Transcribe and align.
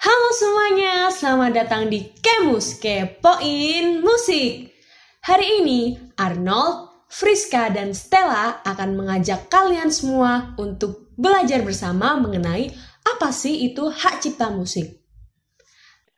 Halo 0.00 0.32
semuanya, 0.32 1.12
selamat 1.12 1.52
datang 1.52 1.92
di 1.92 2.08
Kemus 2.24 2.80
Kepoin 2.80 4.00
Musik. 4.00 4.72
Hari 5.20 5.60
ini 5.60 5.92
Arnold, 6.16 7.04
Friska, 7.12 7.68
dan 7.68 7.92
Stella 7.92 8.64
akan 8.64 8.96
mengajak 8.96 9.52
kalian 9.52 9.92
semua 9.92 10.56
untuk 10.56 11.12
belajar 11.20 11.60
bersama 11.60 12.16
mengenai 12.16 12.72
apa 13.04 13.28
sih 13.28 13.68
itu 13.68 13.92
hak 13.92 14.24
cipta 14.24 14.48
musik. 14.48 15.04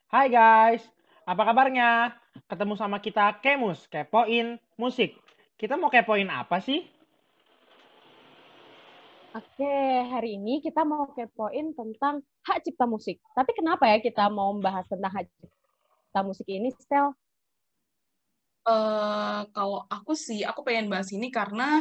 Hai 0.07 0.31
guys, 0.31 0.87
apa 1.27 1.43
kabarnya? 1.43 2.15
Ketemu 2.47 2.79
sama 2.79 3.03
kita 3.03 3.43
Kemus, 3.43 3.91
Kepoin 3.91 4.63
Musik. 4.79 5.19
Kita 5.59 5.75
mau 5.75 5.91
kepoin 5.91 6.31
apa 6.31 6.63
sih? 6.63 6.87
Oke, 9.33 9.73
hari 10.13 10.37
ini 10.37 10.61
kita 10.61 10.85
mau 10.85 11.09
kepoin 11.09 11.73
tentang 11.73 12.21
hak 12.45 12.69
cipta 12.69 12.85
musik. 12.85 13.17
Tapi 13.33 13.57
kenapa 13.57 13.89
ya 13.89 13.97
kita 13.97 14.29
mau 14.29 14.53
membahas 14.53 14.85
tentang 14.85 15.09
hak 15.09 15.25
cipta 15.25 16.21
musik 16.21 16.45
ini, 16.53 16.69
Stel? 16.77 17.17
Uh, 18.69 19.49
kalau 19.57 19.89
aku 19.89 20.13
sih, 20.13 20.45
aku 20.45 20.61
pengen 20.61 20.93
bahas 20.93 21.09
ini 21.17 21.33
karena 21.33 21.81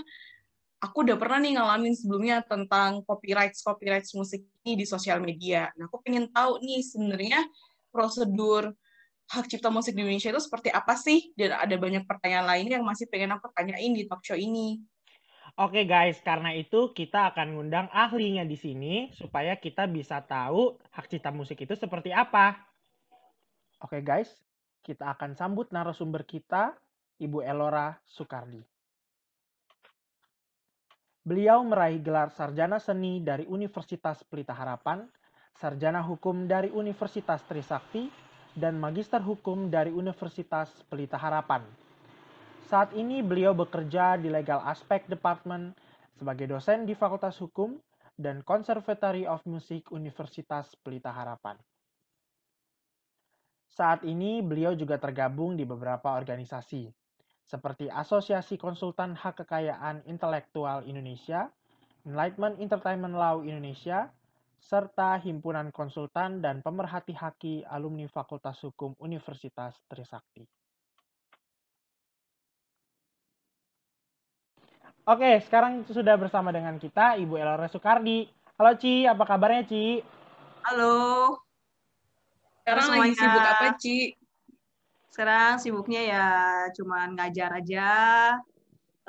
aku 0.79 1.03
udah 1.03 1.19
pernah 1.19 1.43
nih 1.43 1.59
ngalamin 1.59 1.91
sebelumnya 1.91 2.39
tentang 2.39 3.03
copyright 3.03 3.51
copyright 3.59 4.07
musik 4.15 4.47
ini 4.63 4.79
di 4.79 4.85
sosial 4.87 5.19
media. 5.19 5.75
Nah, 5.75 5.91
aku 5.91 5.99
pengen 6.07 6.31
tahu 6.31 6.63
nih 6.63 6.79
sebenarnya 6.87 7.43
prosedur 7.91 8.71
hak 9.27 9.51
cipta 9.51 9.67
musik 9.67 9.91
di 9.91 10.07
Indonesia 10.07 10.31
itu 10.31 10.39
seperti 10.39 10.71
apa 10.71 10.95
sih? 10.95 11.35
Dan 11.35 11.51
ada 11.59 11.75
banyak 11.75 12.07
pertanyaan 12.07 12.47
lain 12.47 12.79
yang 12.79 12.83
masih 12.87 13.11
pengen 13.11 13.35
aku 13.35 13.51
tanyain 13.51 13.91
di 13.91 14.07
talk 14.07 14.23
show 14.23 14.39
ini. 14.39 14.79
Oke 15.59 15.83
guys, 15.83 16.15
karena 16.23 16.55
itu 16.55 16.95
kita 16.95 17.35
akan 17.35 17.59
ngundang 17.59 17.91
ahlinya 17.91 18.47
di 18.47 18.55
sini 18.55 19.11
supaya 19.19 19.59
kita 19.59 19.83
bisa 19.83 20.23
tahu 20.23 20.79
hak 20.95 21.11
cipta 21.11 21.27
musik 21.27 21.59
itu 21.59 21.75
seperti 21.75 22.15
apa. 22.15 22.55
Oke 23.83 23.99
guys, 23.99 24.31
kita 24.79 25.11
akan 25.11 25.35
sambut 25.35 25.67
narasumber 25.75 26.23
kita, 26.23 26.71
Ibu 27.19 27.43
Elora 27.43 27.99
Sukardi. 28.07 28.63
Beliau 31.21 31.61
meraih 31.67 32.01
gelar 32.01 32.31
sarjana 32.33 32.79
seni 32.81 33.21
dari 33.21 33.43
Universitas 33.45 34.23
Pelita 34.25 34.55
Harapan, 34.55 35.05
sarjana 35.59 36.01
hukum 36.01 36.47
dari 36.47 36.71
Universitas 36.71 37.43
Trisakti, 37.45 38.09
dan 38.55 38.79
magister 38.79 39.21
hukum 39.21 39.69
dari 39.69 39.91
Universitas 39.91 40.71
Pelita 40.87 41.19
Harapan. 41.19 41.61
Saat 42.69 42.93
ini 42.93 43.25
beliau 43.25 43.57
bekerja 43.57 44.21
di 44.21 44.29
Legal 44.29 44.61
Aspect 44.61 45.09
Department 45.09 45.73
sebagai 46.13 46.45
dosen 46.45 46.85
di 46.85 46.93
Fakultas 46.93 47.39
Hukum 47.41 47.79
dan 48.13 48.45
Conservatory 48.45 49.25
of 49.25 49.41
Music 49.49 49.89
Universitas 49.89 50.77
Pelita 50.85 51.09
Harapan. 51.09 51.57
Saat 53.71 54.05
ini 54.05 54.43
beliau 54.43 54.75
juga 54.75 55.01
tergabung 55.01 55.57
di 55.57 55.65
beberapa 55.65 56.13
organisasi, 56.13 56.91
seperti 57.47 57.89
Asosiasi 57.89 58.59
Konsultan 58.59 59.17
Hak 59.17 59.41
Kekayaan 59.41 60.05
Intelektual 60.05 60.85
Indonesia, 60.85 61.49
Enlightenment 62.05 62.61
Entertainment 62.61 63.15
Law 63.15 63.41
Indonesia, 63.41 64.11
serta 64.61 65.17
Himpunan 65.17 65.73
Konsultan 65.73 66.37
dan 66.43 66.61
Pemerhati 66.61 67.17
Haki 67.17 67.65
Alumni 67.65 68.05
Fakultas 68.05 68.61
Hukum 68.61 68.93
Universitas 69.01 69.73
Trisakti. 69.89 70.60
Oke, 75.01 75.41
sekarang 75.41 75.81
sudah 75.89 76.13
bersama 76.13 76.53
dengan 76.53 76.77
kita 76.77 77.17
Ibu 77.17 77.33
Elora 77.33 77.65
Sukardi. 77.65 78.29
Halo 78.53 78.77
Ci, 78.77 79.09
apa 79.09 79.25
kabarnya 79.25 79.65
Ci? 79.65 79.97
Halo. 80.61 80.93
Sekarang 82.61 82.85
Semuanya. 82.85 83.09
lagi 83.09 83.17
sibuk 83.17 83.41
apa 83.41 83.67
Ci? 83.81 83.97
Sekarang 85.09 85.53
sibuknya 85.57 86.01
ya 86.05 86.27
cuman 86.77 87.17
ngajar 87.17 87.49
aja. 87.49 87.89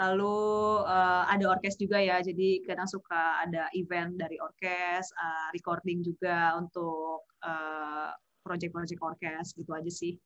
Lalu 0.01 0.41
uh, 0.81 1.29
ada 1.29 1.45
orkes 1.53 1.77
juga 1.77 2.01
ya, 2.01 2.25
jadi 2.25 2.65
kadang 2.65 2.89
suka 2.89 3.45
ada 3.45 3.69
event 3.77 4.17
dari 4.17 4.41
orkes, 4.41 5.13
uh, 5.13 5.53
recording 5.53 6.01
juga 6.01 6.57
untuk 6.57 7.29
uh, 7.45 8.09
project-project 8.41 8.97
orkes 8.97 9.53
gitu 9.53 9.77
aja 9.77 9.93
sih. 9.93 10.17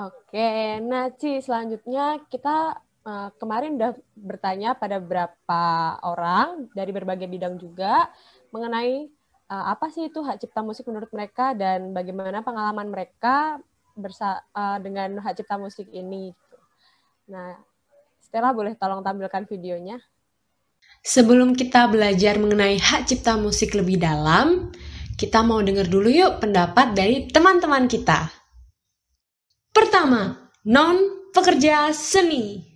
Oke, 0.00 0.80
nah 0.80 1.12
Ci, 1.12 1.44
selanjutnya 1.44 2.16
kita 2.32 2.80
uh, 3.06 3.28
kemarin 3.38 3.78
udah 3.78 3.92
bertanya 4.14 4.74
pada 4.74 4.98
beberapa 5.02 5.62
orang 6.02 6.70
dari 6.74 6.90
berbagai 6.90 7.26
bidang 7.26 7.58
juga 7.58 8.10
mengenai 8.54 9.10
uh, 9.50 9.64
apa 9.72 9.90
sih 9.92 10.08
itu 10.08 10.22
hak 10.24 10.40
cipta 10.42 10.64
musik 10.64 10.86
menurut 10.88 11.10
mereka 11.12 11.52
dan 11.52 11.92
bagaimana 11.92 12.40
pengalaman 12.40 12.88
mereka 12.88 13.60
bersa 13.92 14.40
uh, 14.56 14.80
dengan 14.80 15.20
hak 15.20 15.36
cipta 15.42 15.60
musik 15.60 15.86
ini. 15.92 16.32
Gitu. 16.32 16.56
Nah, 17.32 17.60
Stella 18.22 18.56
boleh 18.56 18.72
tolong 18.80 19.04
tampilkan 19.04 19.44
videonya. 19.44 20.00
Sebelum 21.02 21.54
kita 21.54 21.90
belajar 21.90 22.38
mengenai 22.38 22.78
hak 22.78 23.10
cipta 23.10 23.36
musik 23.36 23.74
lebih 23.76 24.00
dalam, 24.00 24.70
kita 25.18 25.44
mau 25.44 25.60
dengar 25.60 25.86
dulu 25.86 26.08
yuk 26.08 26.40
pendapat 26.40 26.96
dari 26.96 27.28
teman-teman 27.28 27.86
kita. 27.86 28.30
Pertama, 29.72 30.50
non 30.68 31.30
pekerja 31.32 31.90
seni. 31.94 32.71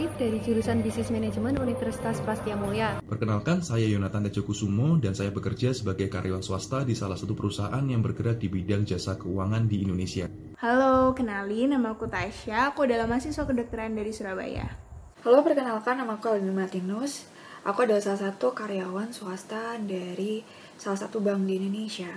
Dari 0.00 0.40
jurusan 0.40 0.80
Bisnis 0.80 1.12
Manajemen 1.12 1.60
Universitas 1.60 2.24
Prastia 2.24 2.56
Mulia. 2.56 3.04
Perkenalkan, 3.04 3.60
saya 3.60 3.84
Yonatan 3.84 4.32
Tejokusumo 4.32 4.96
dan 4.96 5.12
saya 5.12 5.28
bekerja 5.28 5.76
sebagai 5.76 6.08
karyawan 6.08 6.40
swasta 6.40 6.88
di 6.88 6.96
salah 6.96 7.20
satu 7.20 7.36
perusahaan 7.36 7.84
yang 7.84 8.00
bergerak 8.00 8.40
di 8.40 8.48
bidang 8.48 8.88
jasa 8.88 9.20
keuangan 9.20 9.68
di 9.68 9.84
Indonesia. 9.84 10.24
Halo, 10.56 11.12
kenalin 11.12 11.76
nama 11.76 11.92
aku 11.92 12.08
Tasya, 12.08 12.72
aku 12.72 12.88
adalah 12.88 13.04
mahasiswa 13.04 13.44
kedokteran 13.44 13.92
dari 13.92 14.08
Surabaya. 14.16 14.72
Halo, 15.20 15.44
perkenalkan 15.44 16.00
nama 16.00 16.16
aku 16.16 16.32
Alvin 16.32 16.56
Martinus. 16.56 17.28
Aku 17.68 17.84
adalah 17.84 18.00
salah 18.00 18.32
satu 18.32 18.56
karyawan 18.56 19.12
swasta 19.12 19.76
dari 19.84 20.40
salah 20.80 20.96
satu 20.96 21.20
bank 21.20 21.44
di 21.44 21.60
Indonesia. 21.60 22.08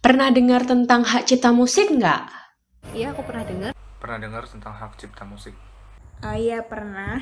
Pernah 0.00 0.32
dengar 0.32 0.64
tentang 0.64 1.04
hak 1.04 1.28
cipta 1.28 1.52
musik 1.52 1.92
nggak? 1.92 2.24
Iya, 2.96 3.12
aku 3.12 3.20
pernah 3.20 3.44
dengar. 3.44 3.70
Pernah 4.00 4.18
dengar 4.20 4.48
tentang 4.48 4.72
hak 4.72 4.96
cipta 4.96 5.28
musik. 5.28 5.71
Uh, 6.22 6.38
iya 6.38 6.62
pernah. 6.62 7.18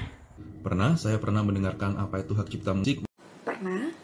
Pernah, 0.61 0.93
saya 1.01 1.17
pernah 1.17 1.41
mendengarkan 1.41 1.97
apa 1.97 2.21
itu 2.21 2.37
hak 2.37 2.53
cipta 2.53 2.77
musik. 2.77 3.09
Pernah. 3.49 3.97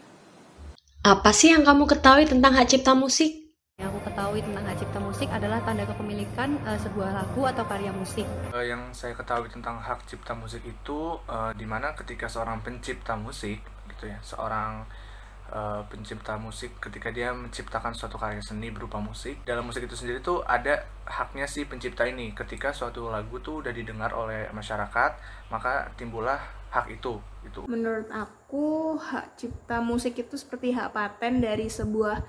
Apa 1.05 1.29
sih 1.29 1.53
yang 1.53 1.61
kamu 1.61 1.85
ketahui 1.85 2.25
tentang 2.25 2.57
hak 2.57 2.65
cipta 2.65 2.97
musik? 2.97 3.29
Yang 3.77 3.93
aku 3.93 4.09
ketahui 4.09 4.41
tentang 4.41 4.65
hak 4.65 4.77
cipta 4.81 4.97
musik 4.97 5.29
adalah 5.29 5.61
tanda 5.61 5.85
kepemilikan 5.85 6.57
uh, 6.65 6.81
sebuah 6.81 7.13
lagu 7.13 7.45
atau 7.45 7.61
karya 7.69 7.93
musik. 7.93 8.25
Uh, 8.49 8.65
yang 8.65 8.89
saya 8.89 9.13
ketahui 9.13 9.53
tentang 9.53 9.77
hak 9.77 10.01
cipta 10.09 10.33
musik 10.33 10.65
itu 10.65 11.21
uh, 11.29 11.53
di 11.53 11.69
mana 11.69 11.93
ketika 11.93 12.25
seorang 12.25 12.65
pencipta 12.65 13.13
musik 13.13 13.61
gitu 13.93 14.09
ya, 14.09 14.17
seorang 14.25 14.81
uh, 15.51 15.81
pencipta 15.87 16.35
musik 16.39 16.79
ketika 16.79 17.11
dia 17.11 17.31
menciptakan 17.31 17.95
suatu 17.95 18.19
karya 18.19 18.43
seni 18.43 18.71
berupa 18.71 18.97
musik. 18.99 19.43
Dalam 19.43 19.67
musik 19.67 19.85
itu 19.85 19.95
sendiri 19.95 20.19
tuh 20.19 20.43
ada 20.43 20.85
haknya 21.07 21.47
si 21.47 21.63
pencipta 21.67 22.07
ini. 22.07 22.31
Ketika 22.35 22.71
suatu 22.71 23.07
lagu 23.07 23.39
tuh 23.39 23.65
udah 23.65 23.73
didengar 23.73 24.11
oleh 24.15 24.47
masyarakat 24.51 25.11
maka 25.47 25.91
timbullah 25.95 26.39
hak 26.67 26.91
itu 26.91 27.15
itu 27.47 27.63
menurut 27.63 28.11
aku 28.11 28.99
hak 28.99 29.39
cipta 29.39 29.79
musik 29.79 30.19
itu 30.19 30.35
seperti 30.35 30.75
hak 30.75 30.91
paten 30.91 31.39
dari 31.39 31.71
sebuah 31.71 32.19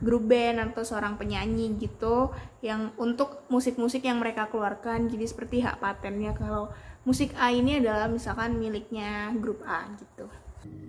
grup 0.00 0.28
band 0.28 0.72
atau 0.72 0.80
seorang 0.84 1.20
penyanyi 1.20 1.76
gitu 1.76 2.32
yang 2.64 2.92
untuk 2.96 3.44
musik-musik 3.52 4.00
yang 4.00 4.16
mereka 4.16 4.48
keluarkan. 4.48 5.12
Jadi 5.12 5.24
seperti 5.28 5.56
hak 5.60 5.76
patennya 5.76 6.32
kalau 6.32 6.72
musik 7.04 7.36
A 7.36 7.52
ini 7.52 7.80
adalah 7.80 8.08
misalkan 8.08 8.56
miliknya 8.56 9.32
grup 9.36 9.60
A 9.68 9.88
gitu 10.00 10.28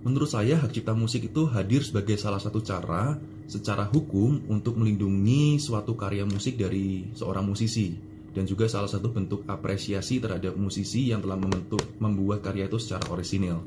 Menurut 0.02 0.26
saya, 0.26 0.58
hak 0.58 0.74
cipta 0.74 0.98
musik 0.98 1.30
itu 1.30 1.46
hadir 1.46 1.86
sebagai 1.86 2.18
salah 2.18 2.42
satu 2.42 2.58
cara 2.58 3.14
secara 3.46 3.86
hukum 3.86 4.50
untuk 4.50 4.74
melindungi 4.74 5.62
suatu 5.62 5.94
karya 5.94 6.26
musik 6.26 6.58
dari 6.58 7.12
seorang 7.14 7.46
musisi 7.46 7.94
dan 8.32 8.48
juga 8.48 8.66
salah 8.66 8.88
satu 8.88 9.12
bentuk 9.12 9.44
apresiasi 9.44 10.18
terhadap 10.18 10.56
musisi 10.56 11.12
yang 11.12 11.20
telah 11.20 11.36
membentuk 11.36 11.84
membuat 12.00 12.40
karya 12.40 12.66
itu 12.66 12.80
secara 12.80 13.04
orisinil. 13.12 13.60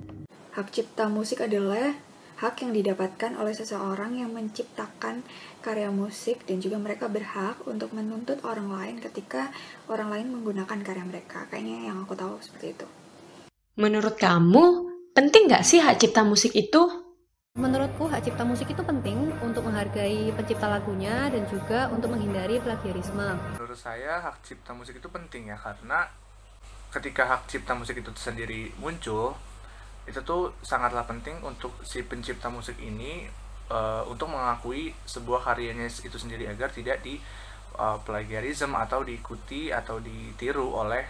Hak 0.57 0.73
cipta 0.73 1.05
musik 1.07 1.45
adalah 1.45 1.93
hak 2.35 2.67
yang 2.67 2.75
didapatkan 2.75 3.39
oleh 3.39 3.55
seseorang 3.55 4.19
yang 4.19 4.35
menciptakan 4.35 5.23
karya 5.63 5.87
musik 5.87 6.43
dan 6.43 6.59
juga 6.59 6.75
mereka 6.75 7.07
berhak 7.07 7.63
untuk 7.63 7.95
menuntut 7.95 8.43
orang 8.43 8.75
lain 8.75 8.95
ketika 8.99 9.55
orang 9.87 10.11
lain 10.11 10.27
menggunakan 10.35 10.79
karya 10.83 11.05
mereka. 11.07 11.47
Kayaknya 11.47 11.93
yang 11.93 12.03
aku 12.03 12.17
tahu 12.17 12.35
seperti 12.43 12.75
itu. 12.75 12.87
Menurut 13.79 14.15
kamu, 14.19 14.94
Penting 15.15 15.47
nggak 15.47 15.63
sih 15.63 15.79
hak 15.79 15.95
cipta 15.95 16.27
musik 16.27 16.51
itu? 16.51 16.91
Menurutku 17.55 18.03
hak 18.11 18.27
cipta 18.27 18.43
musik 18.43 18.67
itu 18.67 18.83
penting 18.83 19.31
untuk 19.39 19.63
menghargai 19.63 20.27
pencipta 20.35 20.67
lagunya 20.67 21.31
dan 21.31 21.47
juga 21.47 21.87
untuk 21.87 22.11
menghindari 22.11 22.59
plagiarisme. 22.59 23.55
Menurut 23.55 23.79
saya 23.79 24.19
hak 24.19 24.43
cipta 24.43 24.75
musik 24.75 24.99
itu 24.99 25.07
penting 25.07 25.47
ya 25.47 25.55
karena 25.55 26.03
ketika 26.91 27.31
hak 27.31 27.47
cipta 27.47 27.71
musik 27.79 28.03
itu 28.03 28.11
sendiri 28.11 28.75
muncul 28.75 29.39
itu 30.03 30.19
tuh 30.19 30.51
sangatlah 30.59 31.07
penting 31.07 31.39
untuk 31.47 31.71
si 31.87 32.03
pencipta 32.03 32.51
musik 32.51 32.75
ini 32.83 33.23
uh, 33.71 34.03
untuk 34.11 34.27
mengakui 34.27 34.91
sebuah 35.07 35.47
karyanya 35.47 35.87
itu 35.87 36.17
sendiri 36.19 36.43
agar 36.51 36.75
tidak 36.75 36.99
di 37.07 37.15
uh, 37.79 38.03
plagiarism 38.03 38.75
atau 38.75 39.07
diikuti 39.07 39.71
atau 39.71 39.95
ditiru 40.03 40.75
oleh 40.75 41.07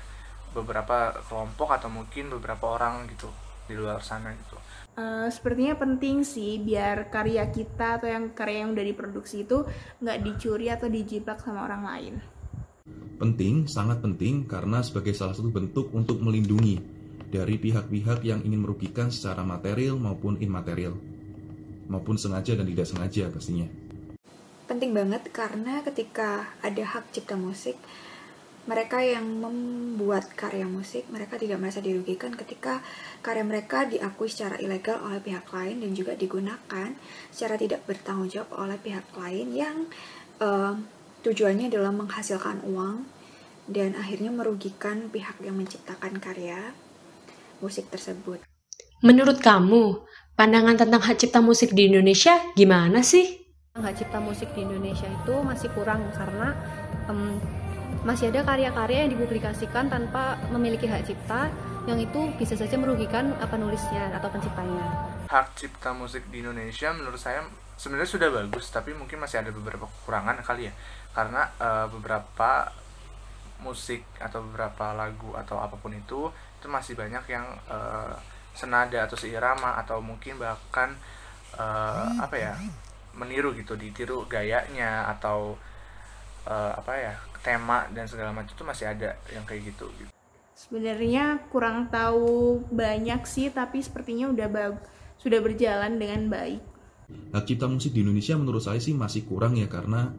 beberapa 0.53 1.09
kelompok 1.25 1.73
atau 1.73 1.89
mungkin 1.89 2.29
beberapa 2.29 2.69
orang 2.69 3.09
gitu 3.09 3.33
di 3.65 3.73
luar 3.73 4.01
sana 4.01 4.33
gitu. 4.33 4.57
Uh, 4.95 5.27
sepertinya 5.27 5.75
penting 5.75 6.23
sih 6.23 6.55
biar 6.63 7.11
karya 7.11 7.51
kita 7.51 7.99
atau 7.99 8.07
yang 8.07 8.31
karya 8.31 8.63
yang 8.63 8.71
udah 8.71 8.85
diproduksi 8.87 9.43
itu 9.43 9.67
nggak 9.99 10.23
dicuri 10.23 10.71
atau 10.71 10.87
dijiplak 10.87 11.43
sama 11.43 11.67
orang 11.67 11.83
lain. 11.83 12.15
Penting, 13.15 13.67
sangat 13.67 13.99
penting 13.99 14.47
karena 14.47 14.83
sebagai 14.83 15.15
salah 15.15 15.35
satu 15.35 15.51
bentuk 15.51 15.91
untuk 15.91 16.19
melindungi 16.23 16.79
dari 17.27 17.59
pihak-pihak 17.59 18.23
yang 18.23 18.39
ingin 18.43 18.63
merugikan 18.63 19.11
secara 19.11 19.43
material 19.43 19.99
maupun 19.99 20.39
imaterial, 20.39 20.95
maupun 21.91 22.15
sengaja 22.15 22.55
dan 22.55 22.67
tidak 22.67 22.87
sengaja 22.87 23.27
pastinya. 23.31 23.67
Penting 24.65 24.95
banget 24.95 25.27
karena 25.29 25.83
ketika 25.83 26.55
ada 26.63 26.83
hak 26.83 27.11
cipta 27.11 27.35
musik, 27.35 27.75
mereka 28.65 28.97
yang 28.97 29.25
membuat 29.45 30.33
karya 30.33 30.65
musik 30.65 31.05
mereka 31.13 31.37
tidak 31.37 31.61
merasa 31.61 31.85
dirugikan 31.85 32.33
ketika 32.33 32.81
karya 33.21 33.45
mereka 33.45 33.85
diakui 33.85 34.25
secara 34.25 34.57
ilegal 34.57 34.97
oleh 35.05 35.21
pihak 35.21 35.45
lain 35.53 35.85
dan 35.85 35.91
juga 35.93 36.17
digunakan 36.17 36.89
secara 37.29 37.55
tidak 37.61 37.85
bertanggung 37.85 38.29
jawab 38.29 38.49
oleh 38.57 38.77
pihak 38.81 39.05
lain 39.13 39.47
yang 39.53 39.77
uh, 40.41 40.73
tujuannya 41.21 41.69
adalah 41.69 41.93
menghasilkan 41.93 42.65
uang 42.65 43.05
dan 43.69 43.97
akhirnya 43.97 44.29
merugikan 44.29 45.09
pihak 45.09 45.41
yang 45.41 45.57
menciptakan 45.57 46.21
karya 46.21 46.73
musik 47.61 47.89
tersebut. 47.89 48.41
Menurut 49.01 49.41
kamu, 49.41 50.05
pandangan 50.37 50.77
tentang 50.77 51.01
hak 51.01 51.17
cipta 51.17 51.41
musik 51.41 51.73
di 51.73 51.89
Indonesia 51.89 52.37
gimana 52.53 53.01
sih? 53.01 53.45
Hak 53.73 53.93
cipta 53.97 54.21
musik 54.21 54.53
di 54.53 54.63
Indonesia 54.63 55.09
itu 55.09 55.33
masih 55.41 55.69
kurang 55.73 56.05
karena 56.13 56.53
um, 57.09 57.41
masih 58.05 58.29
ada 58.29 58.45
karya-karya 58.45 59.09
yang 59.09 59.11
dipublikasikan 59.17 59.89
tanpa 59.89 60.37
memiliki 60.53 60.85
hak 60.85 61.09
cipta 61.09 61.49
yang 61.89 61.97
itu 61.97 62.29
bisa 62.37 62.53
saja 62.53 62.77
merugikan 62.77 63.33
penulisnya 63.49 64.13
atau 64.13 64.29
penciptanya. 64.29 64.85
Hak 65.25 65.57
cipta 65.57 65.89
musik 65.97 66.21
di 66.29 66.45
Indonesia 66.45 66.93
menurut 66.93 67.17
saya 67.17 67.41
sebenarnya 67.75 68.09
sudah 68.09 68.29
bagus 68.29 68.69
tapi 68.69 68.93
mungkin 68.93 69.17
masih 69.17 69.41
ada 69.41 69.49
beberapa 69.49 69.89
kekurangan 69.89 70.37
kali 70.45 70.69
ya 70.69 70.73
karena 71.17 71.49
uh, 71.57 71.89
beberapa 71.89 72.69
musik 73.65 74.05
atau 74.21 74.45
beberapa 74.45 74.93
lagu 74.93 75.33
atau 75.33 75.57
apa 75.57 75.73
pun 75.81 75.91
itu 75.91 76.29
itu 76.61 76.67
masih 76.69 76.93
banyak 76.93 77.25
yang 77.25 77.45
uh, 77.67 78.13
senada 78.53 79.03
atau 79.09 79.17
seirama 79.17 79.81
atau 79.81 79.99
mungkin 79.99 80.37
bahkan 80.37 80.93
uh, 81.57 82.07
apa 82.21 82.35
ya 82.37 82.53
meniru 83.17 83.51
gitu 83.57 83.75
ditiru 83.75 84.29
gayanya 84.29 85.09
atau 85.11 85.57
uh, 86.45 86.71
apa 86.79 86.93
ya 86.95 87.13
tema 87.45 87.85
dan 87.93 88.09
segala 88.09 88.33
macam 88.33 88.53
itu 88.53 88.65
masih 88.65 88.85
ada 88.89 89.17
yang 89.29 89.45
kayak 89.45 89.73
gitu 89.73 89.85
gitu. 90.01 90.09
Sebenarnya 90.55 91.45
kurang 91.51 91.91
tahu 91.91 92.63
banyak 92.71 93.27
sih 93.27 93.51
tapi 93.51 93.83
sepertinya 93.83 94.31
udah 94.31 94.47
bag 94.49 94.73
sudah 95.19 95.39
berjalan 95.43 95.99
dengan 95.99 96.31
baik. 96.31 96.61
Hak 97.35 97.45
cipta 97.45 97.69
musik 97.69 97.93
di 97.93 98.01
Indonesia 98.01 98.33
menurut 98.33 98.65
saya 98.65 98.81
sih 98.81 98.97
masih 98.97 99.29
kurang 99.29 99.59
ya 99.59 99.69
karena 99.69 100.09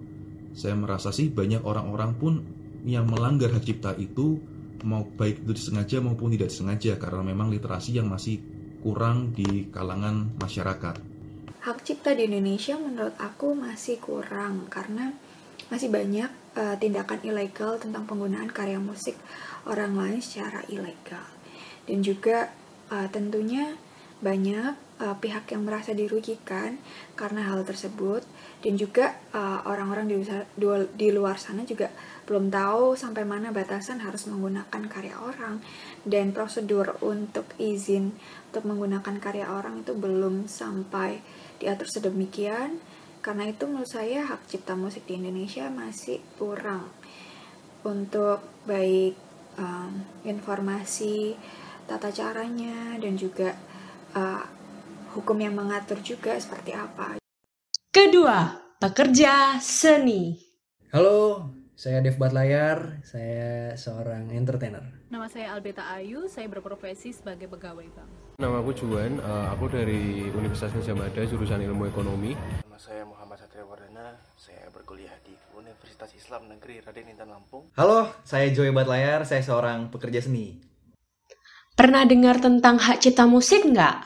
saya 0.55 0.79
merasa 0.79 1.11
sih 1.11 1.33
banyak 1.33 1.67
orang-orang 1.67 2.13
pun 2.15 2.35
yang 2.87 3.11
melanggar 3.11 3.51
hak 3.51 3.67
cipta 3.67 3.99
itu 3.99 4.39
mau 4.87 5.03
baik 5.03 5.43
itu 5.43 5.53
disengaja 5.57 5.99
maupun 5.99 6.31
tidak 6.31 6.55
disengaja 6.55 6.95
karena 6.95 7.27
memang 7.27 7.51
literasi 7.51 7.99
yang 7.99 8.07
masih 8.07 8.39
kurang 8.87 9.35
di 9.35 9.67
kalangan 9.75 10.31
masyarakat. 10.39 10.95
Hak 11.67 11.79
cipta 11.83 12.15
di 12.15 12.31
Indonesia 12.31 12.79
menurut 12.79 13.19
aku 13.19 13.59
masih 13.59 13.99
kurang 13.99 14.71
karena 14.71 15.11
masih 15.67 15.91
banyak 15.91 16.31
uh, 16.55 16.77
tindakan 16.79 17.21
ilegal 17.27 17.79
tentang 17.83 18.07
penggunaan 18.07 18.51
karya 18.51 18.79
musik 18.79 19.19
orang 19.67 19.99
lain 19.99 20.21
secara 20.23 20.63
ilegal. 20.71 21.27
Dan 21.87 22.03
juga 22.03 22.51
uh, 22.91 23.07
tentunya 23.11 23.75
banyak 24.17 24.73
uh, 25.03 25.17
pihak 25.21 25.53
yang 25.53 25.69
merasa 25.69 25.93
dirugikan 25.93 26.79
karena 27.19 27.51
hal 27.51 27.67
tersebut. 27.67 28.25
Dan 28.65 28.75
juga 28.81 29.15
orang-orang 29.69 30.11
uh, 30.27 30.43
di, 30.57 30.67
di 30.97 31.09
luar 31.15 31.39
sana 31.39 31.63
juga 31.63 31.93
belum 32.27 32.51
tahu 32.51 32.99
sampai 32.99 33.23
mana 33.23 33.55
batasan 33.55 34.03
harus 34.03 34.27
menggunakan 34.27 34.83
karya 34.91 35.19
orang. 35.19 35.61
Dan 36.03 36.31
prosedur 36.31 36.99
untuk 37.03 37.47
izin 37.59 38.15
untuk 38.51 38.65
menggunakan 38.67 39.19
karya 39.19 39.51
orang 39.51 39.83
itu 39.83 39.93
belum 39.95 40.47
sampai 40.49 41.21
diatur 41.61 41.89
sedemikian 41.89 42.81
karena 43.27 43.51
itu 43.51 43.67
menurut 43.67 43.91
saya 43.91 44.23
hak 44.23 44.47
cipta 44.47 44.79
musik 44.79 45.03
di 45.11 45.19
Indonesia 45.19 45.67
masih 45.67 46.23
kurang 46.39 46.87
untuk 47.83 48.39
baik 48.71 49.19
um, 49.59 49.99
informasi 50.23 51.35
tata 51.91 52.15
caranya 52.15 52.95
dan 53.03 53.19
juga 53.19 53.51
uh, 54.15 54.47
hukum 55.19 55.43
yang 55.43 55.59
mengatur 55.59 55.99
juga 56.07 56.39
seperti 56.39 56.71
apa. 56.71 57.19
Kedua, 57.91 58.63
pekerja 58.79 59.59
seni. 59.59 60.39
Halo, 60.95 61.51
saya 61.75 61.99
Dev 61.99 62.23
Batlayar, 62.23 63.03
saya 63.03 63.75
seorang 63.75 64.31
entertainer. 64.31 64.96
Nama 65.07 65.31
saya 65.31 65.55
Albeta 65.55 65.87
Ayu, 65.95 66.27
saya 66.27 66.51
berprofesi 66.51 67.15
sebagai 67.15 67.47
pegawai 67.47 67.87
bank. 67.95 68.11
Nama 68.43 68.59
aku 68.59 68.75
Juan, 68.75 69.23
uh, 69.23 69.55
aku 69.55 69.71
dari 69.71 70.27
Universitas 70.35 70.75
Gajah 70.75 70.99
Mada, 70.99 71.23
jurusan 71.23 71.63
Ilmu 71.63 71.87
Ekonomi. 71.87 72.35
Nama 72.35 72.75
saya 72.75 73.07
Muhammad 73.07 73.39
Satria 73.39 73.63
Wardana, 73.63 74.19
saya 74.35 74.67
berkuliah 74.75 75.15
di 75.23 75.31
Universitas 75.55 76.11
Islam 76.11 76.51
Negeri 76.51 76.83
Raden 76.83 77.07
Intan 77.07 77.31
Lampung. 77.31 77.71
Halo, 77.79 78.19
saya 78.27 78.51
Joy 78.51 78.75
Batlayar, 78.75 79.23
saya 79.23 79.47
seorang 79.47 79.95
pekerja 79.95 80.27
seni. 80.27 80.59
Pernah 81.79 82.03
dengar 82.03 82.43
tentang 82.43 82.75
hak 82.75 82.99
cipta 82.99 83.31
musik 83.31 83.63
nggak? 83.63 84.03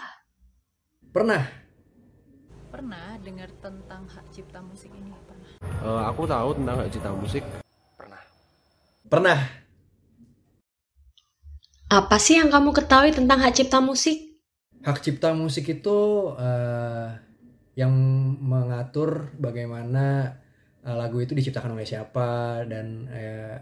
Pernah. 1.17 1.49
Pernah 2.69 3.17
dengar 3.25 3.49
tentang 3.65 4.05
hak 4.05 4.29
cipta 4.37 4.61
musik 4.61 4.93
ini? 4.93 5.17
Pernah. 5.25 5.49
Uh, 5.81 6.05
aku 6.13 6.29
tahu 6.29 6.61
tentang 6.61 6.77
hak 6.77 6.93
cipta 6.93 7.11
musik. 7.17 7.45
Pernah. 7.97 8.21
Pernah. 9.09 9.60
Apa 11.91 12.23
sih 12.23 12.39
yang 12.39 12.55
kamu 12.55 12.71
ketahui 12.71 13.11
tentang 13.11 13.43
hak 13.43 13.51
cipta 13.51 13.83
musik? 13.83 14.39
Hak 14.87 15.03
cipta 15.03 15.35
musik 15.35 15.67
itu 15.67 16.31
uh, 16.39 17.11
yang 17.75 17.91
mengatur 18.39 19.35
bagaimana 19.35 20.39
uh, 20.87 20.95
lagu 20.95 21.19
itu 21.19 21.35
diciptakan 21.35 21.75
oleh 21.75 21.83
siapa 21.83 22.63
dan 22.71 23.11
uh, 23.11 23.59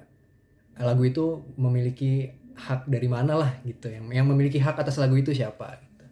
lagu 0.84 1.08
itu 1.08 1.40
memiliki 1.56 2.28
hak 2.52 2.84
dari 2.84 3.08
mana 3.08 3.32
lah 3.32 3.50
gitu 3.64 3.88
yang 3.88 4.04
yang 4.12 4.28
memiliki 4.28 4.60
hak 4.60 4.76
atas 4.76 5.00
lagu 5.00 5.16
itu 5.16 5.32
siapa 5.32 5.80
gitu. 5.80 6.04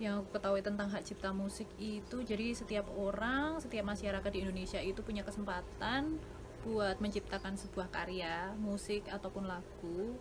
yang 0.00 0.24
aku 0.24 0.40
ketahui 0.40 0.64
tentang 0.64 0.88
hak 0.88 1.04
cipta 1.04 1.34
musik 1.36 1.68
itu 1.76 2.24
jadi 2.24 2.56
setiap 2.56 2.88
orang 2.96 3.60
setiap 3.60 3.84
masyarakat 3.84 4.30
di 4.32 4.48
Indonesia 4.48 4.80
itu 4.80 5.04
punya 5.04 5.26
kesempatan 5.28 6.16
buat 6.64 6.96
menciptakan 7.04 7.58
sebuah 7.58 7.92
karya 7.92 8.56
musik 8.56 9.04
ataupun 9.12 9.44
lagu 9.44 10.16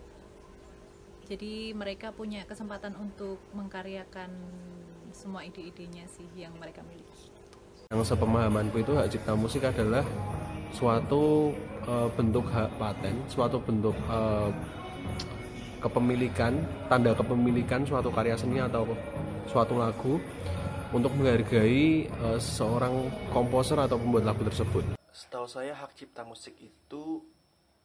jadi 1.28 1.76
mereka 1.76 2.16
punya 2.16 2.48
kesempatan 2.48 2.96
untuk 2.96 3.36
mengkaryakan 3.52 4.32
semua 5.12 5.44
ide-idenya 5.44 6.08
sih 6.08 6.28
yang 6.40 6.56
mereka 6.56 6.80
miliki 6.88 7.28
yang 7.92 8.04
sepemahamanku 8.04 8.80
itu 8.80 8.96
hak 8.96 9.12
cipta 9.12 9.36
musik 9.36 9.68
adalah 9.68 10.04
suatu 10.72 11.52
uh, 11.88 12.08
bentuk 12.16 12.48
hak 12.48 12.72
paten 12.80 13.16
suatu 13.28 13.60
bentuk 13.60 13.96
uh, 14.08 14.52
kepemilikan 15.84 16.56
tanda 16.88 17.12
kepemilikan 17.12 17.84
suatu 17.84 18.12
karya 18.12 18.36
seni 18.40 18.64
atau 18.64 18.88
suatu 19.48 19.76
lagu 19.80 20.20
untuk 20.96 21.12
menghargai 21.20 22.08
uh, 22.24 22.40
seorang 22.40 23.12
komposer 23.36 23.76
atau 23.76 24.00
pembuat 24.00 24.24
lagu 24.24 24.44
tersebut. 24.48 24.96
Setahu 25.12 25.48
saya 25.48 25.76
hak 25.76 25.92
cipta 25.96 26.24
musik 26.24 26.56
itu 26.60 27.24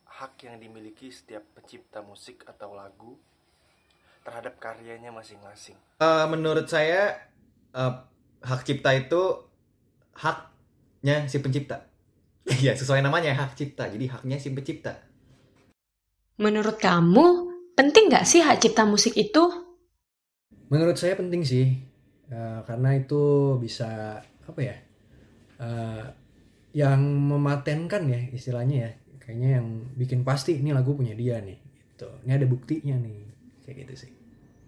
hak 0.07 0.47
yang 0.47 0.61
dimiliki 0.61 1.11
setiap 1.11 1.43
pencipta 1.57 2.05
musik 2.05 2.47
atau 2.47 2.77
lagu 2.77 3.19
terhadap 4.23 4.59
karyanya 4.63 5.11
masing-masing. 5.11 5.75
Uh, 5.99 6.27
menurut 6.31 6.71
saya 6.71 7.31
uh, 7.75 8.07
hak 8.43 8.63
cipta 8.67 8.95
itu 8.95 9.23
haknya 10.15 11.27
si 11.27 11.39
pencipta. 11.43 11.87
Iya 12.43 12.75
sesuai 12.75 13.07
namanya 13.07 13.39
hak 13.39 13.55
cipta. 13.55 13.87
Jadi 13.87 14.11
haknya 14.11 14.39
si 14.39 14.51
pencipta. 14.51 14.99
Menurut 16.43 16.75
kamu 16.79 17.55
penting 17.79 18.11
nggak 18.11 18.27
sih 18.27 18.43
hak 18.43 18.59
cipta 18.59 18.83
musik 18.83 19.15
itu? 19.15 19.47
Menurut 20.67 20.99
saya 20.99 21.15
penting 21.15 21.47
sih. 21.47 21.79
Uh, 22.33 22.65
karena 22.67 22.99
itu 22.99 23.55
bisa 23.63 24.19
apa 24.23 24.61
ya? 24.63 24.77
Uh, 25.63 26.07
yang 26.75 26.99
mematenkan 27.03 28.11
ya 28.11 28.21
istilahnya 28.35 28.91
ya. 28.91 28.91
Kayaknya 29.23 29.51
yang 29.63 29.67
bikin 29.95 30.27
pasti 30.27 30.59
ini 30.59 30.75
lagu 30.75 30.99
punya 30.99 31.15
dia 31.15 31.39
nih. 31.39 31.59
Gitu. 31.95 32.09
Ini 32.27 32.33
ada 32.43 32.47
buktinya 32.51 32.99
nih 32.99 33.32
kayak 33.73 33.89
gitu 33.89 34.09
sih. 34.09 34.11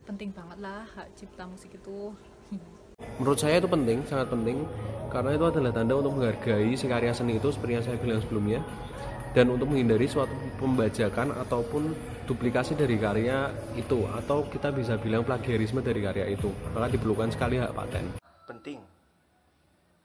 Penting 0.05 0.33
banget 0.33 0.59
lah 0.61 0.85
hak 0.85 1.09
cipta 1.17 1.45
musik 1.49 1.73
itu. 1.77 2.13
Menurut 3.21 3.39
saya 3.39 3.59
itu 3.59 3.69
penting, 3.69 4.03
sangat 4.07 4.31
penting 4.31 4.65
karena 5.11 5.35
itu 5.37 5.45
adalah 5.47 5.71
tanda 5.71 5.95
untuk 5.95 6.19
menghargai 6.19 6.75
si 6.75 6.87
karya 6.91 7.15
seni 7.15 7.39
itu 7.39 7.49
seperti 7.51 7.73
yang 7.79 7.85
saya 7.87 7.99
bilang 7.99 8.21
sebelumnya 8.23 8.61
dan 9.35 9.51
untuk 9.51 9.67
menghindari 9.67 10.07
suatu 10.07 10.31
pembajakan 10.63 11.35
ataupun 11.35 11.91
duplikasi 12.25 12.79
dari 12.79 12.97
karya 12.97 13.51
itu 13.75 14.07
atau 14.07 14.47
kita 14.47 14.71
bisa 14.71 14.95
bilang 14.97 15.27
plagiarisme 15.27 15.83
dari 15.83 16.01
karya 16.01 16.31
itu. 16.31 16.49
Maka 16.71 16.87
diperlukan 16.95 17.35
sekali 17.35 17.59
hak 17.59 17.75
paten. 17.75 18.15
Penting. 18.47 18.79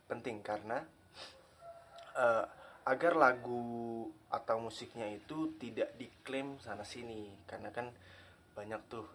Penting 0.10 0.42
karena 0.42 0.82
uh, 2.18 2.44
agar 2.90 3.14
lagu 3.14 4.10
atau 4.34 4.58
musiknya 4.66 5.06
itu 5.14 5.54
tidak 5.62 5.94
diklaim 6.02 6.58
sana 6.58 6.82
sini. 6.82 7.30
Karena 7.46 7.70
kan 7.70 7.94
banyak 8.60 8.82
tuh 8.92 9.08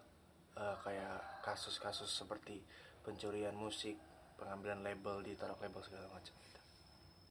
uh, 0.57 0.73
kayak 0.81 1.21
kasus-kasus 1.45 2.09
seperti 2.09 2.65
pencurian 3.05 3.53
musik 3.53 3.93
pengambilan 4.41 4.81
label 4.81 5.21
ditaruh 5.21 5.53
label 5.61 5.85
segala 5.85 6.09
macam. 6.09 6.33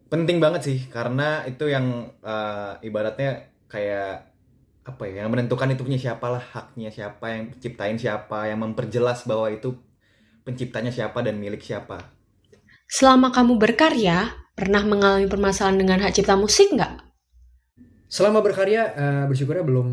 Penting 0.07 0.39
banget 0.39 0.63
sih 0.63 0.79
karena 0.95 1.43
itu 1.43 1.67
yang 1.67 2.07
uh, 2.23 2.79
ibaratnya 2.87 3.51
kayak 3.67 4.31
apa 4.87 5.03
ya 5.11 5.27
yang 5.27 5.35
menentukan 5.35 5.75
itu 5.75 5.83
punya 5.83 5.99
siapa 5.99 6.29
lah 6.31 6.45
haknya 6.55 6.95
siapa 6.95 7.25
yang 7.35 7.43
ciptain 7.59 7.99
siapa 7.99 8.47
yang 8.47 8.63
memperjelas 8.63 9.27
bahwa 9.27 9.51
itu 9.51 9.75
penciptanya 10.47 10.95
siapa 10.95 11.19
dan 11.19 11.43
milik 11.43 11.67
siapa. 11.67 11.99
Selama 12.87 13.35
kamu 13.35 13.59
berkarya 13.59 14.39
pernah 14.55 14.87
mengalami 14.87 15.27
permasalahan 15.27 15.83
dengan 15.83 15.99
hak 16.07 16.15
cipta 16.15 16.39
musik 16.39 16.71
nggak? 16.79 17.11
Selama 18.07 18.39
berkarya 18.39 18.83
uh, 18.95 19.25
bersyukurnya 19.27 19.67
belum 19.67 19.89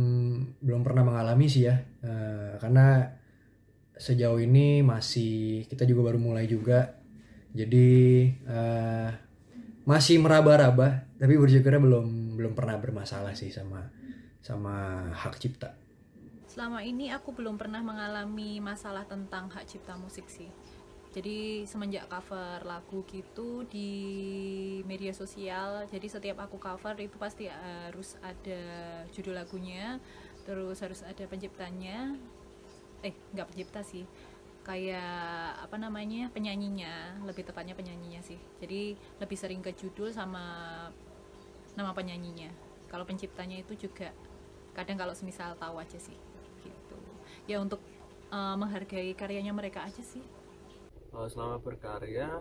belum 0.62 0.86
pernah 0.86 1.04
mengalami 1.04 1.50
sih 1.50 1.66
ya. 1.66 1.76
Uh, 2.06 2.56
karena 2.62 3.18
sejauh 3.98 4.42
ini 4.42 4.86
masih 4.86 5.66
kita 5.68 5.84
juga 5.90 6.14
baru 6.14 6.22
mulai 6.22 6.46
juga. 6.46 7.02
Jadi 7.52 8.30
uh, 8.48 9.10
masih 9.84 10.22
meraba-raba 10.22 11.10
tapi 11.18 11.36
bersyukurnya 11.36 11.82
belum 11.82 12.38
belum 12.38 12.54
pernah 12.54 12.78
bermasalah 12.78 13.34
sih 13.34 13.50
sama 13.50 13.90
sama 14.42 15.10
hak 15.14 15.38
cipta. 15.42 15.74
Selama 16.50 16.84
ini 16.84 17.14
aku 17.14 17.32
belum 17.32 17.56
pernah 17.56 17.80
mengalami 17.80 18.60
masalah 18.60 19.06
tentang 19.06 19.48
hak 19.54 19.66
cipta 19.70 19.96
musik 19.98 20.28
sih. 20.28 20.50
Jadi 21.12 21.68
semenjak 21.68 22.08
cover 22.08 22.64
lagu 22.64 23.04
gitu 23.12 23.68
di 23.68 23.92
media 24.88 25.12
sosial 25.12 25.84
jadi 25.92 26.08
setiap 26.08 26.48
aku 26.48 26.56
cover 26.56 26.96
itu 27.04 27.20
pasti 27.20 27.52
harus 27.52 28.16
ada 28.24 28.64
judul 29.12 29.36
lagunya 29.36 30.00
terus 30.48 30.78
harus 30.82 31.02
ada 31.06 31.24
penciptanya. 31.28 32.18
Eh 33.06 33.14
nggak 33.34 33.48
pencipta 33.54 33.82
sih. 33.86 34.06
Kayak 34.62 35.58
apa 35.62 35.76
namanya 35.78 36.30
penyanyinya. 36.34 37.22
Lebih 37.26 37.50
tepatnya 37.50 37.74
penyanyinya 37.74 38.22
sih. 38.22 38.38
Jadi 38.62 38.96
lebih 39.18 39.38
sering 39.38 39.62
ke 39.62 39.74
judul 39.74 40.14
sama 40.14 40.44
nama 41.74 41.92
penyanyinya. 41.96 42.52
Kalau 42.92 43.08
penciptanya 43.08 43.62
itu 43.62 43.88
juga 43.88 44.12
kadang 44.76 45.00
kalau 45.00 45.16
semisal 45.16 45.58
tahu 45.58 45.82
aja 45.82 45.98
sih. 45.98 46.18
Gitu. 46.62 46.98
Ya 47.50 47.58
untuk 47.58 47.82
uh, 48.30 48.56
menghargai 48.56 49.16
karyanya 49.18 49.56
mereka 49.56 49.86
aja 49.86 50.04
sih. 50.04 50.24
Uh, 51.12 51.28
selama 51.28 51.60
berkarya 51.60 52.40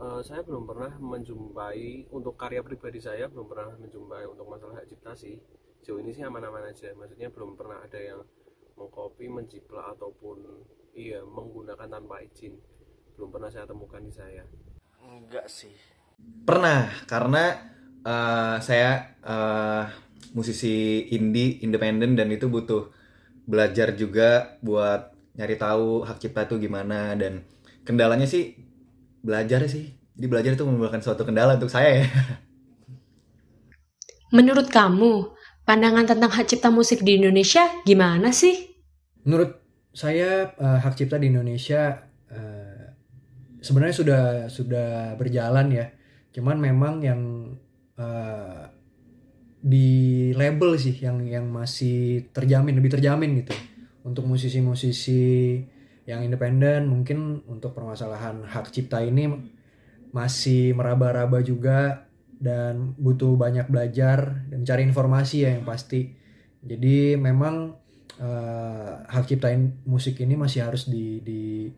uh, 0.00 0.20
saya 0.24 0.42
belum 0.42 0.64
pernah 0.66 0.92
menjumpai 0.98 2.10
untuk 2.10 2.34
karya 2.34 2.64
pribadi 2.64 2.98
saya 2.98 3.28
belum 3.28 3.46
pernah 3.46 3.76
menjumpai 3.78 4.24
untuk 4.26 4.46
masalah 4.48 4.80
hak 4.80 4.88
cipta 4.90 5.12
sih 5.14 5.36
jauh 5.82 5.98
ini 5.98 6.14
sih 6.14 6.22
aman-aman 6.22 6.70
aja. 6.70 6.94
Maksudnya 6.94 7.28
belum 7.34 7.58
pernah 7.58 7.82
ada 7.82 7.98
yang 7.98 8.22
mengcopy 8.78 9.26
menjiplak 9.28 9.98
ataupun 9.98 10.38
iya 10.94 11.20
menggunakan 11.26 11.90
tanpa 11.90 12.22
izin. 12.22 12.54
Belum 13.18 13.28
pernah 13.28 13.50
saya 13.50 13.68
temukan 13.68 14.00
di 14.00 14.12
saya. 14.14 14.46
Enggak 15.02 15.50
sih. 15.50 15.74
Pernah 16.46 16.88
karena 17.10 17.44
uh, 18.06 18.56
saya 18.62 19.18
uh, 19.26 19.84
musisi 20.32 21.06
indie 21.12 21.60
independen 21.66 22.14
dan 22.14 22.30
itu 22.30 22.46
butuh 22.46 22.88
belajar 23.42 23.92
juga 23.98 24.56
buat 24.62 25.10
nyari 25.34 25.58
tahu 25.58 26.06
hak 26.06 26.18
cipta 26.22 26.46
itu 26.46 26.62
gimana. 26.62 27.18
Dan 27.18 27.42
kendalanya 27.82 28.24
sih 28.24 28.54
belajar 29.20 29.66
sih. 29.66 29.90
Jadi 30.14 30.26
belajar 30.28 30.52
itu 30.54 30.62
merupakan 30.62 31.02
suatu 31.02 31.26
kendala 31.26 31.58
untuk 31.58 31.72
saya 31.72 32.04
ya. 32.04 32.08
Menurut 34.36 34.72
kamu 34.72 35.41
pandangan 35.62 36.06
tentang 36.06 36.30
hak 36.30 36.46
cipta 36.48 36.68
musik 36.68 37.02
di 37.02 37.18
Indonesia 37.18 37.66
gimana 37.86 38.34
sih? 38.34 38.72
Menurut 39.22 39.58
saya 39.92 40.50
uh, 40.58 40.78
hak 40.80 40.98
cipta 40.98 41.20
di 41.20 41.30
Indonesia 41.30 42.02
uh, 42.32 42.84
sebenarnya 43.62 43.96
sudah 43.96 44.22
sudah 44.50 44.90
berjalan 45.16 45.68
ya. 45.70 45.86
Cuman 46.32 46.58
memang 46.58 47.04
yang 47.04 47.20
uh, 48.00 48.66
di 49.62 50.30
label 50.34 50.74
sih 50.74 50.98
yang 50.98 51.22
yang 51.22 51.46
masih 51.46 52.26
terjamin 52.34 52.74
lebih 52.74 52.98
terjamin 52.98 53.46
gitu. 53.46 53.54
Untuk 54.02 54.26
musisi-musisi 54.26 55.62
yang 56.02 56.26
independen 56.26 56.90
mungkin 56.90 57.46
untuk 57.46 57.70
permasalahan 57.78 58.42
hak 58.42 58.74
cipta 58.74 58.98
ini 59.06 59.30
masih 60.10 60.74
meraba-raba 60.74 61.38
juga 61.46 62.10
dan 62.42 62.98
butuh 62.98 63.38
banyak 63.38 63.70
belajar 63.70 64.42
dan 64.50 64.66
cari 64.66 64.82
informasi 64.82 65.46
ya 65.46 65.54
yang 65.54 65.62
pasti 65.62 66.10
jadi 66.62 67.14
memang 67.14 67.78
uh, 68.18 68.92
hak 69.06 69.30
ciptain 69.30 69.78
musik 69.86 70.18
ini 70.18 70.34
masih 70.34 70.66
harus 70.66 70.90
di 70.90 71.22
di 71.22 71.70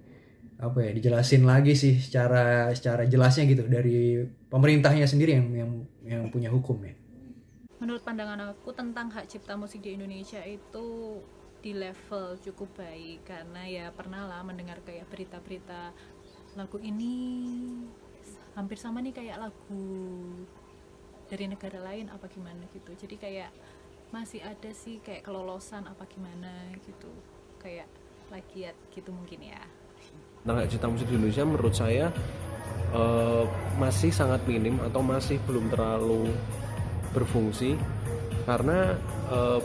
apa 0.57 0.81
ya 0.81 0.91
dijelasin 0.97 1.45
lagi 1.45 1.77
sih 1.77 2.01
secara 2.01 2.73
secara 2.73 3.05
jelasnya 3.05 3.45
gitu 3.45 3.69
dari 3.69 4.25
pemerintahnya 4.49 5.05
sendiri 5.05 5.37
yang 5.37 5.49
yang 5.53 5.73
yang 6.05 6.23
punya 6.33 6.49
hukum 6.49 6.81
ya. 6.81 6.95
Menurut 7.83 8.01
pandangan 8.01 8.55
aku 8.55 8.73
tentang 8.73 9.13
hak 9.13 9.29
cipta 9.29 9.59
musik 9.61 9.85
di 9.85 9.93
Indonesia 9.99 10.41
itu 10.47 11.21
di 11.61 11.73
level 11.73 12.41
cukup 12.45 12.81
baik 12.81 13.25
karena 13.25 13.63
ya 13.65 13.87
pernah 13.93 14.29
lah 14.29 14.41
mendengar 14.45 14.85
kayak 14.85 15.09
berita-berita 15.09 15.93
lagu 16.55 16.79
ini 16.79 17.17
hampir 18.55 18.79
sama 18.79 19.03
nih 19.03 19.15
kayak 19.15 19.37
lagu 19.39 19.87
dari 21.27 21.45
negara 21.51 21.79
lain 21.83 22.11
apa 22.11 22.27
gimana 22.31 22.65
gitu. 22.71 22.95
Jadi 22.95 23.19
kayak 23.19 23.51
masih 24.15 24.41
ada 24.47 24.71
sih 24.71 25.03
kayak 25.03 25.27
kelolosan 25.27 25.87
apa 25.87 26.07
gimana 26.07 26.71
gitu. 26.87 27.11
Kayak 27.59 27.91
plagiat 28.31 28.77
gitu 28.95 29.11
mungkin 29.11 29.51
ya. 29.51 29.63
Nah 30.45 30.65
cita 30.69 30.87
musik 30.87 31.09
di 31.09 31.17
Indonesia 31.17 31.45
menurut 31.45 31.75
saya 31.75 32.13
uh, 32.95 33.45
masih 33.81 34.13
sangat 34.13 34.45
minim 34.45 34.79
atau 34.85 35.01
masih 35.01 35.41
belum 35.49 35.73
terlalu 35.73 36.31
berfungsi 37.17 37.79
karena 38.45 38.99
uh, 39.31 39.63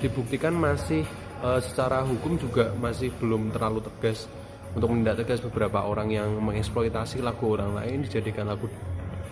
dibuktikan 0.00 0.54
masih 0.54 1.04
uh, 1.42 1.60
secara 1.60 2.06
hukum 2.06 2.38
juga 2.38 2.72
masih 2.78 3.12
belum 3.18 3.50
terlalu 3.52 3.84
tegas 3.84 4.30
untuk 4.78 4.94
menindak 4.94 5.26
tegas 5.26 5.42
beberapa 5.42 5.82
orang 5.82 6.14
yang 6.14 6.38
mengeksploitasi 6.38 7.18
lagu 7.18 7.50
orang 7.50 7.74
lain 7.74 8.06
dijadikan 8.06 8.46
lagu 8.46 8.70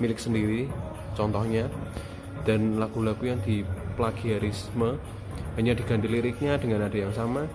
milik 0.03 0.19
sendiri 0.19 0.67
contohnya. 1.15 1.71
Dan 2.47 2.79
lagu-lagu 2.79 3.23
yang 3.27 3.43
di 3.43 3.67
plagiarisme 3.99 4.99
hanya 5.59 5.75
diganti 5.75 6.07
liriknya 6.07 6.59
dengan 6.59 6.87
nada 6.87 6.99
yang 6.99 7.15
sama. 7.15 7.47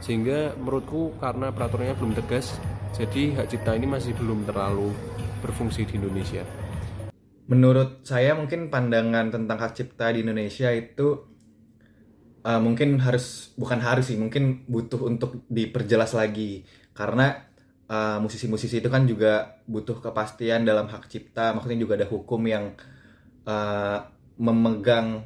Sehingga 0.00 0.56
menurutku 0.56 1.16
karena 1.20 1.52
peraturannya 1.52 1.96
belum 1.96 2.16
tegas 2.16 2.56
jadi 2.96 3.36
hak 3.36 3.46
cipta 3.52 3.76
ini 3.76 3.86
masih 3.88 4.16
belum 4.16 4.48
terlalu 4.48 4.92
berfungsi 5.44 5.84
di 5.88 6.00
Indonesia. 6.00 6.44
Menurut 7.48 8.04
saya 8.04 8.32
mungkin 8.32 8.72
pandangan 8.72 9.28
tentang 9.28 9.58
hak 9.60 9.72
cipta 9.76 10.08
di 10.12 10.24
Indonesia 10.24 10.72
itu 10.72 11.30
uh, 12.44 12.60
mungkin 12.60 13.00
harus 13.02 13.52
bukan 13.56 13.80
harus 13.82 14.08
sih 14.12 14.18
mungkin 14.18 14.64
butuh 14.66 15.00
untuk 15.04 15.44
diperjelas 15.50 16.16
lagi 16.16 16.64
karena 17.00 17.48
uh, 17.88 18.20
musisi-musisi 18.20 18.84
itu 18.84 18.92
kan 18.92 19.08
juga 19.08 19.64
butuh 19.64 20.04
kepastian 20.04 20.68
dalam 20.68 20.84
hak 20.84 21.08
cipta 21.08 21.56
maksudnya 21.56 21.80
juga 21.80 21.96
ada 21.96 22.04
hukum 22.12 22.44
yang 22.44 22.76
uh, 23.48 24.04
memegang 24.36 25.24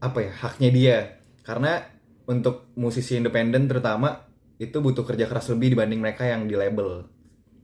apa 0.00 0.18
ya 0.24 0.32
haknya 0.40 0.70
dia. 0.72 0.98
Karena 1.44 1.84
untuk 2.24 2.72
musisi 2.80 3.20
independen 3.20 3.68
terutama 3.68 4.24
itu 4.56 4.80
butuh 4.80 5.04
kerja 5.04 5.28
keras 5.28 5.52
lebih 5.52 5.76
dibanding 5.76 6.00
mereka 6.00 6.24
yang 6.24 6.48
di 6.48 6.56
label. 6.56 7.12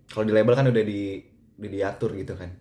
Kalau 0.04 0.24
di 0.28 0.36
label 0.36 0.52
kan 0.52 0.68
udah 0.68 0.84
di 0.84 1.16
udah 1.56 1.70
diatur 1.72 2.12
gitu 2.20 2.36
kan. 2.36 2.52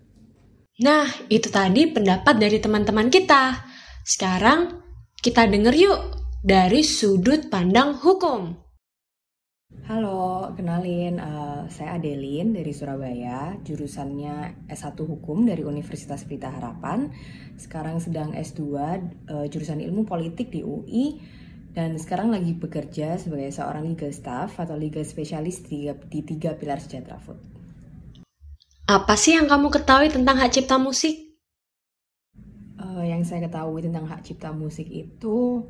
Nah 0.79 1.03
itu 1.27 1.51
tadi 1.51 1.91
pendapat 1.91 2.39
dari 2.39 2.63
teman-teman 2.63 3.11
kita. 3.11 3.59
Sekarang 4.07 4.79
kita 5.19 5.51
denger 5.51 5.75
yuk 5.75 5.99
dari 6.39 6.79
sudut 6.87 7.51
pandang 7.51 7.99
hukum 7.99 8.68
Halo, 9.89 10.53
kenalin 10.53 11.17
uh, 11.17 11.65
saya 11.65 11.97
Adelin 11.97 12.53
dari 12.53 12.77
Surabaya, 12.77 13.57
jurusannya 13.65 14.69
S1 14.69 14.93
Hukum 15.01 15.49
dari 15.49 15.65
Universitas 15.65 16.29
Pelita 16.29 16.53
Harapan. 16.53 17.09
Sekarang 17.57 17.97
sedang 17.97 18.37
S2 18.37 18.61
uh, 18.69 19.45
jurusan 19.49 19.81
Ilmu 19.81 20.05
Politik 20.05 20.53
di 20.53 20.61
UI 20.61 21.17
dan 21.73 21.97
sekarang 21.97 22.29
lagi 22.29 22.53
bekerja 22.53 23.17
sebagai 23.17 23.49
seorang 23.49 23.89
legal 23.89 24.13
staff 24.13 24.61
atau 24.61 24.77
legal 24.77 25.01
specialist 25.01 25.65
di, 25.65 25.89
di 25.89 26.21
tiga 26.21 26.53
pilar 26.53 26.77
sejahtera 26.77 27.17
food. 27.17 27.41
Apa 28.85 29.17
sih 29.17 29.41
yang 29.41 29.49
kamu 29.49 29.73
ketahui 29.73 30.13
tentang 30.13 30.37
hak 30.37 30.53
cipta 30.53 30.77
musik? 30.77 31.17
Uh, 32.77 33.01
yang 33.09 33.25
saya 33.25 33.49
ketahui 33.49 33.81
tentang 33.81 34.05
hak 34.05 34.21
cipta 34.21 34.53
musik 34.53 34.85
itu, 34.85 35.65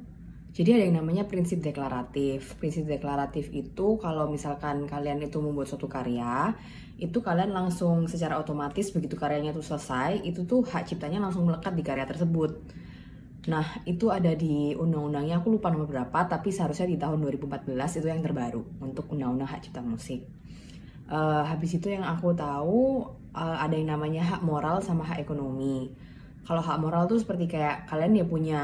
jadi 0.49 0.81
ada 0.81 0.83
yang 0.89 0.97
namanya 1.05 1.29
prinsip 1.29 1.61
deklaratif. 1.61 2.57
Prinsip 2.57 2.89
deklaratif 2.89 3.53
itu 3.53 4.01
kalau 4.01 4.25
misalkan 4.25 4.89
kalian 4.89 5.21
itu 5.21 5.37
membuat 5.37 5.69
suatu 5.69 5.85
karya, 5.85 6.57
itu 6.97 7.21
kalian 7.21 7.53
langsung 7.53 8.09
secara 8.09 8.41
otomatis 8.41 8.89
begitu 8.89 9.13
karyanya 9.13 9.53
itu 9.53 9.61
selesai, 9.61 10.25
itu 10.25 10.49
tuh 10.49 10.65
hak 10.65 10.89
ciptanya 10.89 11.21
langsung 11.21 11.45
melekat 11.45 11.77
di 11.77 11.83
karya 11.85 12.09
tersebut. 12.09 12.59
Nah, 13.47 13.65
itu 13.87 14.11
ada 14.11 14.35
di 14.35 14.75
undang-undangnya, 14.75 15.39
aku 15.39 15.55
lupa 15.55 15.71
nomor 15.71 15.87
berapa, 15.87 16.27
tapi 16.27 16.51
seharusnya 16.51 16.91
di 16.91 16.97
tahun 16.99 17.23
2014 17.23 18.01
itu 18.01 18.07
yang 18.11 18.19
terbaru 18.19 18.61
untuk 18.83 19.07
undang-undang 19.15 19.47
hak 19.47 19.69
cipta 19.69 19.79
musik. 19.79 20.27
Uh, 21.09 21.41
habis 21.41 21.73
itu 21.73 21.89
yang 21.89 22.05
aku 22.05 22.37
tahu 22.37 23.01
uh, 23.33 23.57
ada 23.57 23.73
yang 23.73 23.97
namanya 23.97 24.21
hak 24.21 24.41
moral 24.45 24.81
sama 24.83 25.05
hak 25.05 25.23
ekonomi. 25.23 25.89
Kalau 26.45 26.61
hak 26.61 26.77
moral 26.81 27.05
tuh 27.05 27.17
seperti 27.21 27.49
kayak 27.49 27.89
kalian 27.89 28.17
ya 28.17 28.25
punya 28.25 28.61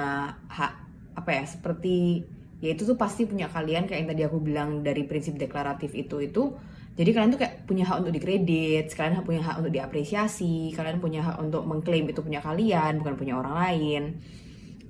hak 0.50 0.85
apa 1.16 1.30
ya 1.32 1.44
seperti 1.48 2.24
ya 2.60 2.72
itu 2.72 2.84
tuh 2.88 3.00
pasti 3.00 3.28
punya 3.28 3.48
kalian 3.52 3.88
kayak 3.88 4.00
yang 4.04 4.10
tadi 4.12 4.22
aku 4.28 4.38
bilang 4.40 4.70
dari 4.84 5.04
prinsip 5.04 5.36
deklaratif 5.36 5.92
itu 5.96 6.24
itu 6.24 6.56
jadi 6.96 7.12
kalian 7.12 7.32
tuh 7.36 7.40
kayak 7.44 7.68
punya 7.68 7.84
hak 7.84 8.08
untuk 8.08 8.16
dikredit, 8.16 8.88
kalian 8.96 9.20
punya 9.28 9.44
hak 9.44 9.60
untuk 9.60 9.74
diapresiasi, 9.76 10.72
kalian 10.72 11.04
punya 11.04 11.28
hak 11.28 11.44
untuk 11.44 11.68
mengklaim 11.68 12.08
itu 12.08 12.24
punya 12.24 12.40
kalian, 12.40 13.04
bukan 13.04 13.20
punya 13.20 13.36
orang 13.36 13.52
lain. 13.52 14.04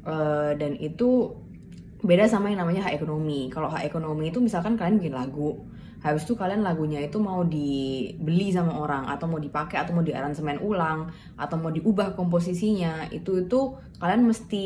Uh, 0.06 0.54
dan 0.54 0.78
itu 0.78 1.34
beda 2.06 2.30
sama 2.30 2.54
yang 2.54 2.62
namanya 2.62 2.86
hak 2.86 3.02
ekonomi. 3.02 3.50
Kalau 3.50 3.74
hak 3.74 3.90
ekonomi 3.90 4.30
itu 4.30 4.38
misalkan 4.38 4.78
kalian 4.78 5.02
bikin 5.02 5.18
lagu, 5.18 5.66
habis 6.06 6.30
itu 6.30 6.38
kalian 6.38 6.62
lagunya 6.62 7.02
itu 7.02 7.18
mau 7.18 7.42
dibeli 7.42 8.54
sama 8.54 8.78
orang 8.78 9.10
atau 9.10 9.26
mau 9.26 9.42
dipakai 9.42 9.82
atau 9.82 9.98
mau 9.98 10.06
diaransemen 10.06 10.62
ulang 10.62 11.10
atau 11.42 11.58
mau 11.58 11.74
diubah 11.74 12.14
komposisinya, 12.14 13.10
itu 13.10 13.50
itu 13.50 13.82
kalian 13.98 14.30
mesti 14.30 14.66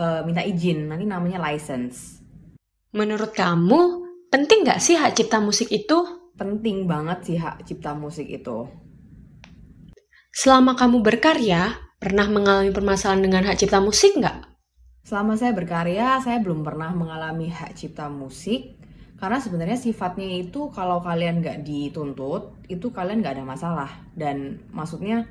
uh, 0.00 0.20
minta 0.24 0.40
izin. 0.40 0.88
Nanti 0.88 1.04
namanya 1.04 1.36
license. 1.44 2.24
Menurut 2.96 3.36
kamu 3.36 4.08
penting 4.32 4.64
nggak 4.64 4.80
sih 4.80 4.96
hak 4.96 5.12
cipta 5.12 5.38
musik 5.38 5.68
itu? 5.68 6.00
Penting 6.40 6.88
banget 6.88 7.28
sih 7.28 7.36
hak 7.36 7.68
cipta 7.68 7.92
musik 7.92 8.24
itu. 8.24 8.64
Selama 10.32 10.72
kamu 10.72 11.04
berkarya, 11.04 11.76
pernah 12.00 12.24
mengalami 12.32 12.72
permasalahan 12.72 13.20
dengan 13.20 13.42
hak 13.44 13.60
cipta 13.60 13.78
musik 13.78 14.16
nggak? 14.16 14.48
Selama 15.04 15.36
saya 15.36 15.52
berkarya, 15.52 16.22
saya 16.22 16.40
belum 16.40 16.64
pernah 16.64 16.94
mengalami 16.96 17.52
hak 17.52 17.76
cipta 17.76 18.08
musik. 18.08 18.80
Karena 19.20 19.36
sebenarnya 19.36 19.76
sifatnya 19.76 20.24
itu 20.32 20.72
kalau 20.72 21.04
kalian 21.04 21.44
nggak 21.44 21.60
dituntut, 21.60 22.56
itu 22.72 22.88
kalian 22.88 23.20
nggak 23.20 23.36
ada 23.36 23.44
masalah. 23.44 23.90
Dan 24.16 24.64
maksudnya 24.72 25.28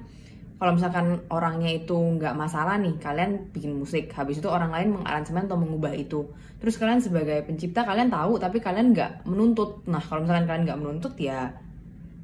kalau 0.59 0.75
misalkan 0.75 1.23
orangnya 1.31 1.71
itu 1.71 1.95
nggak 1.95 2.35
masalah 2.35 2.75
nih, 2.75 2.99
kalian 2.99 3.47
bikin 3.55 3.79
musik, 3.79 4.11
habis 4.11 4.43
itu 4.43 4.51
orang 4.51 4.75
lain 4.75 4.91
mengaransemen 4.91 5.47
atau 5.47 5.55
mengubah 5.55 5.95
itu. 5.95 6.27
Terus 6.59 6.75
kalian 6.75 6.99
sebagai 6.99 7.47
pencipta 7.47 7.87
kalian 7.87 8.11
tahu, 8.11 8.35
tapi 8.35 8.59
kalian 8.59 8.91
nggak 8.91 9.23
menuntut. 9.23 9.87
Nah 9.87 10.03
kalau 10.03 10.27
misalkan 10.27 10.51
kalian 10.51 10.63
nggak 10.67 10.79
menuntut 10.83 11.15
ya, 11.15 11.55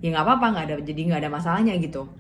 ya 0.04 0.08
nggak 0.12 0.26
apa-apa, 0.28 0.46
nggak 0.52 0.66
ada 0.68 0.76
jadi 0.84 1.02
nggak 1.08 1.22
ada 1.24 1.32
masalahnya 1.32 1.74
gitu. 1.80 2.12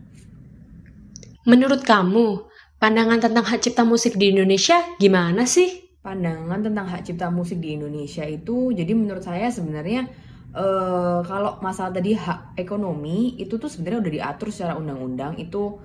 Menurut 1.43 1.84
kamu, 1.84 2.48
pandangan 2.79 3.19
tentang 3.19 3.43
hak 3.43 3.60
cipta 3.60 3.84
musik 3.84 4.15
di 4.15 4.31
Indonesia 4.31 4.79
gimana 4.95 5.43
sih? 5.43 6.00
Pandangan 6.00 6.63
tentang 6.63 6.88
hak 6.95 7.03
cipta 7.03 7.27
musik 7.27 7.60
di 7.60 7.75
Indonesia 7.75 8.24
itu, 8.24 8.72
jadi 8.72 8.95
menurut 8.95 9.19
saya 9.19 9.51
sebenarnya 9.51 10.07
uh, 10.55 11.19
kalau 11.27 11.60
masalah 11.60 11.91
tadi 11.91 12.15
hak 12.15 12.55
ekonomi 12.55 13.36
itu 13.36 13.60
tuh 13.60 13.67
sebenarnya 13.67 14.00
udah 14.00 14.13
diatur 14.15 14.48
secara 14.48 14.79
undang-undang 14.79 15.36
itu 15.36 15.75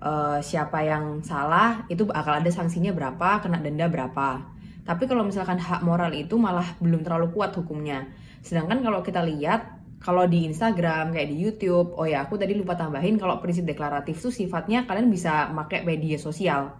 uh, 0.00 0.40
siapa 0.40 0.82
yang 0.84 1.24
salah 1.24 1.84
itu 1.92 2.08
bakal 2.08 2.40
ada 2.40 2.50
sanksinya 2.52 2.90
berapa, 2.92 3.40
kena 3.44 3.60
denda 3.60 3.86
berapa. 3.86 4.42
Tapi 4.84 5.06
kalau 5.06 5.22
misalkan 5.22 5.60
hak 5.60 5.84
moral 5.86 6.10
itu 6.16 6.34
malah 6.40 6.66
belum 6.82 7.06
terlalu 7.06 7.30
kuat 7.36 7.54
hukumnya. 7.54 8.10
Sedangkan 8.40 8.80
kalau 8.80 9.04
kita 9.04 9.22
lihat 9.22 9.80
kalau 10.00 10.24
di 10.24 10.48
Instagram 10.48 11.12
kayak 11.12 11.28
di 11.28 11.36
YouTube 11.36 11.92
oh 11.92 12.08
ya 12.08 12.24
aku 12.24 12.40
tadi 12.40 12.56
lupa 12.56 12.72
tambahin 12.72 13.20
kalau 13.20 13.36
prinsip 13.38 13.68
deklaratif 13.68 14.16
tuh 14.16 14.32
sifatnya 14.32 14.88
kalian 14.88 15.12
bisa 15.12 15.52
pakai 15.52 15.84
media 15.84 16.16
sosial 16.16 16.72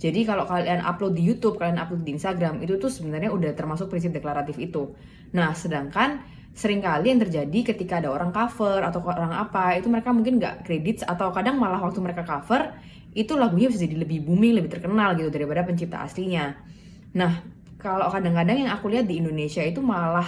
jadi 0.00 0.24
kalau 0.24 0.48
kalian 0.48 0.80
upload 0.80 1.12
di 1.20 1.22
YouTube 1.24 1.60
kalian 1.60 1.76
upload 1.76 2.02
di 2.02 2.16
Instagram 2.16 2.64
itu 2.64 2.80
tuh 2.80 2.88
sebenarnya 2.88 3.28
udah 3.28 3.52
termasuk 3.52 3.92
prinsip 3.92 4.16
deklaratif 4.16 4.56
itu 4.56 4.96
nah 5.36 5.52
sedangkan 5.52 6.24
sering 6.56 6.80
kali 6.80 7.12
yang 7.12 7.20
terjadi 7.20 7.76
ketika 7.76 8.00
ada 8.00 8.08
orang 8.08 8.32
cover 8.32 8.80
atau 8.80 9.04
orang 9.04 9.36
apa 9.36 9.76
itu 9.76 9.92
mereka 9.92 10.08
mungkin 10.16 10.40
nggak 10.40 10.64
kredit 10.64 11.04
atau 11.04 11.28
kadang 11.28 11.60
malah 11.60 11.78
waktu 11.84 12.00
mereka 12.00 12.24
cover 12.24 12.72
itu 13.12 13.36
lagunya 13.36 13.68
bisa 13.68 13.84
jadi 13.84 14.00
lebih 14.00 14.24
booming 14.24 14.64
lebih 14.64 14.72
terkenal 14.72 15.12
gitu 15.20 15.28
daripada 15.28 15.68
pencipta 15.68 16.00
aslinya 16.00 16.56
nah 17.12 17.44
kalau 17.76 18.08
kadang-kadang 18.08 18.64
yang 18.64 18.72
aku 18.72 18.88
lihat 18.88 19.04
di 19.04 19.20
Indonesia 19.20 19.60
itu 19.60 19.84
malah 19.84 20.26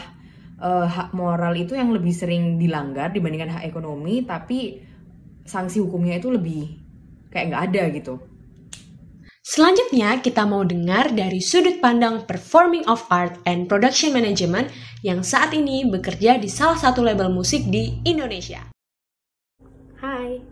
uh, 0.60 0.84
hak 0.84 1.16
moral 1.16 1.56
itu 1.56 1.72
yang 1.72 1.90
lebih 1.90 2.12
sering 2.12 2.60
dilanggar 2.60 3.08
dibandingkan 3.08 3.58
hak 3.58 3.64
ekonomi 3.64 4.22
tapi 4.28 4.84
sanksi 5.48 5.80
hukumnya 5.80 6.20
itu 6.20 6.28
lebih 6.28 6.76
kayak 7.32 7.44
nggak 7.48 7.64
ada 7.72 7.82
gitu. 7.96 8.14
Selanjutnya 9.48 10.20
kita 10.20 10.44
mau 10.44 10.60
dengar 10.60 11.08
dari 11.16 11.40
sudut 11.40 11.80
pandang 11.80 12.28
Performing 12.28 12.84
of 12.84 13.00
Art 13.08 13.40
and 13.48 13.64
Production 13.64 14.12
Management 14.12 14.68
yang 15.00 15.24
saat 15.24 15.56
ini 15.56 15.88
bekerja 15.88 16.36
di 16.36 16.52
salah 16.52 16.76
satu 16.76 17.00
label 17.00 17.32
musik 17.32 17.64
di 17.64 17.96
Indonesia. 18.04 18.68
Hai, 20.04 20.44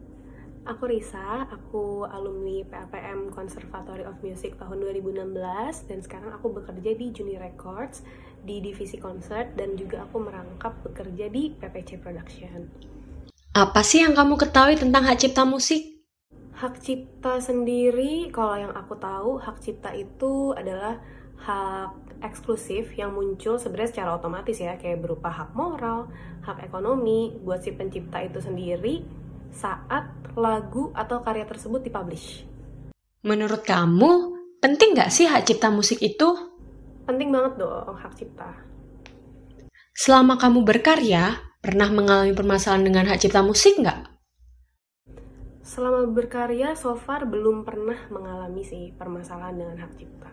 aku 0.64 0.88
Risa, 0.88 1.44
aku 1.44 2.08
alumni 2.08 2.64
PAPM 2.64 3.36
Conservatory 3.36 4.08
of 4.08 4.16
Music 4.24 4.56
tahun 4.56 4.80
2016 4.80 5.92
dan 5.92 5.98
sekarang 6.00 6.32
aku 6.32 6.56
bekerja 6.56 6.96
di 6.96 7.12
Juni 7.12 7.36
Records 7.36 8.00
di 8.48 8.64
divisi 8.64 8.96
concert 8.96 9.52
dan 9.60 9.76
juga 9.76 10.08
aku 10.08 10.24
merangkap 10.24 10.72
bekerja 10.88 11.28
di 11.28 11.52
PPC 11.52 12.00
Production. 12.00 12.64
Apa 13.52 13.84
sih 13.84 14.00
yang 14.00 14.16
kamu 14.16 14.40
ketahui 14.40 14.80
tentang 14.80 15.04
hak 15.04 15.20
cipta 15.20 15.44
musik? 15.44 15.95
Hak 16.56 16.80
cipta 16.80 17.36
sendiri, 17.36 18.32
kalau 18.32 18.56
yang 18.56 18.72
aku 18.72 18.96
tahu, 18.96 19.36
hak 19.36 19.60
cipta 19.60 19.92
itu 19.92 20.56
adalah 20.56 20.96
hak 21.36 22.16
eksklusif 22.24 22.96
yang 22.96 23.12
muncul 23.12 23.60
sebenarnya 23.60 23.92
secara 23.92 24.16
otomatis 24.16 24.56
ya, 24.56 24.80
kayak 24.80 25.04
berupa 25.04 25.28
hak 25.28 25.52
moral, 25.52 26.08
hak 26.40 26.64
ekonomi 26.64 27.36
buat 27.44 27.60
si 27.60 27.76
pencipta 27.76 28.24
itu 28.24 28.40
sendiri 28.40 29.04
saat 29.52 30.32
lagu 30.32 30.96
atau 30.96 31.20
karya 31.20 31.44
tersebut 31.44 31.84
dipublish. 31.84 32.48
Menurut 33.20 33.60
kamu, 33.60 34.40
penting 34.56 34.96
nggak 34.96 35.12
sih 35.12 35.28
hak 35.28 35.44
cipta 35.44 35.68
musik 35.68 36.00
itu? 36.00 36.56
penting 37.06 37.30
banget 37.30 37.62
dong 37.62 37.94
hak 37.94 38.12
cipta. 38.18 38.50
Selama 39.96 40.36
kamu 40.36 40.66
berkarya, 40.66 41.40
pernah 41.62 41.88
mengalami 41.88 42.36
permasalahan 42.36 42.84
dengan 42.84 43.04
hak 43.08 43.22
cipta 43.22 43.40
musik 43.40 43.78
nggak? 43.80 44.15
Selama 45.66 46.06
berkarya, 46.06 46.78
so 46.78 46.94
far 46.94 47.26
belum 47.26 47.66
pernah 47.66 47.98
mengalami 48.14 48.62
sih 48.62 48.94
permasalahan 48.94 49.58
dengan 49.58 49.82
hak 49.82 49.98
cipta. 49.98 50.30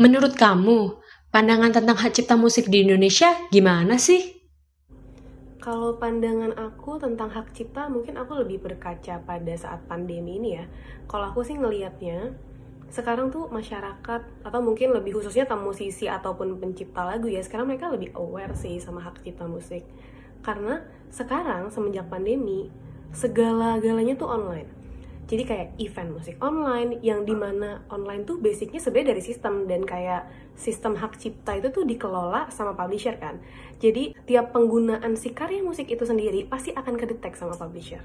Menurut 0.00 0.40
kamu, 0.40 1.04
pandangan 1.28 1.68
tentang 1.68 2.00
hak 2.00 2.16
cipta 2.16 2.32
musik 2.40 2.72
di 2.72 2.80
Indonesia 2.80 3.28
gimana 3.52 4.00
sih? 4.00 4.40
Kalau 5.60 6.00
pandangan 6.00 6.56
aku 6.56 6.96
tentang 6.96 7.28
hak 7.28 7.52
cipta, 7.52 7.92
mungkin 7.92 8.16
aku 8.16 8.40
lebih 8.40 8.64
berkaca 8.64 9.20
pada 9.20 9.52
saat 9.52 9.84
pandemi 9.84 10.40
ini 10.40 10.56
ya. 10.56 10.64
Kalau 11.12 11.28
aku 11.28 11.44
sih 11.44 11.60
ngelihatnya, 11.60 12.32
sekarang 12.88 13.28
tuh 13.28 13.52
masyarakat 13.52 14.48
atau 14.48 14.60
mungkin 14.64 14.96
lebih 14.96 15.20
khususnya 15.20 15.44
tamu 15.44 15.76
musisi 15.76 16.08
ataupun 16.08 16.56
pencipta 16.56 17.04
lagu 17.04 17.28
ya 17.28 17.42
sekarang 17.42 17.68
mereka 17.68 17.90
lebih 17.90 18.14
aware 18.14 18.54
sih 18.54 18.78
sama 18.78 19.02
hak 19.02 19.18
cipta 19.26 19.50
musik 19.50 19.82
karena 20.46 20.78
sekarang 21.10 21.74
semenjak 21.74 22.06
pandemi 22.06 22.70
segala-galanya 23.14 24.18
tuh 24.18 24.28
online 24.28 24.68
jadi 25.24 25.42
kayak 25.48 25.68
event 25.80 26.10
musik 26.12 26.36
online 26.44 27.00
yang 27.00 27.24
di 27.24 27.32
mana 27.32 27.80
online 27.88 28.28
tuh 28.28 28.36
basicnya 28.36 28.76
sebenarnya 28.76 29.16
dari 29.16 29.22
sistem 29.24 29.64
dan 29.64 29.86
kayak 29.88 30.28
sistem 30.52 31.00
hak 31.00 31.16
cipta 31.16 31.56
itu 31.56 31.72
tuh 31.72 31.88
dikelola 31.88 32.52
sama 32.52 32.76
publisher 32.76 33.16
kan 33.16 33.40
jadi 33.80 34.12
tiap 34.28 34.52
penggunaan 34.52 35.16
si 35.16 35.32
karya 35.32 35.64
musik 35.64 35.88
itu 35.88 36.04
sendiri 36.04 36.44
pasti 36.44 36.76
akan 36.76 36.94
kedetek 37.00 37.38
sama 37.38 37.56
publisher 37.56 38.04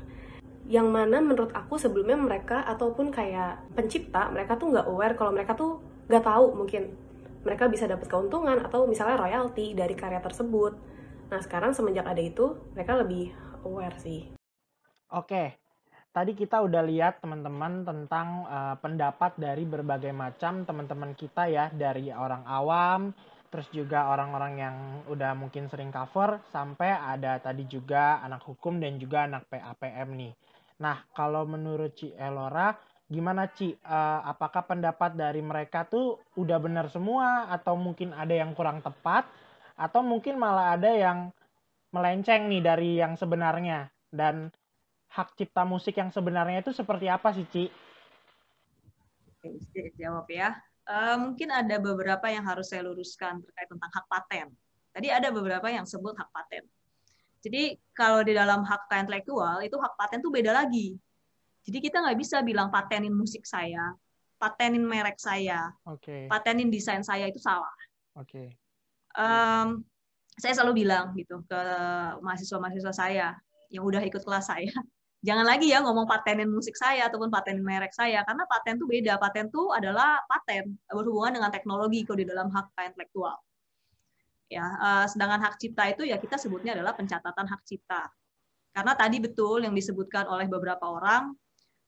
yang 0.69 0.93
mana 0.93 1.17
menurut 1.19 1.49
aku 1.51 1.81
sebelumnya 1.81 2.15
mereka 2.15 2.61
ataupun 2.61 3.09
kayak 3.09 3.65
pencipta 3.73 4.29
mereka 4.29 4.55
tuh 4.55 4.69
nggak 4.71 4.85
aware 4.85 5.17
kalau 5.17 5.33
mereka 5.33 5.57
tuh 5.57 5.81
nggak 6.05 6.23
tahu 6.23 6.53
mungkin 6.53 6.93
mereka 7.43 7.71
bisa 7.71 7.87
dapat 7.87 8.05
keuntungan 8.05 8.59
atau 8.61 8.85
misalnya 8.85 9.17
royalti 9.17 9.71
dari 9.71 9.95
karya 9.95 10.19
tersebut. 10.19 10.75
Nah 11.31 11.39
sekarang 11.39 11.71
semenjak 11.71 12.03
ada 12.03 12.19
itu 12.19 12.53
mereka 12.75 12.99
lebih 12.99 13.31
aware 13.63 13.95
sih. 13.97 14.38
Oke, 15.09 15.57
tadi 16.13 16.37
kita 16.37 16.61
udah 16.61 16.85
lihat 16.85 17.17
teman-teman 17.17 17.81
tentang 17.81 18.45
uh, 18.45 18.77
pendapat 18.77 19.33
dari 19.41 19.65
berbagai 19.65 20.13
macam 20.13 20.61
teman-teman 20.69 21.17
kita 21.17 21.49
ya 21.49 21.73
dari 21.73 22.13
orang 22.13 22.45
awam 22.45 23.09
terus 23.49 23.65
juga 23.73 24.13
orang-orang 24.13 24.53
yang 24.61 24.75
udah 25.09 25.33
mungkin 25.33 25.65
sering 25.65 25.89
cover, 25.89 26.37
sampai 26.53 26.93
ada 26.93 27.41
tadi 27.41 27.65
juga 27.65 28.21
anak 28.21 28.45
hukum 28.45 28.77
dan 28.77 29.01
juga 29.01 29.25
anak 29.25 29.49
PAPM 29.49 30.09
nih. 30.13 30.33
Nah, 30.85 31.01
kalau 31.17 31.49
menurut 31.49 31.97
Ci 31.97 32.13
Elora, 32.13 32.77
gimana 33.09 33.49
Ci? 33.49 33.73
Uh, 33.81 34.21
apakah 34.21 34.69
pendapat 34.69 35.17
dari 35.17 35.41
mereka 35.41 35.89
tuh 35.89 36.21
udah 36.37 36.61
benar 36.61 36.93
semua 36.93 37.49
atau 37.49 37.73
mungkin 37.73 38.13
ada 38.13 38.37
yang 38.37 38.53
kurang 38.53 38.85
tepat 38.85 39.25
atau 39.73 40.05
mungkin 40.05 40.37
malah 40.37 40.77
ada 40.77 40.93
yang 40.93 41.33
melenceng 41.89 42.53
nih 42.53 42.61
dari 42.61 43.01
yang 43.01 43.17
sebenarnya 43.17 43.89
dan 44.13 44.53
hak 45.09 45.33
cipta 45.35 45.65
musik 45.65 45.97
yang 45.97 46.13
sebenarnya 46.13 46.61
itu 46.61 46.71
seperti 46.71 47.09
apa 47.09 47.33
sih 47.33 47.45
Ci? 47.49 47.65
Oke, 49.39 49.93
jawab 49.97 50.27
ya. 50.29 50.53
Uh, 50.89 51.17
mungkin 51.21 51.53
ada 51.53 51.77
beberapa 51.77 52.29
yang 52.33 52.45
harus 52.45 52.73
saya 52.73 52.85
luruskan 52.85 53.41
terkait 53.45 53.69
tentang 53.69 53.91
hak 53.93 54.05
paten. 54.09 54.47
Tadi 54.89 55.07
ada 55.13 55.29
beberapa 55.29 55.69
yang 55.69 55.85
sebut 55.85 56.17
hak 56.17 56.29
paten. 56.33 56.65
Jadi 57.39 57.77
kalau 57.95 58.19
di 58.25 58.35
dalam 58.35 58.65
hak 58.67 58.89
intelektual 58.99 59.63
itu 59.63 59.77
hak 59.79 59.93
paten 59.95 60.19
tuh 60.19 60.33
beda 60.33 60.51
lagi. 60.51 60.97
Jadi 61.63 61.77
kita 61.79 62.01
nggak 62.03 62.17
bisa 62.19 62.41
bilang 62.41 62.73
patenin 62.73 63.13
musik 63.13 63.45
saya, 63.45 63.93
patenin 64.41 64.83
merek 64.83 65.19
saya, 65.21 65.71
okay. 65.85 66.25
patenin 66.25 66.71
desain 66.71 67.05
saya 67.05 67.29
itu 67.29 67.37
salah. 67.37 67.71
Oke. 68.17 68.27
Okay. 68.33 68.47
Um, 69.13 69.85
saya 70.39 70.55
selalu 70.55 70.87
bilang 70.87 71.11
gitu 71.19 71.43
ke 71.45 71.61
mahasiswa-mahasiswa 72.23 72.93
saya 72.95 73.27
yang 73.69 73.83
udah 73.85 74.01
ikut 74.01 74.23
kelas 74.23 74.49
saya, 74.49 74.71
jangan 75.19 75.43
lagi 75.43 75.67
ya 75.67 75.83
ngomong 75.83 76.07
patenin 76.07 76.47
musik 76.47 76.79
saya 76.79 77.11
ataupun 77.11 77.27
patenin 77.27 77.63
merek 77.63 77.91
saya 77.91 78.23
karena 78.23 78.47
paten 78.47 78.79
tuh 78.79 78.87
beda. 78.87 79.19
Paten 79.19 79.51
tuh 79.51 79.75
adalah 79.75 80.23
paten 80.25 80.79
berhubungan 80.87 81.39
dengan 81.39 81.51
teknologi 81.51 82.07
kalau 82.07 82.19
di 82.23 82.27
dalam 82.27 82.47
hak 82.47 82.71
intelektual. 82.79 83.35
Ya 84.49 84.65
uh, 84.65 85.05
sedangkan 85.05 85.43
hak 85.45 85.61
cipta 85.61 85.83
itu 85.91 86.07
ya 86.07 86.17
kita 86.17 86.39
sebutnya 86.39 86.73
adalah 86.73 86.95
pencatatan 86.95 87.45
hak 87.45 87.61
cipta. 87.67 88.07
Karena 88.71 88.93
tadi 88.95 89.17
betul 89.19 89.65
yang 89.65 89.75
disebutkan 89.75 90.29
oleh 90.29 90.47
beberapa 90.47 90.87
orang 90.87 91.35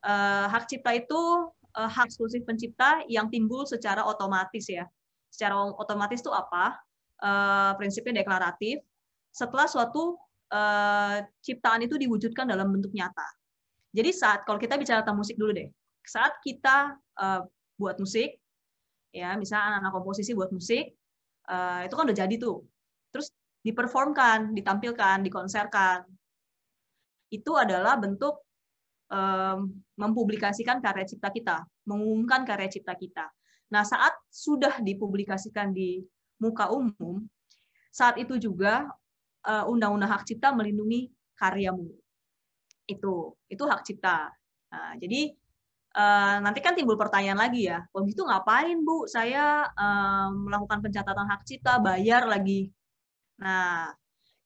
uh, 0.04 0.46
hak 0.52 0.67
cipta 0.67 0.91
itu 0.94 1.50
uh, 1.78 1.89
hak 1.89 2.12
eksklusif 2.12 2.44
pencipta 2.44 3.02
yang 3.08 3.32
timbul 3.32 3.63
secara 3.63 4.04
otomatis 4.04 4.67
ya. 4.67 4.86
Secara 5.32 5.56
otomatis 5.80 6.20
itu 6.20 6.30
apa? 6.30 6.76
Uh, 7.22 7.72
prinsipnya 7.80 8.26
deklaratif. 8.26 8.84
Setelah 9.32 9.70
suatu 9.70 10.20
uh, 10.52 11.24
ciptaan 11.42 11.82
itu 11.88 11.96
diwujudkan 11.98 12.46
dalam 12.46 12.70
bentuk 12.70 12.92
nyata. 12.92 13.26
Jadi 13.92 14.12
saat 14.16 14.48
kalau 14.48 14.60
kita 14.60 14.80
bicara 14.80 15.04
tentang 15.04 15.20
musik 15.20 15.36
dulu 15.36 15.52
deh, 15.52 15.68
saat 16.04 16.40
kita 16.44 16.96
uh, 17.20 17.42
buat 17.76 18.00
musik, 18.00 18.40
ya 19.12 19.36
misalnya 19.36 19.76
anak-anak 19.76 19.92
komposisi 19.96 20.32
buat 20.32 20.52
musik, 20.52 20.96
uh, 21.52 21.84
itu 21.84 21.94
kan 21.96 22.04
udah 22.08 22.18
jadi 22.18 22.36
tuh. 22.40 22.64
Terus 23.12 23.28
diperformkan, 23.66 24.56
ditampilkan, 24.56 25.24
dikonserkan. 25.28 26.08
Itu 27.32 27.56
adalah 27.56 28.00
bentuk 28.00 28.44
um, 29.12 29.72
mempublikasikan 30.00 30.80
karya 30.80 31.06
cipta 31.08 31.30
kita, 31.32 31.58
mengumumkan 31.88 32.48
karya 32.48 32.72
cipta 32.72 32.96
kita. 32.96 33.28
Nah, 33.72 33.88
saat 33.88 34.12
sudah 34.28 34.84
dipublikasikan 34.84 35.72
di 35.72 36.04
muka 36.44 36.68
umum, 36.72 37.24
saat 37.92 38.20
itu 38.20 38.36
juga 38.40 38.88
undang-undang 39.45 40.12
hak 40.13 40.23
cipta 40.27 40.54
melindungi 40.54 41.10
karyamu. 41.38 41.89
Itu, 42.86 43.34
itu 43.47 43.63
hak 43.65 43.82
cipta. 43.88 44.30
Nah, 44.71 44.93
jadi 44.99 45.32
uh, 45.95 46.43
nanti 46.43 46.60
kan 46.63 46.75
timbul 46.75 46.95
pertanyaan 46.95 47.39
lagi 47.39 47.67
ya, 47.67 47.84
kalau 47.91 48.04
gitu 48.08 48.23
ngapain 48.23 48.80
Bu 48.84 49.08
saya 49.08 49.67
uh, 49.67 50.32
melakukan 50.32 50.80
pencatatan 50.80 51.27
hak 51.27 51.41
cipta, 51.47 51.80
bayar 51.80 52.27
lagi. 52.27 52.71
Nah, 53.39 53.91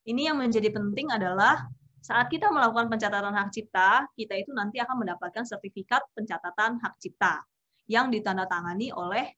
ini 0.06 0.30
yang 0.30 0.38
menjadi 0.38 0.70
penting 0.74 1.10
adalah 1.10 1.66
saat 2.02 2.30
kita 2.30 2.54
melakukan 2.54 2.86
pencatatan 2.90 3.34
hak 3.34 3.50
cipta, 3.50 4.06
kita 4.14 4.38
itu 4.38 4.54
nanti 4.54 4.78
akan 4.78 5.02
mendapatkan 5.02 5.42
sertifikat 5.42 6.06
pencatatan 6.14 6.78
hak 6.78 6.94
cipta 7.02 7.42
yang 7.90 8.14
ditandatangani 8.14 8.94
oleh 8.94 9.34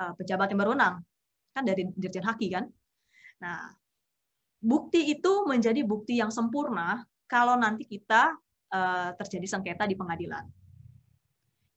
pejabat 0.00 0.48
yang 0.48 0.64
berwenang, 0.64 0.96
kan 1.52 1.60
dari 1.60 1.84
Dirjen 1.92 2.24
Haki 2.24 2.48
kan. 2.48 2.64
Nah, 3.44 3.68
bukti 4.60 5.16
itu 5.16 5.48
menjadi 5.48 5.80
bukti 5.82 6.20
yang 6.20 6.28
sempurna 6.28 7.02
kalau 7.24 7.56
nanti 7.56 7.88
kita 7.88 8.36
uh, 8.70 9.10
terjadi 9.16 9.56
sengketa 9.56 9.88
di 9.88 9.96
pengadilan. 9.96 10.44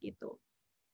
Gitu. 0.04 0.36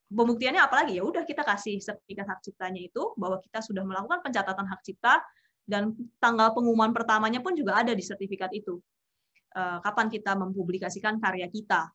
Pembuktiannya 0.10 0.62
apalagi 0.62 0.98
ya 0.98 1.04
udah 1.06 1.22
kita 1.26 1.46
kasih 1.46 1.78
sertifikat 1.82 2.26
hak 2.26 2.42
ciptanya 2.42 2.82
itu 2.82 3.14
bahwa 3.14 3.38
kita 3.42 3.62
sudah 3.62 3.86
melakukan 3.86 4.26
pencatatan 4.26 4.66
hak 4.66 4.82
cipta 4.82 5.22
dan 5.70 5.94
tanggal 6.18 6.50
pengumuman 6.54 6.90
pertamanya 6.90 7.42
pun 7.46 7.54
juga 7.54 7.78
ada 7.82 7.94
di 7.94 8.02
sertifikat 8.02 8.50
itu. 8.54 8.82
Uh, 9.54 9.82
kapan 9.82 10.10
kita 10.10 10.38
mempublikasikan 10.38 11.18
karya 11.18 11.50
kita. 11.50 11.90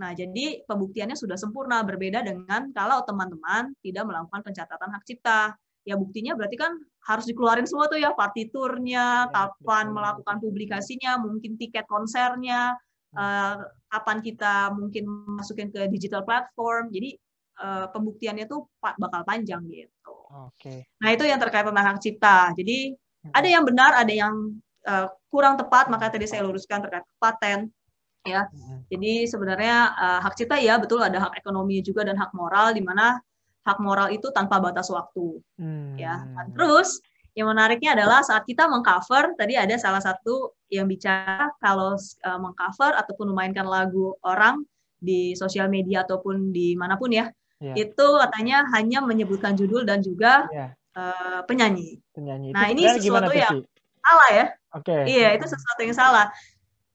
Nah, 0.00 0.16
jadi 0.16 0.64
pembuktiannya 0.64 1.12
sudah 1.12 1.36
sempurna 1.36 1.84
berbeda 1.84 2.24
dengan 2.24 2.72
kalau 2.72 3.04
teman-teman 3.04 3.76
tidak 3.84 4.04
melakukan 4.08 4.40
pencatatan 4.40 4.88
hak 4.96 5.04
cipta 5.04 5.52
ya 5.84 5.96
buktinya 5.96 6.36
berarti 6.36 6.56
kan 6.60 6.76
harus 7.08 7.24
dikeluarin 7.24 7.64
semua 7.64 7.88
tuh 7.88 7.96
ya 7.96 8.12
partiturnya, 8.12 9.28
ya, 9.28 9.32
kapan 9.32 9.90
melakukan 9.90 10.36
publikasinya, 10.38 11.16
mungkin 11.16 11.56
tiket 11.56 11.88
konsernya, 11.88 12.76
uh, 13.16 13.56
kapan 13.88 14.18
kita 14.20 14.70
mungkin 14.76 15.08
masukin 15.40 15.72
ke 15.72 15.88
digital 15.88 16.22
platform. 16.22 16.92
Jadi 16.92 17.16
uh, 17.64 17.88
pembuktiannya 17.90 18.44
tuh 18.44 18.68
bakal 18.78 19.24
panjang 19.24 19.64
gitu. 19.72 20.14
Oke. 20.30 20.54
Okay. 20.60 20.78
Nah 21.00 21.08
itu 21.16 21.24
yang 21.24 21.40
terkait 21.40 21.64
tentang 21.64 21.86
hak 21.88 21.98
cipta. 22.04 22.52
Jadi 22.54 22.94
ada 23.32 23.48
yang 23.48 23.64
benar, 23.64 23.96
ada 23.96 24.12
yang 24.12 24.60
uh, 24.84 25.08
kurang 25.32 25.56
tepat. 25.56 25.88
Maka 25.88 26.12
tadi 26.12 26.28
saya 26.28 26.44
luruskan 26.44 26.84
terkait 26.84 27.04
paten. 27.16 27.72
Ya, 28.20 28.44
jadi 28.92 29.24
sebenarnya 29.24 29.96
uh, 29.96 30.20
hak 30.20 30.36
cipta 30.36 30.60
ya 30.60 30.76
betul 30.76 31.00
ada 31.00 31.16
hak 31.24 31.40
ekonomi 31.40 31.80
juga 31.80 32.04
dan 32.04 32.20
hak 32.20 32.36
moral 32.36 32.76
di 32.76 32.84
mana 32.84 33.16
hak 33.64 33.78
moral 33.80 34.08
itu 34.08 34.32
tanpa 34.32 34.58
batas 34.58 34.88
waktu. 34.88 35.40
Hmm. 35.60 35.96
Ya. 36.00 36.24
Terus 36.56 37.00
yang 37.38 37.46
menariknya 37.52 37.94
adalah 37.94 38.26
saat 38.26 38.42
kita 38.42 38.66
mengcover 38.66 39.38
tadi 39.38 39.54
ada 39.54 39.78
salah 39.78 40.02
satu 40.02 40.50
yang 40.66 40.90
bicara 40.90 41.50
kalau 41.62 41.94
uh, 41.96 42.38
mengcover 42.42 42.90
ataupun 42.98 43.30
memainkan 43.30 43.66
lagu 43.66 44.18
orang 44.26 44.66
di 44.98 45.32
sosial 45.38 45.70
media 45.70 46.02
ataupun 46.04 46.52
di 46.52 46.76
mana 46.76 47.00
pun 47.00 47.08
ya, 47.08 47.32
yeah. 47.62 47.72
itu 47.78 48.06
katanya 48.20 48.68
hanya 48.76 49.00
menyebutkan 49.00 49.56
judul 49.56 49.86
dan 49.86 50.04
juga 50.04 50.44
yeah. 50.52 50.74
Iya. 50.74 51.00
uh, 51.00 51.40
penyanyi. 51.46 52.02
Penyanyi. 52.12 52.50
Nah 52.52 52.66
ini 52.68 52.82
sesuatu 52.98 53.32
yang 53.32 53.62
salah 54.02 54.30
ya. 54.34 54.46
Oke. 54.76 54.90
Okay. 54.90 55.02
Iya 55.08 55.28
itu 55.38 55.46
sesuatu 55.46 55.80
yang 55.82 55.96
salah 55.96 56.26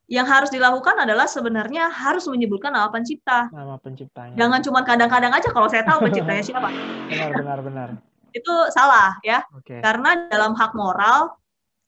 yang 0.06 0.30
harus 0.30 0.54
dilakukan 0.54 1.02
adalah 1.02 1.26
sebenarnya 1.26 1.90
harus 1.90 2.30
menyebutkan 2.30 2.70
nama 2.70 2.94
pencipta. 2.94 3.50
Nama 3.50 3.82
penciptanya. 3.82 4.38
Jangan 4.38 4.60
cuma 4.62 4.80
kadang-kadang 4.86 5.34
aja 5.34 5.50
kalau 5.50 5.66
saya 5.66 5.82
tahu 5.82 6.06
penciptanya 6.06 6.44
siapa. 6.48 6.70
benar, 7.10 7.32
benar, 7.34 7.60
benar. 7.66 7.90
Itu 8.30 8.54
salah 8.70 9.18
ya. 9.26 9.42
Okay. 9.62 9.82
Karena 9.82 10.30
dalam 10.30 10.54
hak 10.54 10.78
moral 10.78 11.34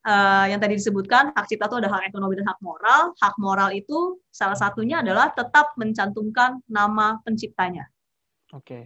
uh, 0.02 0.46
yang 0.50 0.58
tadi 0.58 0.74
disebutkan 0.74 1.30
hak 1.30 1.46
cipta 1.46 1.70
itu 1.70 1.78
ada 1.78 1.88
hak 1.94 2.10
ekonomi 2.10 2.34
dan 2.42 2.50
hak 2.50 2.58
moral. 2.58 3.14
Hak 3.22 3.38
moral 3.38 3.70
itu 3.70 4.18
salah 4.34 4.58
satunya 4.58 4.98
adalah 4.98 5.30
tetap 5.30 5.78
mencantumkan 5.78 6.58
nama 6.66 7.22
penciptanya. 7.22 7.86
Oke. 8.50 8.66
Okay. 8.66 8.82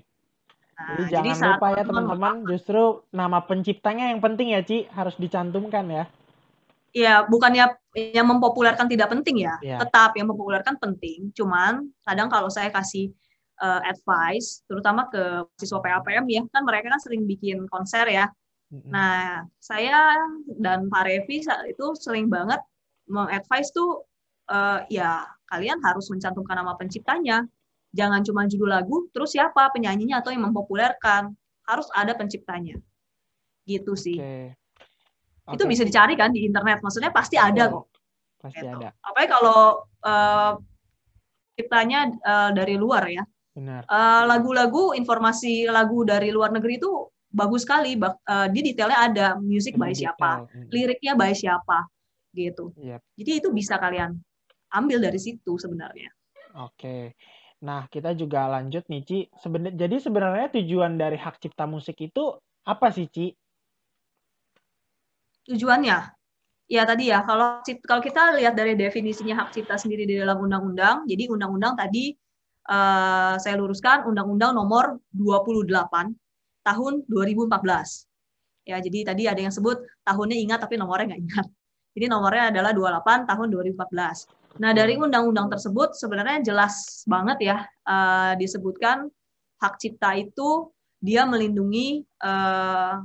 Nah, 0.76 0.98
jadi, 0.98 1.02
jadi 1.08 1.28
jangan 1.32 1.48
lupa 1.56 1.68
ya 1.72 1.82
teman-teman, 1.84 2.34
justru 2.48 2.82
nama 3.12 3.38
penciptanya 3.44 4.12
yang 4.12 4.20
penting 4.24 4.56
ya 4.56 4.60
Ci, 4.64 4.88
harus 4.92 5.14
dicantumkan 5.20 5.84
ya 5.88 6.04
ya 6.92 7.24
bukannya 7.24 7.72
yang 7.96 8.28
mempopulerkan 8.28 8.88
tidak 8.88 9.12
penting 9.12 9.44
ya, 9.44 9.56
yeah. 9.60 9.80
tetap 9.80 10.16
yang 10.16 10.28
mempopulerkan 10.28 10.76
penting. 10.80 11.32
Cuman 11.36 11.88
kadang 12.04 12.28
kalau 12.28 12.48
saya 12.48 12.68
kasih 12.72 13.12
uh, 13.60 13.80
advice, 13.84 14.64
terutama 14.68 15.08
ke 15.08 15.44
siswa 15.60 15.80
PAPM 15.80 16.24
ya, 16.28 16.44
kan 16.52 16.62
mereka 16.64 16.92
kan 16.92 17.00
sering 17.00 17.24
bikin 17.28 17.64
konser 17.68 18.08
ya. 18.08 18.28
Mm-hmm. 18.72 18.92
Nah, 18.92 19.44
saya 19.60 20.16
dan 20.56 20.88
Pak 20.88 21.04
Revi 21.04 21.44
itu 21.44 21.86
sering 22.00 22.32
banget 22.32 22.60
mengadvise 23.08 23.68
tuh 23.76 24.08
uh, 24.48 24.80
ya 24.88 25.28
kalian 25.52 25.80
harus 25.84 26.08
mencantumkan 26.08 26.56
nama 26.56 26.72
penciptanya. 26.76 27.44
Jangan 27.92 28.24
cuma 28.24 28.48
judul 28.48 28.72
lagu, 28.72 29.12
terus 29.12 29.36
siapa 29.36 29.68
penyanyinya 29.68 30.24
atau 30.24 30.32
yang 30.32 30.48
mempopulerkan. 30.48 31.36
Harus 31.68 31.92
ada 31.92 32.16
penciptanya. 32.16 32.80
Gitu 33.68 33.92
sih. 33.92 34.16
Okay. 34.16 34.56
Okay. 35.42 35.54
Itu 35.58 35.64
bisa 35.66 35.82
dicari 35.82 36.14
kan 36.14 36.30
di 36.30 36.46
internet. 36.46 36.78
Maksudnya 36.82 37.10
pasti 37.10 37.34
ada 37.34 37.66
kok. 37.66 37.90
Pasti 38.38 38.62
gitu. 38.62 38.78
ada. 38.78 38.94
Apalagi 39.02 39.30
kalau 39.30 39.60
uh, 40.06 40.52
ciptanya 41.58 42.10
uh, 42.22 42.50
dari 42.54 42.78
luar 42.78 43.06
ya. 43.10 43.22
Benar. 43.52 43.84
Uh, 43.84 44.22
lagu-lagu, 44.24 44.96
informasi 44.96 45.68
lagu 45.68 46.06
dari 46.08 46.32
luar 46.32 46.54
negeri 46.54 46.80
itu 46.80 46.90
bagus 47.28 47.66
sekali. 47.68 47.98
Uh, 48.00 48.48
di 48.48 48.60
detailnya 48.64 48.98
ada 48.98 49.26
music 49.36 49.76
by 49.76 49.92
siapa, 49.92 50.48
hmm. 50.48 50.72
liriknya 50.72 51.12
by 51.18 51.36
siapa, 51.36 51.84
gitu. 52.32 52.72
Yep. 52.80 53.00
Jadi 53.20 53.32
itu 53.44 53.48
bisa 53.52 53.76
kalian 53.76 54.16
ambil 54.72 55.04
dari 55.04 55.20
situ 55.20 55.60
sebenarnya. 55.60 56.08
Oke. 56.64 57.12
Nah, 57.62 57.86
kita 57.86 58.16
juga 58.16 58.48
lanjut 58.50 58.82
nih, 58.88 59.02
Ci. 59.04 59.18
Seben 59.38 59.70
jadi 59.70 59.96
sebenarnya 60.00 60.50
tujuan 60.58 60.98
dari 60.98 61.14
hak 61.14 61.38
cipta 61.38 61.68
musik 61.68 62.00
itu 62.02 62.34
apa 62.66 62.90
sih, 62.90 63.06
Ci? 63.06 63.36
Tujuannya. 65.48 65.98
Ya 66.70 66.82
tadi 66.88 67.12
ya 67.12 67.20
kalau 67.26 67.60
kalau 67.84 68.00
kita 68.00 68.32
lihat 68.38 68.56
dari 68.56 68.72
definisinya 68.78 69.44
hak 69.44 69.52
cipta 69.52 69.76
sendiri 69.76 70.08
di 70.08 70.16
dalam 70.16 70.40
undang-undang 70.40 71.04
jadi 71.04 71.28
undang-undang 71.28 71.76
tadi 71.76 72.16
uh, 72.70 73.36
saya 73.36 73.60
luruskan 73.60 74.08
undang-undang 74.08 74.56
nomor 74.56 74.96
28 75.12 75.68
tahun 76.64 76.92
2014 77.12 78.08
ya 78.64 78.80
jadi 78.80 78.98
tadi 79.04 79.22
ada 79.28 79.40
yang 79.42 79.52
sebut 79.52 79.84
tahunnya 80.06 80.38
ingat 80.38 80.58
tapi 80.64 80.80
nomornya 80.80 81.12
nggak 81.12 81.22
ingat. 81.22 81.46
Jadi 81.92 82.08
nomornya 82.08 82.48
adalah 82.48 82.72
28 82.72 83.28
tahun 83.28 83.46
2014 83.52 84.64
nah 84.64 84.72
dari 84.72 84.96
undang-undang 84.96 85.52
tersebut 85.52 85.92
sebenarnya 85.92 86.40
jelas 86.40 87.04
banget 87.04 87.52
ya 87.52 87.56
uh, 87.84 88.32
disebutkan 88.40 89.12
hak 89.60 89.76
cipta 89.76 90.16
itu 90.16 90.72
dia 91.04 91.28
melindungi 91.28 92.00
uh, 92.20 93.00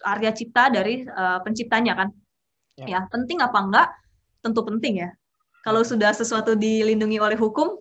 karya 0.00 0.30
cipta 0.32 0.72
dari 0.72 1.04
uh, 1.04 1.38
penciptanya 1.44 1.94
kan? 1.96 2.08
Ya. 2.80 2.86
ya 2.96 2.98
penting 3.12 3.38
apa 3.44 3.58
enggak? 3.60 3.88
Tentu 4.40 4.64
penting 4.64 5.04
ya. 5.04 5.10
Kalau 5.60 5.84
sudah 5.84 6.16
sesuatu 6.16 6.56
dilindungi 6.56 7.20
oleh 7.20 7.36
hukum 7.36 7.76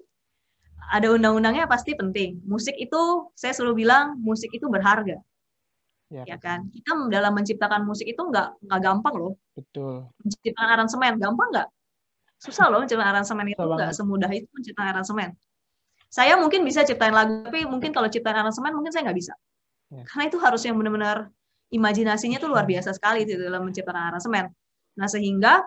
ada 0.89 1.07
undang-undangnya 1.13 1.69
pasti 1.69 1.95
penting. 1.95 2.41
Musik 2.43 2.75
itu 2.75 3.31
saya 3.37 3.55
selalu 3.55 3.85
bilang 3.85 4.19
musik 4.19 4.51
itu 4.51 4.65
berharga. 4.67 5.21
Ya, 6.09 6.25
ya 6.25 6.37
kan? 6.41 6.65
Kita 6.73 6.97
dalam 7.13 7.37
menciptakan 7.37 7.85
musik 7.85 8.09
itu 8.09 8.17
nggak 8.17 8.65
nggak 8.65 8.79
gampang 8.81 9.15
loh. 9.15 9.33
Betul. 9.53 10.09
Menciptakan 10.25 10.69
aransemen 10.75 11.13
gampang 11.21 11.47
nggak 11.53 11.69
susah 12.39 12.71
loh 12.71 12.79
menciptakan 12.81 13.11
aransemen 13.19 13.51
itu 13.51 13.59
nggak 13.61 13.91
semudah 13.93 14.31
itu 14.33 14.49
menciptakan 14.51 14.89
aransemen. 14.97 15.29
Saya 16.09 16.33
mungkin 16.41 16.65
bisa 16.65 16.81
ciptain 16.81 17.13
lagu 17.13 17.45
tapi 17.45 17.69
mungkin 17.69 17.93
kalau 17.93 18.09
ciptain 18.09 18.33
aransemen 18.33 18.73
mungkin 18.73 18.89
saya 18.89 19.07
nggak 19.07 19.19
bisa. 19.19 19.35
Ya. 19.89 20.05
karena 20.05 20.29
itu 20.29 20.37
harus 20.37 20.61
yang 20.69 20.77
benar-benar 20.77 21.33
imajinasinya 21.69 22.41
tuh 22.41 22.49
luar 22.49 22.65
biasa 22.65 22.93
sekali 22.97 23.25
itu 23.25 23.37
dalam 23.37 23.65
menciptakan 23.69 24.13
aransemen. 24.13 24.49
Nah 24.97 25.07
sehingga 25.07 25.61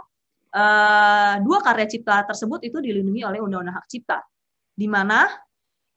uh, 0.51 1.35
dua 1.41 1.59
karya 1.63 1.87
cipta 1.87 2.27
tersebut 2.27 2.67
itu 2.67 2.79
dilindungi 2.83 3.23
oleh 3.23 3.39
undang-undang 3.39 3.79
hak 3.79 3.87
cipta. 3.87 4.19
Di 4.75 4.91
mana 4.91 5.31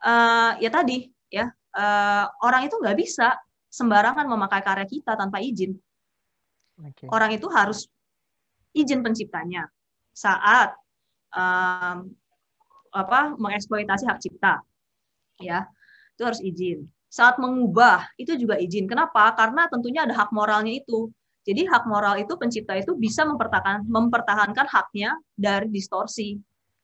uh, 0.05 0.51
ya 0.61 0.69
tadi 0.69 1.09
ya 1.29 1.49
uh, 1.49 2.25
orang 2.45 2.69
itu 2.69 2.77
nggak 2.77 2.97
bisa 2.97 3.33
sembarangan 3.67 4.29
memakai 4.29 4.61
karya 4.61 4.87
kita 4.87 5.17
tanpa 5.17 5.41
izin. 5.41 5.73
Okay. 6.75 7.07
orang 7.07 7.31
itu 7.31 7.47
harus 7.47 7.87
izin 8.75 8.99
penciptanya 8.99 9.63
saat 10.11 10.75
um, 11.31 12.11
apa 12.91 13.31
mengeksploitasi 13.39 14.03
hak 14.11 14.19
cipta. 14.19 14.59
Ya 15.39 15.67
itu 16.15 16.23
harus 16.23 16.43
izin 16.43 16.87
saat 17.09 17.39
mengubah 17.39 18.05
itu 18.19 18.35
juga 18.35 18.59
izin. 18.59 18.89
Kenapa? 18.89 19.31
Karena 19.33 19.69
tentunya 19.71 20.03
ada 20.03 20.13
hak 20.15 20.29
moralnya 20.35 20.75
itu. 20.75 21.09
Jadi 21.45 21.69
hak 21.69 21.85
moral 21.85 22.17
itu 22.17 22.33
pencipta 22.41 22.73
itu 22.73 22.97
bisa 22.97 23.21
mempertahankan 23.21 23.85
mempertahankan 23.85 24.65
haknya 24.65 25.13
dari 25.37 25.69
distorsi 25.69 26.33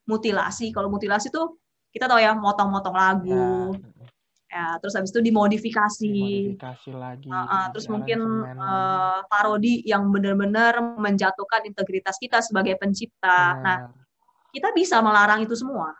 mutilasi. 0.05 0.69
Kalau 0.69 0.87
mutilasi 0.87 1.33
itu 1.33 1.57
kita 1.91 2.05
tahu 2.05 2.21
ya 2.21 2.37
motong-motong 2.37 2.95
lagu. 2.95 3.73
Ya. 3.73 4.05
ya 4.51 4.67
terus 4.77 4.93
habis 4.93 5.09
itu 5.09 5.23
dimodifikasi, 5.23 6.11
dimodifikasi 6.11 6.91
lagi 6.91 7.31
uh, 7.31 7.39
uh, 7.39 7.65
terus 7.71 7.87
mungkin 7.87 8.19
uh, 8.59 9.23
parodi 9.31 9.79
yang 9.87 10.11
benar-benar 10.11 10.77
menjatuhkan 10.99 11.65
integritas 11.65 12.19
kita 12.21 12.43
sebagai 12.43 12.77
pencipta. 12.77 13.57
Benar. 13.57 13.63
nah 13.65 13.77
kita 14.51 14.75
bisa 14.75 14.99
melarang 14.99 15.47
itu 15.47 15.55
semua 15.55 15.95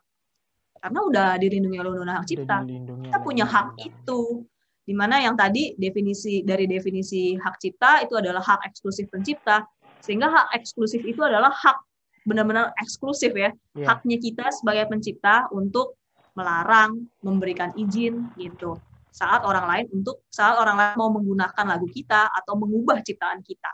karena 0.82 1.00
udah 1.06 1.28
dilindungi 1.38 1.78
oleh 1.78 1.90
undang-undang 1.94 2.20
hak 2.26 2.28
cipta. 2.28 2.58
kita 3.06 3.18
punya 3.22 3.46
hak 3.46 3.78
itu. 3.78 4.42
Di 4.82 4.98
mana 4.98 5.22
yang 5.22 5.38
tadi 5.38 5.78
definisi 5.78 6.42
dari 6.42 6.66
definisi 6.66 7.38
hak 7.38 7.62
cipta 7.62 8.02
itu 8.02 8.18
adalah 8.18 8.42
hak 8.42 8.66
eksklusif 8.66 9.06
pencipta. 9.14 9.62
Sehingga 10.02 10.26
hak 10.26 10.58
eksklusif 10.58 11.06
itu 11.06 11.22
adalah 11.22 11.54
hak 11.54 11.78
benar-benar 12.26 12.74
eksklusif 12.82 13.30
ya. 13.38 13.54
Yeah. 13.78 13.94
haknya 13.94 14.18
kita 14.18 14.50
sebagai 14.50 14.90
pencipta 14.90 15.46
untuk 15.54 16.02
melarang 16.34 17.06
memberikan 17.22 17.70
izin 17.78 18.34
gitu. 18.42 18.82
Saat 19.14 19.46
orang 19.46 19.70
lain 19.70 19.86
untuk 20.02 20.26
saat 20.34 20.58
orang 20.58 20.82
lain 20.82 20.98
mau 20.98 21.14
menggunakan 21.14 21.66
lagu 21.78 21.86
kita 21.86 22.34
atau 22.34 22.58
mengubah 22.58 23.06
ciptaan 23.06 23.46
kita. 23.46 23.70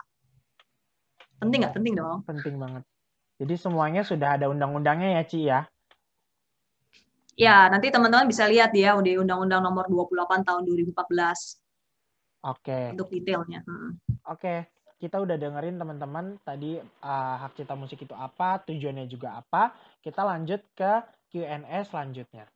Penting 1.40 1.64
nggak? 1.64 1.72
Penting 1.72 1.94
dong. 1.96 2.20
Penting 2.28 2.60
banget. 2.60 2.84
Jadi 3.38 3.54
semuanya 3.54 4.02
sudah 4.02 4.34
ada 4.34 4.50
undang-undangnya 4.50 5.16
ya, 5.16 5.22
Ci 5.24 5.40
ya? 5.46 5.62
Ya, 7.38 7.70
nanti 7.70 7.94
teman-teman 7.94 8.26
bisa 8.26 8.50
lihat 8.50 8.74
ya 8.74 8.98
di 8.98 9.14
Undang-Undang 9.14 9.62
Nomor 9.62 9.86
28 9.86 10.42
Tahun 10.42 10.62
2014. 10.66 11.62
Oke. 12.50 12.98
Untuk 12.98 13.14
detailnya. 13.14 13.62
Hmm. 13.62 13.94
Oke, 14.26 14.66
kita 14.98 15.22
udah 15.22 15.38
dengerin 15.38 15.78
teman-teman 15.78 16.34
tadi 16.42 16.82
uh, 16.82 17.34
hak 17.46 17.54
cipta 17.54 17.78
musik 17.78 18.02
itu 18.02 18.14
apa, 18.18 18.58
tujuannya 18.66 19.06
juga 19.06 19.38
apa. 19.38 19.70
Kita 20.02 20.26
lanjut 20.26 20.66
ke 20.74 20.92
Q&A 21.30 21.86
selanjutnya. 21.86 22.50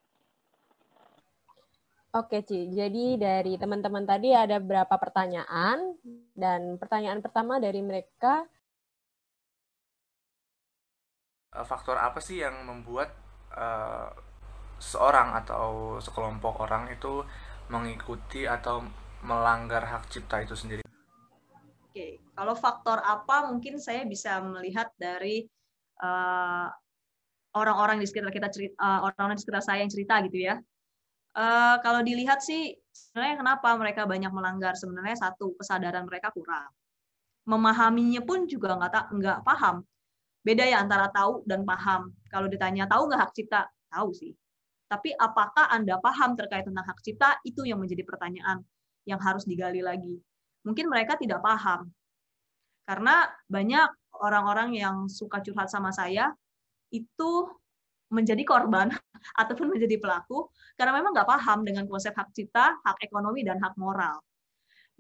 Oke, 2.19 2.43
Ci. 2.43 2.75
Jadi 2.75 3.17
dari 3.17 3.55
teman-teman 3.55 4.03
tadi 4.03 4.35
ada 4.35 4.59
berapa 4.59 4.99
pertanyaan 4.99 5.95
dan 6.35 6.77
pertanyaan 6.77 7.23
pertama 7.23 7.63
dari 7.63 7.81
mereka 7.81 8.45
Eh, 11.53 11.67
faktor 11.69 12.01
apa 12.01 12.17
sih 12.17 12.41
yang 12.41 12.65
membuat 12.65 13.13
uh, 13.53 14.09
seorang 14.83 15.39
atau 15.39 15.97
sekelompok 16.03 16.67
orang 16.67 16.91
itu 16.91 17.23
mengikuti 17.71 18.43
atau 18.51 18.83
melanggar 19.23 19.87
hak 19.87 20.11
cipta 20.11 20.43
itu 20.43 20.59
sendiri? 20.59 20.83
Oke, 21.87 22.19
kalau 22.35 22.59
faktor 22.59 22.99
apa 22.99 23.47
mungkin 23.47 23.79
saya 23.79 24.03
bisa 24.03 24.43
melihat 24.43 24.91
dari 24.99 25.47
orang 26.03 26.75
orang-orang 27.55 28.03
di 28.03 28.11
sekitar 28.11 28.35
kita 28.35 28.49
cerita, 28.51 28.75
uh, 28.81 29.07
orang-orang 29.07 29.39
di 29.39 29.43
sekitar 29.47 29.63
saya 29.63 29.87
yang 29.87 29.93
cerita 29.93 30.19
gitu 30.27 30.51
ya. 30.51 30.59
Uh, 31.33 31.79
kalau 31.85 32.03
dilihat 32.03 32.43
sih 32.43 32.75
sebenarnya 32.91 33.41
kenapa 33.41 33.69
mereka 33.79 34.03
banyak 34.05 34.33
melanggar 34.35 34.75
sebenarnya 34.75 35.15
satu 35.15 35.55
kesadaran 35.55 36.03
mereka 36.09 36.35
kurang, 36.35 36.73
memahaminya 37.47 38.25
pun 38.27 38.51
juga 38.51 38.75
nggak 38.77 39.15
nggak 39.15 39.39
paham 39.47 39.87
beda 40.43 40.67
ya 40.67 40.83
antara 40.83 41.07
tahu 41.09 41.47
dan 41.47 41.63
paham. 41.63 42.11
Kalau 42.27 42.51
ditanya 42.51 42.85
tahu 42.91 43.07
nggak 43.09 43.21
hak 43.23 43.33
cipta, 43.33 43.63
tahu 43.89 44.11
sih. 44.11 44.35
Tapi 44.93 45.17
apakah 45.17 45.73
Anda 45.73 45.97
paham 45.97 46.37
terkait 46.37 46.69
tentang 46.69 46.85
hak 46.85 47.01
cipta? 47.01 47.41
Itu 47.49 47.65
yang 47.65 47.81
menjadi 47.81 48.05
pertanyaan 48.05 48.61
yang 49.09 49.17
harus 49.25 49.49
digali 49.49 49.81
lagi. 49.81 50.21
Mungkin 50.69 50.93
mereka 50.93 51.17
tidak 51.17 51.41
paham. 51.41 51.89
Karena 52.85 53.25
banyak 53.49 53.89
orang-orang 54.21 54.77
yang 54.77 55.09
suka 55.09 55.41
curhat 55.41 55.73
sama 55.73 55.97
saya, 55.97 56.37
itu 56.93 57.49
menjadi 58.13 58.45
korban 58.45 58.93
ataupun 59.41 59.73
menjadi 59.73 59.97
pelaku 59.97 60.53
karena 60.77 60.93
memang 61.01 61.17
nggak 61.17 61.25
paham 61.25 61.65
dengan 61.65 61.89
konsep 61.89 62.13
hak 62.13 62.29
cipta, 62.37 62.77
hak 62.85 63.01
ekonomi, 63.01 63.49
dan 63.49 63.57
hak 63.57 63.73
moral. 63.81 64.21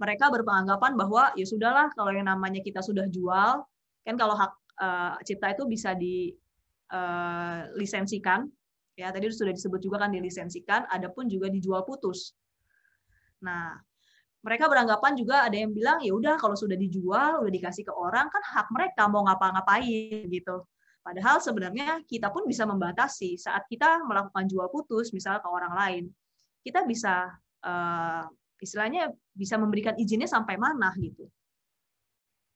Mereka 0.00 0.32
berpenganggapan 0.32 0.96
bahwa 0.96 1.36
ya 1.36 1.44
sudahlah 1.44 1.92
kalau 1.92 2.16
yang 2.16 2.32
namanya 2.32 2.64
kita 2.64 2.80
sudah 2.80 3.04
jual, 3.12 3.60
kan 4.08 4.16
kalau 4.16 4.32
hak 4.32 4.56
uh, 4.80 5.20
cipta 5.20 5.52
itu 5.52 5.68
bisa 5.68 5.92
dilisensikan 5.92 8.48
eh, 8.48 8.61
ya 8.98 9.08
tadi 9.10 9.30
sudah 9.32 9.52
disebut 9.54 9.80
juga 9.80 10.04
kan 10.04 10.10
dilisensikan 10.12 10.88
adapun 10.88 11.26
juga 11.26 11.48
dijual 11.48 11.82
putus 11.86 12.36
nah 13.42 13.78
mereka 14.42 14.66
beranggapan 14.66 15.12
juga 15.14 15.46
ada 15.46 15.54
yang 15.54 15.70
bilang 15.70 16.02
ya 16.02 16.12
udah 16.14 16.34
kalau 16.38 16.58
sudah 16.58 16.74
dijual 16.74 17.46
udah 17.46 17.52
dikasih 17.52 17.86
ke 17.86 17.92
orang 17.94 18.26
kan 18.28 18.42
hak 18.42 18.68
mereka 18.74 19.06
mau 19.06 19.22
ngapa-ngapain 19.26 20.26
gitu 20.28 20.66
padahal 21.02 21.42
sebenarnya 21.42 22.02
kita 22.06 22.30
pun 22.30 22.46
bisa 22.46 22.62
membatasi 22.62 23.34
saat 23.38 23.66
kita 23.66 24.02
melakukan 24.06 24.46
jual 24.46 24.70
putus 24.70 25.10
misalnya 25.10 25.42
ke 25.42 25.50
orang 25.50 25.74
lain 25.74 26.04
kita 26.62 26.86
bisa 26.86 27.30
uh, 27.66 28.22
istilahnya 28.62 29.10
bisa 29.34 29.58
memberikan 29.58 29.98
izinnya 29.98 30.30
sampai 30.30 30.54
mana 30.54 30.94
gitu 31.02 31.26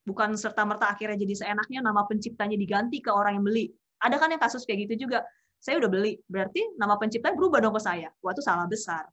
bukan 0.06 0.38
serta 0.38 0.62
merta 0.62 0.86
akhirnya 0.86 1.18
jadi 1.18 1.34
seenaknya 1.44 1.82
nama 1.82 2.06
penciptanya 2.06 2.54
diganti 2.54 3.02
ke 3.02 3.10
orang 3.10 3.42
yang 3.42 3.44
beli. 3.44 3.66
Ada 3.98 4.22
kan 4.22 4.30
yang 4.30 4.38
kasus 4.40 4.62
kayak 4.62 4.86
gitu 4.86 5.10
juga. 5.10 5.26
Saya 5.60 5.82
udah 5.82 5.90
beli, 5.90 6.20
berarti 6.30 6.62
nama 6.78 6.94
penciptanya 7.00 7.34
berubah 7.34 7.58
dong 7.58 7.74
ke 7.74 7.82
saya. 7.82 8.08
Wah 8.22 8.32
itu 8.32 8.42
salah 8.44 8.68
besar. 8.70 9.08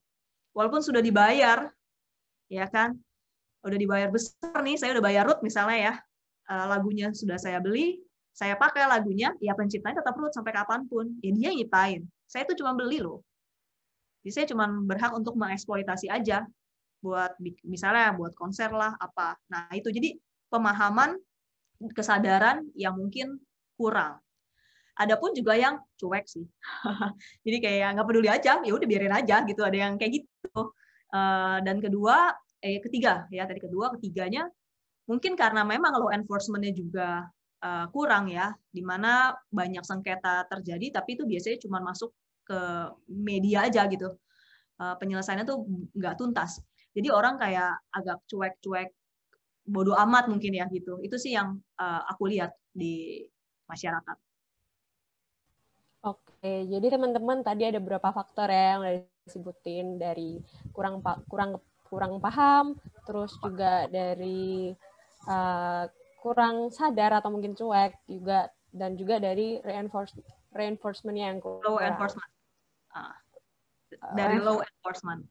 Walaupun 0.54 0.86
sudah 0.86 1.02
dibayar, 1.02 1.72
ya 2.52 2.66
kan, 2.70 2.94
udah 3.66 3.78
dibayar 3.80 4.10
besar 4.14 4.62
nih, 4.62 4.78
saya 4.78 4.94
udah 4.94 5.04
bayar 5.04 5.24
root 5.26 5.40
misalnya 5.42 5.78
ya, 5.80 5.94
eh, 6.54 6.66
lagunya 6.70 7.10
sudah 7.16 7.42
saya 7.42 7.58
beli, 7.58 7.98
saya 8.34 8.58
pakai 8.58 8.90
lagunya, 8.90 9.30
ya 9.42 9.54
penciptanya 9.54 10.02
tetap 10.02 10.18
root 10.18 10.34
sampai 10.34 10.54
kapan 10.54 10.86
pun. 10.90 11.06
Ya 11.22 11.30
dia 11.34 11.54
yang 11.54 11.58
nyiptain. 11.62 12.02
Saya 12.26 12.50
itu 12.50 12.58
cuma 12.62 12.74
beli 12.74 12.98
loh. 12.98 13.22
Jadi 14.26 14.32
saya 14.34 14.46
cuma 14.50 14.66
berhak 14.70 15.14
untuk 15.14 15.38
mengeksploitasi 15.38 16.08
aja 16.10 16.48
buat 17.04 17.36
misalnya 17.68 18.16
buat 18.16 18.32
konser 18.34 18.72
lah 18.72 18.96
apa. 18.98 19.36
Nah 19.52 19.68
itu 19.76 19.92
jadi 19.92 20.16
pemahaman, 20.48 21.20
kesadaran 21.92 22.64
yang 22.74 22.96
mungkin 22.96 23.38
kurang. 23.76 24.18
Adapun 24.94 25.34
juga 25.34 25.58
yang 25.58 25.82
cuek 25.98 26.26
sih. 26.30 26.46
Jadi 27.46 27.58
kayak 27.58 27.98
nggak 27.98 28.08
peduli 28.08 28.30
aja, 28.30 28.62
ya 28.62 28.72
udah 28.74 28.88
biarin 28.88 29.14
aja 29.14 29.42
gitu. 29.46 29.62
Ada 29.66 29.78
yang 29.90 29.94
kayak 29.98 30.22
gitu. 30.22 30.62
Uh, 31.14 31.58
dan 31.62 31.82
kedua, 31.82 32.34
eh 32.62 32.82
ketiga 32.82 33.30
ya 33.30 33.46
tadi 33.46 33.62
kedua, 33.62 33.94
ketiganya 33.98 34.50
mungkin 35.10 35.36
karena 35.36 35.68
memang 35.68 35.94
law 36.00 36.10
enforcement-nya 36.16 36.74
juga 36.74 37.28
uh, 37.64 37.86
kurang 37.92 38.32
ya, 38.32 38.56
di 38.72 38.82
mana 38.84 39.36
banyak 39.52 39.84
sengketa 39.84 40.48
terjadi, 40.48 41.02
tapi 41.02 41.20
itu 41.20 41.24
biasanya 41.28 41.58
cuma 41.64 41.84
masuk 41.84 42.12
ke 42.44 42.60
media 43.08 43.68
aja 43.68 43.88
gitu. 43.88 44.16
Uh, 44.80 44.96
penyelesaiannya 45.00 45.46
tuh 45.48 45.64
nggak 45.96 46.16
tuntas. 46.20 46.60
Jadi 46.94 47.10
orang 47.10 47.42
kayak 47.42 47.82
agak 47.90 48.22
cuek-cuek, 48.30 48.90
bodoh 49.66 49.96
amat 49.96 50.28
mungkin 50.30 50.54
ya 50.54 50.68
gitu. 50.70 51.00
Itu 51.02 51.16
sih 51.18 51.34
yang 51.34 51.58
uh, 51.80 52.02
aku 52.10 52.30
lihat 52.30 52.54
di 52.70 53.26
masyarakat. 53.68 54.18
Oke, 56.04 56.68
jadi 56.68 56.88
teman-teman 56.92 57.40
tadi 57.48 57.64
ada 57.64 57.80
beberapa 57.80 58.12
faktor 58.12 58.52
ya 58.52 58.76
yang 58.76 58.80
udah 58.84 58.96
disebutin 59.24 59.96
dari 59.96 60.36
kurang 60.76 61.00
kurang 61.32 61.64
kurang 61.88 62.20
paham, 62.20 62.76
terus 63.08 63.32
juga 63.40 63.88
dari 63.88 64.76
uh, 65.32 65.88
kurang 66.20 66.68
sadar 66.76 67.24
atau 67.24 67.32
mungkin 67.32 67.56
cuek 67.56 67.96
juga 68.12 68.52
dan 68.76 69.00
juga 69.00 69.24
dari 69.24 69.64
reinforce 69.64 70.20
reinforcement 70.52 71.16
yang 71.16 71.40
kurang. 71.40 71.64
Law 71.64 71.80
enforcement. 71.80 72.32
Uh, 72.92 73.16
dari 74.20 74.38
uh, 74.40 74.44
law 74.44 74.58
enforcement. 74.60 75.22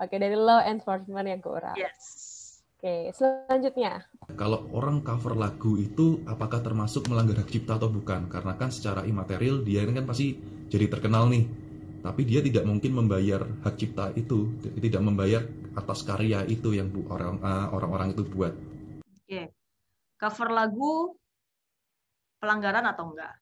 Oke, 0.00 0.16
okay, 0.16 0.18
dari 0.20 0.36
law 0.36 0.60
enforcement 0.60 1.28
yang 1.28 1.40
kurang. 1.40 1.76
Yes. 1.80 2.39
Oke, 2.80 3.12
selanjutnya. 3.12 4.08
Kalau 4.40 4.64
orang 4.72 5.04
cover 5.04 5.36
lagu 5.36 5.76
itu 5.76 6.24
apakah 6.24 6.64
termasuk 6.64 7.12
melanggar 7.12 7.44
hak 7.44 7.52
cipta 7.52 7.76
atau 7.76 7.92
bukan? 7.92 8.24
Karena 8.32 8.56
kan 8.56 8.72
secara 8.72 9.04
imaterial 9.04 9.60
dia 9.60 9.84
kan 9.84 10.08
pasti 10.08 10.32
jadi 10.72 10.88
terkenal 10.88 11.28
nih. 11.28 11.44
Tapi 12.00 12.24
dia 12.24 12.40
tidak 12.40 12.64
mungkin 12.64 12.96
membayar 12.96 13.44
hak 13.44 13.76
cipta 13.76 14.16
itu, 14.16 14.56
tidak 14.64 15.04
membayar 15.04 15.44
atas 15.76 16.00
karya 16.08 16.40
itu 16.48 16.72
yang 16.72 16.88
orang 17.12 17.36
uh, 17.44 17.68
orang-orang 17.76 18.16
itu 18.16 18.24
buat. 18.24 18.56
Oke. 19.28 19.52
Cover 20.16 20.48
lagu 20.48 21.20
pelanggaran 22.40 22.88
atau 22.88 23.12
enggak? 23.12 23.36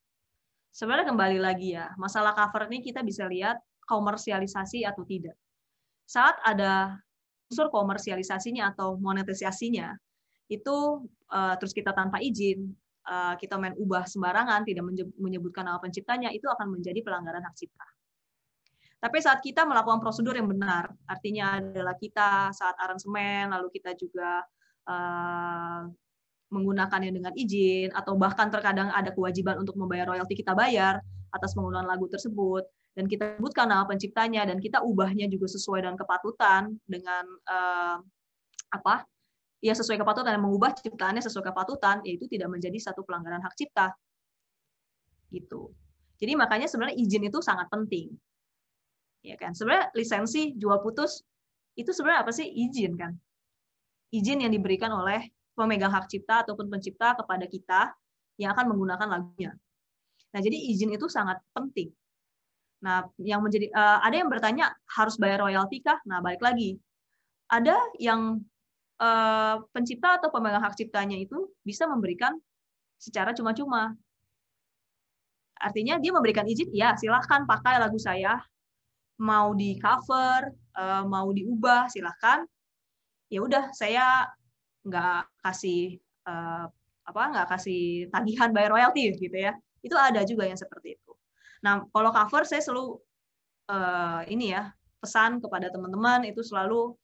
Sebenarnya 0.74 1.14
kembali 1.14 1.38
lagi 1.38 1.79
ya, 1.79 1.94
masalah 1.94 2.35
cover 2.35 2.66
ini 2.74 2.83
kita 2.83 3.07
bisa 3.07 3.22
lihat 3.31 3.62
komersialisasi 3.87 4.83
atau 4.83 5.07
tidak. 5.07 5.38
Saat 6.11 6.42
ada 6.42 6.98
unsur 7.48 7.72
komersialisasinya 7.72 8.76
atau 8.76 9.00
monetisasinya 9.00 9.96
itu 10.48 10.76
uh, 11.32 11.54
terus 11.61 11.72
kita 11.72 11.92
tanpa 11.92 12.20
izin 12.20 12.72
uh, 13.08 13.34
kita 13.40 13.56
main 13.56 13.76
ubah 13.76 14.04
sembarangan 14.04 14.64
tidak 14.68 14.84
menyebutkan 15.16 15.64
nama 15.68 15.80
penciptanya 15.80 16.28
itu 16.32 16.44
akan 16.48 16.76
menjadi 16.76 17.00
pelanggaran 17.00 17.44
hak 17.44 17.56
cipta. 17.56 17.88
Tapi 18.98 19.18
saat 19.22 19.38
kita 19.38 19.62
melakukan 19.62 20.02
prosedur 20.02 20.34
yang 20.34 20.50
benar, 20.50 20.90
artinya 21.06 21.62
adalah 21.62 21.94
kita 21.94 22.50
saat 22.50 22.74
aransemen, 22.82 23.46
lalu 23.46 23.70
kita 23.70 23.94
juga 23.94 24.42
uh, 24.90 25.87
menggunakannya 26.50 27.14
dengan 27.14 27.30
izin, 27.38 27.94
atau 27.94 28.18
bahkan 28.18 28.50
terkadang 28.50 28.90
ada 28.90 29.14
kewajiban 29.14 29.62
untuk 29.62 29.78
membayar 29.78 30.11
royalti 30.11 30.34
kita 30.34 30.50
bayar 30.50 30.98
atas 31.30 31.54
penggunaan 31.54 31.87
lagu 31.87 32.11
tersebut, 32.11 32.66
dan 32.98 33.06
kita 33.06 33.38
sebutkan 33.38 33.70
nama 33.70 33.87
penciptanya 33.87 34.42
dan 34.42 34.58
kita 34.58 34.82
ubahnya 34.82 35.30
juga 35.30 35.46
sesuai 35.46 35.87
dengan 35.87 35.94
kepatutan 35.94 36.74
dengan 36.82 37.22
uh, 37.46 38.02
apa? 38.74 39.06
Ya 39.62 39.70
sesuai 39.70 40.02
kepatutan 40.02 40.34
dan 40.34 40.42
mengubah 40.42 40.74
ciptaannya 40.74 41.22
sesuai 41.22 41.54
kepatutan 41.54 42.02
yaitu 42.02 42.26
tidak 42.26 42.50
menjadi 42.50 42.74
satu 42.90 43.06
pelanggaran 43.06 43.38
hak 43.38 43.54
cipta. 43.54 43.94
Gitu. 45.30 45.70
Jadi 46.18 46.34
makanya 46.34 46.66
sebenarnya 46.66 46.98
izin 46.98 47.30
itu 47.30 47.38
sangat 47.38 47.70
penting. 47.70 48.11
Ya 49.22 49.38
kan? 49.38 49.54
Sebenarnya 49.54 49.94
lisensi 49.94 50.58
jual 50.58 50.82
putus 50.82 51.22
itu 51.78 51.94
sebenarnya 51.94 52.26
apa 52.26 52.34
sih? 52.34 52.50
Izin 52.50 52.98
kan? 52.98 53.14
Izin 54.11 54.42
yang 54.42 54.50
diberikan 54.50 54.90
oleh 54.90 55.22
pemegang 55.54 55.94
hak 55.94 56.11
cipta 56.11 56.42
ataupun 56.42 56.66
pencipta 56.66 57.14
kepada 57.14 57.46
kita 57.46 57.94
yang 58.42 58.58
akan 58.58 58.74
menggunakan 58.74 59.06
lagunya. 59.06 59.54
Nah 60.34 60.40
jadi 60.42 60.58
izin 60.74 60.98
itu 60.98 61.06
sangat 61.06 61.38
penting 61.54 61.94
Nah, 62.78 63.10
yang 63.18 63.42
menjadi 63.42 63.66
uh, 63.74 63.98
ada 64.06 64.14
yang 64.14 64.30
bertanya 64.30 64.70
harus 64.94 65.18
bayar 65.18 65.42
royalti 65.42 65.82
kah? 65.82 65.98
Nah, 66.06 66.22
balik 66.22 66.38
lagi. 66.42 66.78
Ada 67.50 67.74
yang 67.98 68.38
uh, 69.02 69.56
pencipta 69.74 70.20
atau 70.22 70.28
pemegang 70.30 70.62
hak 70.62 70.78
ciptanya 70.78 71.18
itu 71.18 71.50
bisa 71.66 71.90
memberikan 71.90 72.38
secara 72.98 73.34
cuma-cuma. 73.34 73.94
Artinya 75.58 75.98
dia 75.98 76.14
memberikan 76.14 76.46
izin, 76.46 76.70
ya 76.70 76.94
silahkan 76.94 77.42
pakai 77.42 77.82
lagu 77.82 77.98
saya, 77.98 78.38
mau 79.18 79.50
di 79.58 79.74
cover, 79.82 80.54
uh, 80.78 81.02
mau 81.02 81.34
diubah, 81.34 81.90
silahkan. 81.90 82.46
Ya 83.26 83.42
udah, 83.42 83.74
saya 83.74 84.30
nggak 84.86 85.26
kasih 85.42 85.98
uh, 86.30 86.70
apa 87.08 87.22
nggak 87.34 87.48
kasih 87.50 88.06
tagihan 88.14 88.54
bayar 88.54 88.70
royalti 88.70 89.10
gitu 89.18 89.34
ya. 89.34 89.52
Itu 89.82 89.98
ada 89.98 90.22
juga 90.22 90.46
yang 90.46 90.58
seperti 90.58 90.94
itu. 90.94 91.08
Nah, 91.64 91.83
kalau 91.90 92.11
cover 92.14 92.42
saya 92.47 92.62
selalu 92.62 92.99
uh, 93.71 94.23
ini 94.31 94.55
ya 94.55 94.71
pesan 94.99 95.38
kepada 95.38 95.71
teman-teman 95.71 96.27
itu 96.27 96.42
selalu 96.42 96.94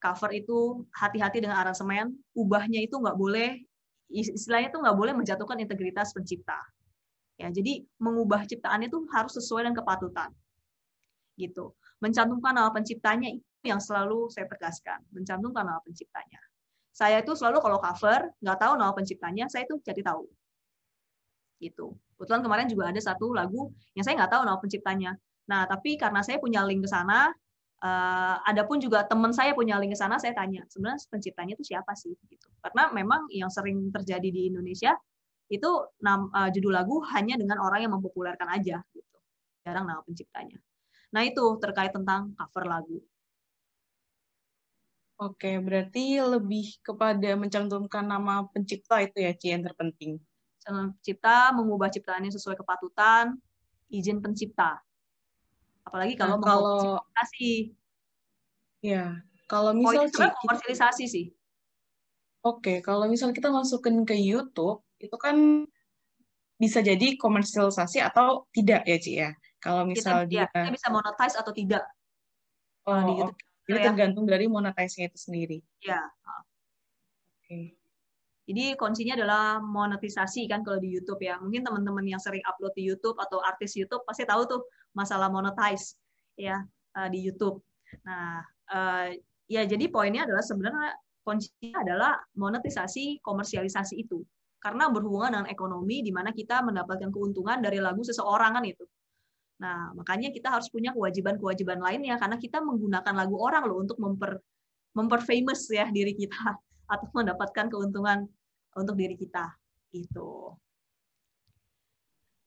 cover 0.00 0.30
itu 0.36 0.84
hati-hati 0.92 1.40
dengan 1.40 1.56
aransemen, 1.64 2.12
ubahnya 2.36 2.84
itu 2.84 3.00
nggak 3.00 3.16
boleh 3.16 3.56
istilahnya 4.12 4.68
itu 4.68 4.78
nggak 4.78 4.96
boleh 4.96 5.12
menjatuhkan 5.16 5.56
integritas 5.58 6.12
pencipta. 6.12 6.60
Ya, 7.34 7.50
jadi 7.50 7.82
mengubah 7.98 8.46
ciptaan 8.46 8.86
itu 8.86 9.02
harus 9.10 9.34
sesuai 9.34 9.66
dengan 9.66 9.82
kepatutan. 9.82 10.30
Gitu. 11.34 11.74
Mencantumkan 11.98 12.54
nama 12.54 12.70
penciptanya 12.70 13.32
itu 13.32 13.64
yang 13.66 13.82
selalu 13.82 14.30
saya 14.30 14.46
tegaskan, 14.46 15.02
mencantumkan 15.10 15.66
nama 15.66 15.80
penciptanya. 15.82 16.38
Saya 16.94 17.18
itu 17.24 17.34
selalu 17.34 17.58
kalau 17.58 17.78
cover 17.82 18.30
nggak 18.38 18.58
tahu 18.60 18.72
nama 18.78 18.92
penciptanya, 18.94 19.50
saya 19.50 19.66
itu 19.66 19.82
jadi 19.82 20.04
tahu. 20.04 20.30
Gitu. 21.64 21.96
Kebetulan 22.20 22.44
kemarin 22.44 22.66
juga 22.68 22.92
ada 22.92 23.00
satu 23.00 23.32
lagu 23.32 23.72
yang 23.96 24.04
saya 24.04 24.20
nggak 24.20 24.32
tahu 24.36 24.42
nama 24.44 24.60
penciptanya. 24.60 25.16
Nah, 25.48 25.64
tapi 25.64 25.96
karena 25.96 26.20
saya 26.20 26.36
punya 26.36 26.60
link 26.68 26.84
ke 26.84 26.90
sana, 26.92 27.32
uh, 27.80 28.36
ada 28.44 28.68
pun 28.68 28.76
juga 28.76 29.08
teman 29.08 29.32
saya 29.32 29.56
punya 29.56 29.80
link 29.80 29.96
ke 29.96 29.98
sana, 29.98 30.20
saya 30.20 30.36
tanya, 30.36 30.68
sebenarnya 30.68 31.00
penciptanya 31.08 31.52
itu 31.56 31.64
siapa 31.72 31.96
sih? 31.96 32.12
Gitu. 32.28 32.48
Karena 32.60 32.92
memang 32.92 33.28
yang 33.32 33.48
sering 33.48 33.88
terjadi 33.88 34.28
di 34.28 34.52
Indonesia 34.52 34.92
itu 35.48 35.68
uh, 35.68 36.48
judul 36.52 36.72
lagu 36.72 37.00
hanya 37.16 37.40
dengan 37.40 37.60
orang 37.60 37.84
yang 37.88 37.92
mempopulerkan 37.96 38.48
aja, 38.52 38.80
gitu. 38.92 39.16
jarang 39.64 39.88
nama 39.88 40.04
penciptanya. 40.04 40.60
Nah 41.12 41.22
itu 41.24 41.44
terkait 41.60 41.92
tentang 41.92 42.36
cover 42.36 42.64
lagu. 42.68 43.00
Oke, 45.14 45.62
berarti 45.62 46.18
lebih 46.18 46.82
kepada 46.82 47.38
mencantumkan 47.38 48.02
nama 48.02 48.50
pencipta 48.50 48.98
itu 48.98 49.22
ya, 49.22 49.30
Ci, 49.30 49.54
yang 49.54 49.62
terpenting 49.62 50.18
pencipta 50.64 51.52
mengubah 51.52 51.92
ciptaannya 51.92 52.32
sesuai 52.32 52.56
kepatutan, 52.56 53.36
izin 53.92 54.24
pencipta. 54.24 54.80
Apalagi 55.84 56.16
kalau 56.16 56.40
nah, 56.40 56.44
kalau 56.44 56.76
komersialisasi. 56.80 57.52
Ya, 58.84 59.20
kalau 59.46 59.76
misal 59.76 60.08
Poin 60.08 60.32
komersialisasi 60.40 61.04
sih. 61.04 61.26
Oke, 62.44 62.84
kalau 62.84 63.08
misal 63.08 63.32
kita 63.32 63.48
masukin 63.48 64.04
ke 64.04 64.16
YouTube, 64.16 64.84
itu 65.00 65.16
kan 65.16 65.64
bisa 66.60 66.80
jadi 66.84 67.16
komersialisasi 67.16 68.04
atau 68.04 68.48
tidak 68.52 68.84
ya, 68.84 68.96
Ci 69.00 69.12
ya. 69.20 69.30
Kalau 69.60 69.88
misal 69.88 70.28
kita, 70.28 70.28
dia 70.28 70.44
kita 70.52 70.72
bisa 70.72 70.88
monetize 70.92 71.36
atau 71.40 71.52
tidak. 71.56 71.84
Oh, 72.84 73.00
di 73.00 73.12
YouTube. 73.16 73.40
Jadi 73.64 73.78
ya. 73.80 73.84
tergantung 73.88 74.24
dari 74.28 74.44
monetize-nya 74.44 75.08
itu 75.08 75.18
sendiri. 75.18 75.58
Ya. 75.80 76.04
Oke. 77.40 77.80
Jadi 78.44 78.76
kuncinya 78.76 79.16
adalah 79.16 79.56
monetisasi 79.56 80.44
kan 80.44 80.60
kalau 80.60 80.76
di 80.76 80.92
YouTube 80.92 81.24
ya. 81.24 81.40
Mungkin 81.40 81.64
teman-teman 81.64 82.04
yang 82.04 82.20
sering 82.20 82.44
upload 82.44 82.76
di 82.76 82.84
YouTube 82.84 83.16
atau 83.16 83.40
artis 83.40 83.72
YouTube 83.72 84.04
pasti 84.04 84.28
tahu 84.28 84.44
tuh 84.44 84.60
masalah 84.92 85.32
monetize 85.32 85.96
ya 86.36 86.60
uh, 87.00 87.08
di 87.08 87.24
YouTube. 87.24 87.64
Nah, 88.04 88.44
uh, 88.68 89.08
ya 89.48 89.64
jadi 89.64 89.88
poinnya 89.88 90.28
adalah 90.28 90.44
sebenarnya 90.44 90.92
kuncinya 91.24 91.80
adalah 91.80 92.12
monetisasi 92.36 93.24
komersialisasi 93.24 94.04
itu. 94.04 94.20
Karena 94.60 94.92
berhubungan 94.92 95.40
dengan 95.40 95.48
ekonomi 95.48 96.04
di 96.04 96.12
mana 96.12 96.32
kita 96.32 96.60
mendapatkan 96.60 97.08
keuntungan 97.08 97.64
dari 97.64 97.80
lagu 97.80 98.04
seseorang 98.04 98.60
kan 98.60 98.64
itu. 98.64 98.84
Nah, 99.64 99.96
makanya 99.96 100.28
kita 100.28 100.52
harus 100.52 100.68
punya 100.68 100.92
kewajiban-kewajiban 100.92 101.80
lainnya 101.80 102.20
karena 102.20 102.36
kita 102.36 102.60
menggunakan 102.60 103.14
lagu 103.16 103.40
orang 103.40 103.64
loh 103.64 103.80
untuk 103.80 103.96
memper 103.96 104.36
memper 104.92 105.20
famous 105.24 105.66
ya 105.72 105.88
diri 105.90 106.12
kita 106.14 106.60
atau 106.84 107.08
mendapatkan 107.12 107.66
keuntungan 107.72 108.28
untuk 108.74 108.94
diri 108.98 109.16
kita 109.16 109.56
itu. 109.94 110.52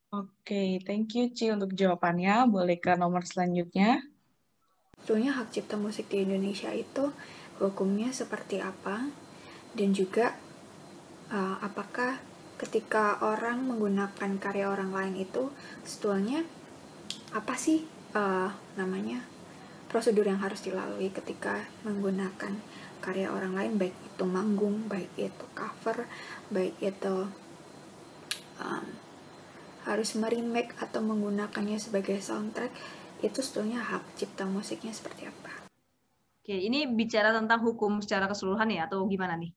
Oke, 0.08 0.80
thank 0.88 1.20
you 1.20 1.28
Ci 1.36 1.52
untuk 1.52 1.76
jawabannya. 1.76 2.48
Boleh 2.48 2.80
ke 2.80 2.96
nomor 2.96 3.28
selanjutnya? 3.28 4.00
Sebetulnya 4.98 5.36
hak 5.36 5.52
cipta 5.52 5.76
musik 5.76 6.08
di 6.08 6.24
Indonesia 6.24 6.72
itu 6.72 7.12
hukumnya 7.60 8.16
seperti 8.16 8.64
apa 8.64 9.12
dan 9.76 9.90
juga 9.92 10.34
uh, 11.30 11.58
apakah 11.60 12.18
ketika 12.58 13.22
orang 13.22 13.70
menggunakan 13.70 14.42
karya 14.42 14.66
orang 14.72 14.90
lain 14.90 15.16
itu 15.22 15.54
sebetulnya 15.86 16.42
apa 17.36 17.54
sih 17.54 17.86
uh, 18.18 18.50
namanya 18.80 19.22
prosedur 19.88 20.28
yang 20.28 20.40
harus 20.40 20.64
dilalui 20.64 21.10
ketika 21.12 21.64
menggunakan 21.88 22.60
karya 23.00 23.32
orang 23.32 23.56
lain 23.56 23.74
baik 23.80 23.96
itu 23.96 24.24
manggung 24.28 24.88
baik 24.92 25.12
itu 25.16 25.46
cover 25.56 26.08
baik 26.52 26.76
itu 26.84 27.30
um, 28.60 28.86
harus 29.88 30.20
merimake 30.20 30.76
atau 30.84 31.00
menggunakannya 31.00 31.80
sebagai 31.80 32.20
soundtrack 32.20 32.74
itu 33.24 33.40
sebetulnya 33.40 33.80
hak 33.80 34.04
cipta 34.20 34.44
musiknya 34.44 34.92
seperti 34.92 35.26
apa 35.32 35.68
Oke, 36.48 36.56
ini 36.56 36.88
bicara 36.88 37.36
tentang 37.36 37.60
hukum 37.60 38.00
secara 38.00 38.24
keseluruhan 38.24 38.72
ya 38.72 38.88
atau 38.88 39.04
gimana 39.04 39.36
nih? 39.36 39.52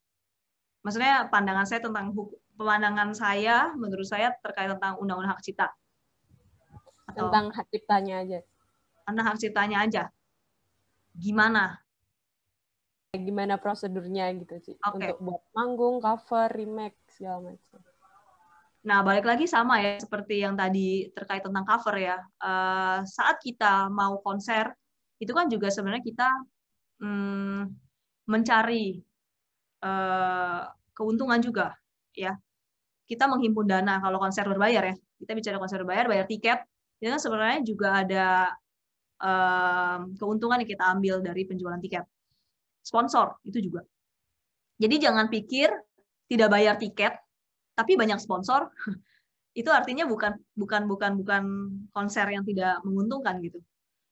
Maksudnya 0.82 1.30
pandangan 1.30 1.62
saya 1.62 1.86
tentang 1.86 2.10
hukum, 2.10 2.34
pandangan 2.58 3.14
saya 3.14 3.70
menurut 3.78 4.02
saya 4.02 4.34
terkait 4.42 4.66
tentang 4.66 4.98
undang-undang 4.98 5.38
hak 5.38 5.38
cipta. 5.38 5.70
Atau 7.06 7.30
tentang 7.30 7.54
hak 7.54 7.70
ciptanya 7.70 8.26
aja. 8.26 8.42
Tentang 9.06 9.22
hak 9.22 9.38
ciptanya 9.38 9.86
aja. 9.86 10.02
Gimana? 11.14 11.78
Gimana 13.10 13.58
prosedurnya 13.58 14.30
gitu 14.38 14.54
sih 14.62 14.76
okay. 14.78 15.10
untuk 15.14 15.18
buat 15.26 15.42
manggung, 15.56 15.98
cover, 15.98 16.48
remake 16.54 16.98
segala 17.10 17.50
macam. 17.50 17.80
Nah, 18.80 19.04
balik 19.04 19.28
lagi 19.28 19.44
sama 19.44 19.82
ya 19.82 20.00
seperti 20.00 20.40
yang 20.40 20.56
tadi 20.56 21.12
terkait 21.12 21.44
tentang 21.44 21.66
cover 21.68 22.00
ya. 22.00 22.16
Uh, 22.40 23.04
saat 23.04 23.36
kita 23.42 23.92
mau 23.92 24.22
konser 24.24 24.72
itu 25.20 25.36
kan 25.36 25.52
juga 25.52 25.68
sebenarnya 25.68 26.00
kita 26.00 26.28
hmm, 27.04 27.60
mencari 28.24 29.04
uh, 29.84 30.64
keuntungan 30.96 31.40
juga 31.40 31.76
ya 32.16 32.36
kita 33.08 33.26
menghimpun 33.26 33.66
dana 33.66 33.98
kalau 33.98 34.22
konser 34.22 34.46
berbayar 34.46 34.92
ya 34.92 34.96
kita 35.20 35.32
bicara 35.34 35.56
konser 35.58 35.82
berbayar 35.82 36.06
bayar 36.06 36.26
tiket 36.30 36.62
itu 37.00 37.08
kan 37.08 37.20
sebenarnya 37.20 37.60
juga 37.64 37.88
ada 38.04 38.26
um, 39.20 40.16
keuntungan 40.16 40.64
yang 40.64 40.70
kita 40.70 40.84
ambil 40.96 41.14
dari 41.20 41.44
penjualan 41.44 41.78
tiket 41.78 42.04
sponsor 42.80 43.36
itu 43.44 43.60
juga 43.60 43.84
jadi 44.80 45.10
jangan 45.10 45.28
pikir 45.28 45.68
tidak 46.26 46.48
bayar 46.48 46.80
tiket 46.80 47.14
tapi 47.76 47.94
banyak 47.94 48.18
sponsor 48.18 48.72
itu 49.60 49.68
artinya 49.68 50.08
bukan 50.08 50.34
bukan 50.56 50.88
bukan 50.88 51.12
bukan 51.20 51.42
konser 51.92 52.26
yang 52.32 52.42
tidak 52.42 52.80
menguntungkan 52.82 53.38
gitu 53.44 53.60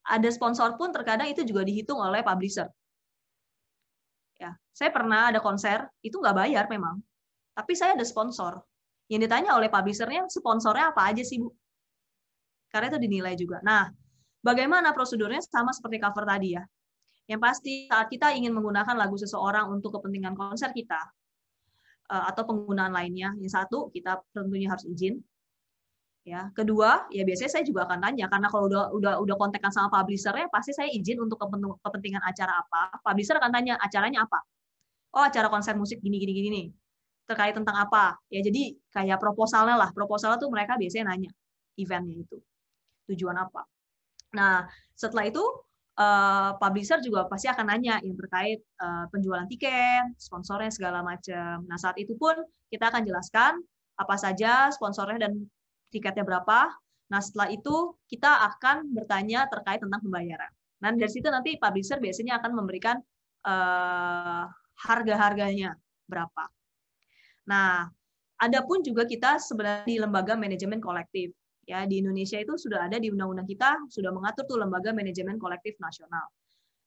ada 0.09 0.29
sponsor 0.33 0.77
pun 0.77 0.93
terkadang 0.93 1.29
itu 1.29 1.45
juga 1.45 1.65
dihitung 1.65 2.01
oleh 2.01 2.21
publisher 2.25 2.69
Ya, 4.39 4.55
saya 4.71 4.95
pernah 4.95 5.35
ada 5.35 5.43
konser 5.43 5.91
itu 5.99 6.15
nggak 6.23 6.37
bayar 6.39 6.65
memang, 6.71 7.03
tapi 7.59 7.75
saya 7.75 7.99
ada 7.99 8.07
sponsor. 8.07 8.63
Yang 9.11 9.27
ditanya 9.27 9.59
oleh 9.59 9.67
publishernya, 9.67 10.31
sponsornya 10.31 10.95
apa 10.95 11.11
aja 11.11 11.27
sih 11.27 11.43
bu? 11.43 11.51
Karena 12.71 12.87
itu 12.95 12.99
dinilai 13.03 13.35
juga. 13.35 13.59
Nah, 13.67 13.91
bagaimana 14.43 14.95
prosedurnya 14.95 15.43
sama 15.43 15.75
seperti 15.75 15.99
cover 16.03 16.25
tadi 16.25 16.49
ya. 16.57 16.63
Yang 17.29 17.41
pasti 17.45 17.73
saat 17.91 18.09
kita 18.09 18.33
ingin 18.33 18.57
menggunakan 18.57 18.97
lagu 18.97 19.21
seseorang 19.21 19.69
untuk 19.69 19.93
kepentingan 20.01 20.33
konser 20.33 20.73
kita 20.73 20.99
eh, 22.09 22.25
atau 22.33 22.43
penggunaan 22.49 22.93
lainnya, 22.95 23.37
yang 23.37 23.53
satu 23.53 23.93
kita 23.93 24.23
tentunya 24.33 24.73
harus 24.73 24.89
izin. 24.89 25.21
Ya 26.29 26.53
kedua 26.53 27.09
ya 27.09 27.25
biasanya 27.25 27.57
saya 27.57 27.65
juga 27.65 27.89
akan 27.89 28.05
tanya 28.05 28.29
karena 28.29 28.53
kalau 28.53 28.69
udah 28.69 28.93
udah 28.93 29.15
udah 29.25 29.37
kontekan 29.41 29.73
sama 29.73 29.89
publishernya 29.89 30.53
pasti 30.53 30.77
saya 30.77 30.93
izin 30.93 31.17
untuk 31.25 31.41
kepentingan 31.81 32.21
acara 32.21 32.53
apa? 32.65 33.01
Publisher 33.01 33.41
akan 33.41 33.49
tanya 33.49 33.81
acaranya 33.81 34.29
apa? 34.29 34.45
Oh 35.17 35.25
acara 35.25 35.49
konser 35.49 35.73
musik 35.73 36.05
gini 36.05 36.21
gini 36.21 36.33
gini 36.37 36.49
nih 36.53 36.67
terkait 37.29 37.57
tentang 37.57 37.77
apa? 37.81 38.21
Ya 38.29 38.45
jadi 38.45 38.77
kayak 38.93 39.17
proposalnya 39.21 39.77
lah. 39.81 39.89
Proposalnya 39.97 40.37
tuh 40.37 40.53
mereka 40.53 40.77
biasanya 40.77 41.17
nanya 41.17 41.33
eventnya 41.81 42.21
itu 42.21 42.37
tujuan 43.09 43.37
apa 43.41 43.65
nah 44.35 44.69
setelah 44.93 45.29
itu 45.29 45.41
uh, 45.97 46.57
publisher 46.61 47.01
juga 47.01 47.25
pasti 47.27 47.49
akan 47.49 47.65
nanya 47.73 48.01
yang 48.05 48.17
terkait 48.17 48.61
uh, 48.81 49.09
penjualan 49.09 49.49
tiket 49.49 50.15
sponsornya 50.21 50.69
segala 50.73 51.01
macam 51.01 51.65
nah 51.65 51.79
saat 51.81 51.97
itu 51.97 52.13
pun 52.19 52.35
kita 52.69 52.93
akan 52.93 53.03
jelaskan 53.09 53.59
apa 53.99 54.15
saja 54.15 54.71
sponsornya 54.71 55.27
dan 55.29 55.49
tiketnya 55.91 56.23
berapa. 56.23 56.71
Nah, 57.09 57.21
setelah 57.25 57.49
itu 57.51 57.97
kita 58.07 58.47
akan 58.55 58.93
bertanya 58.93 59.49
terkait 59.49 59.81
tentang 59.81 60.01
pembayaran. 60.05 60.53
Nah, 60.79 60.95
dari 60.95 61.11
situ 61.11 61.27
nanti 61.27 61.59
publisher 61.59 61.99
biasanya 61.99 62.39
akan 62.39 62.53
memberikan 62.55 62.97
uh, 63.49 64.45
harga-harganya 64.79 65.75
berapa. 66.07 66.45
Nah, 67.51 67.89
ada 68.39 68.61
pun 68.63 68.85
juga 68.87 69.03
kita 69.09 69.43
sebenarnya 69.43 69.89
di 69.89 69.99
lembaga 69.99 70.39
manajemen 70.39 70.79
kolektif. 70.79 71.35
Ya, 71.69 71.85
di 71.85 72.01
Indonesia 72.01 72.41
itu 72.41 72.57
sudah 72.57 72.89
ada 72.89 72.97
di 72.97 73.13
undang-undang 73.13 73.45
kita 73.45 73.77
sudah 73.93 74.09
mengatur 74.09 74.49
tuh 74.49 74.57
lembaga 74.57 74.89
manajemen 74.97 75.37
kolektif 75.37 75.77
nasional. 75.77 76.25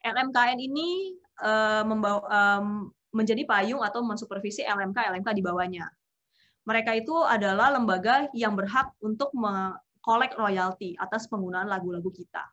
LMKN 0.02 0.58
ini 0.58 1.14
uh, 1.46 1.86
membawa, 1.86 2.26
um, 2.26 2.90
menjadi 3.14 3.46
payung 3.46 3.86
atau 3.86 4.02
mensupervisi 4.02 4.66
LMK 4.66 4.98
LMK 5.14 5.30
di 5.38 5.46
bawahnya 5.46 5.86
mereka 6.66 6.94
itu 6.94 7.16
adalah 7.26 7.74
lembaga 7.74 8.30
yang 8.38 8.54
berhak 8.54 8.94
untuk 9.02 9.34
mengkolek 9.34 10.38
royalti 10.38 10.94
atas 10.98 11.26
penggunaan 11.26 11.66
lagu-lagu 11.66 12.10
kita. 12.14 12.46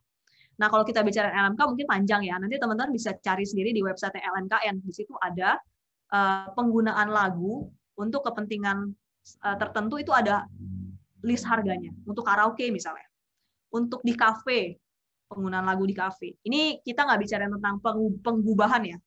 Nah, 0.58 0.66
kalau 0.72 0.82
kita 0.82 1.04
bicara 1.06 1.30
LMK 1.30 1.60
mungkin 1.60 1.86
panjang 1.86 2.22
ya. 2.26 2.34
Nanti 2.40 2.58
teman-teman 2.58 2.90
bisa 2.90 3.14
cari 3.20 3.46
sendiri 3.46 3.70
di 3.70 3.84
website 3.84 4.18
LMKN. 4.18 4.82
Di 4.82 4.92
situ 4.96 5.14
ada 5.20 5.60
uh, 6.10 6.50
penggunaan 6.56 7.12
lagu 7.12 7.68
untuk 7.94 8.26
kepentingan 8.26 8.90
uh, 9.44 9.56
tertentu 9.60 10.02
itu 10.02 10.10
ada 10.10 10.48
list 11.24 11.44
harganya. 11.46 11.90
Untuk 12.04 12.26
karaoke 12.26 12.70
misalnya. 12.70 13.06
Untuk 13.68 14.00
di 14.00 14.16
kafe, 14.16 14.80
penggunaan 15.28 15.66
lagu 15.68 15.84
di 15.84 15.92
kafe. 15.92 16.38
Ini 16.44 16.80
kita 16.80 17.04
nggak 17.04 17.20
bicara 17.20 17.44
tentang 17.46 17.74
penggubahan 18.24 18.82
ya. 18.88 18.98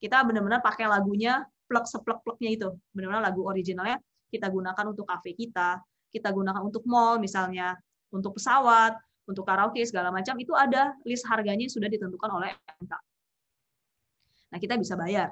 Kita 0.00 0.24
benar-benar 0.24 0.62
pakai 0.62 0.86
lagunya 0.86 1.44
plek 1.66 1.86
seplek-pleknya 1.86 2.50
itu. 2.54 2.68
Benar-benar 2.94 3.30
lagu 3.30 3.44
originalnya 3.44 3.98
kita 4.30 4.46
gunakan 4.46 4.84
untuk 4.94 5.04
kafe 5.10 5.34
kita, 5.34 5.82
kita 6.14 6.30
gunakan 6.30 6.62
untuk 6.62 6.86
mall 6.86 7.18
misalnya, 7.18 7.74
untuk 8.14 8.38
pesawat, 8.38 8.94
untuk 9.26 9.46
karaoke 9.46 9.82
segala 9.86 10.10
macam 10.14 10.38
itu 10.38 10.54
ada 10.54 10.94
list 11.06 11.26
harganya 11.26 11.66
yang 11.66 11.74
sudah 11.74 11.90
ditentukan 11.90 12.30
oleh 12.30 12.54
MK. 12.82 12.94
Nah, 14.50 14.58
kita 14.58 14.74
bisa 14.74 14.98
bayar 14.98 15.30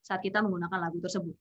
saat 0.00 0.24
kita 0.24 0.40
menggunakan 0.40 0.88
lagu 0.88 0.98
tersebut. 1.00 1.36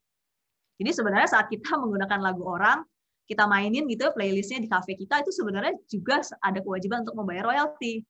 Jadi 0.79 0.91
sebenarnya 0.91 1.29
saat 1.31 1.47
kita 1.47 1.75
menggunakan 1.81 2.19
lagu 2.19 2.43
orang, 2.47 2.83
kita 3.31 3.47
mainin 3.47 3.87
gitu 3.87 4.11
playlistnya 4.11 4.59
di 4.59 4.67
kafe 4.67 4.99
kita 4.99 5.23
itu 5.23 5.31
sebenarnya 5.31 5.79
juga 5.87 6.19
ada 6.43 6.59
kewajiban 6.59 7.07
untuk 7.07 7.15
membayar 7.15 7.47
royalti. 7.47 8.03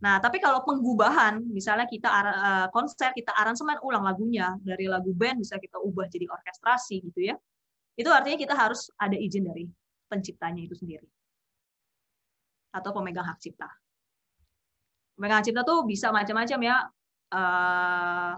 Nah, 0.00 0.16
tapi 0.16 0.40
kalau 0.40 0.64
penggubahan, 0.64 1.44
misalnya 1.52 1.84
kita 1.84 2.08
uh, 2.08 2.66
konser, 2.72 3.12
kita 3.12 3.36
aransemen 3.36 3.76
ulang 3.84 4.00
lagunya 4.00 4.56
dari 4.64 4.88
lagu 4.88 5.12
band 5.12 5.44
bisa 5.44 5.60
kita 5.60 5.76
ubah 5.76 6.08
jadi 6.08 6.24
orkestrasi 6.24 7.04
gitu 7.04 7.28
ya. 7.28 7.36
Itu 7.92 8.08
artinya 8.08 8.40
kita 8.40 8.56
harus 8.56 8.88
ada 8.96 9.12
izin 9.12 9.44
dari 9.44 9.68
penciptanya 10.08 10.64
itu 10.64 10.72
sendiri. 10.72 11.04
Atau 12.72 12.96
pemegang 12.96 13.28
hak 13.28 13.36
cipta. 13.44 13.68
Pemegang 15.20 15.44
hak 15.44 15.52
cipta 15.52 15.68
tuh 15.68 15.84
bisa 15.84 16.08
macam-macam 16.08 16.58
ya. 16.64 16.76
Uh, 17.28 18.32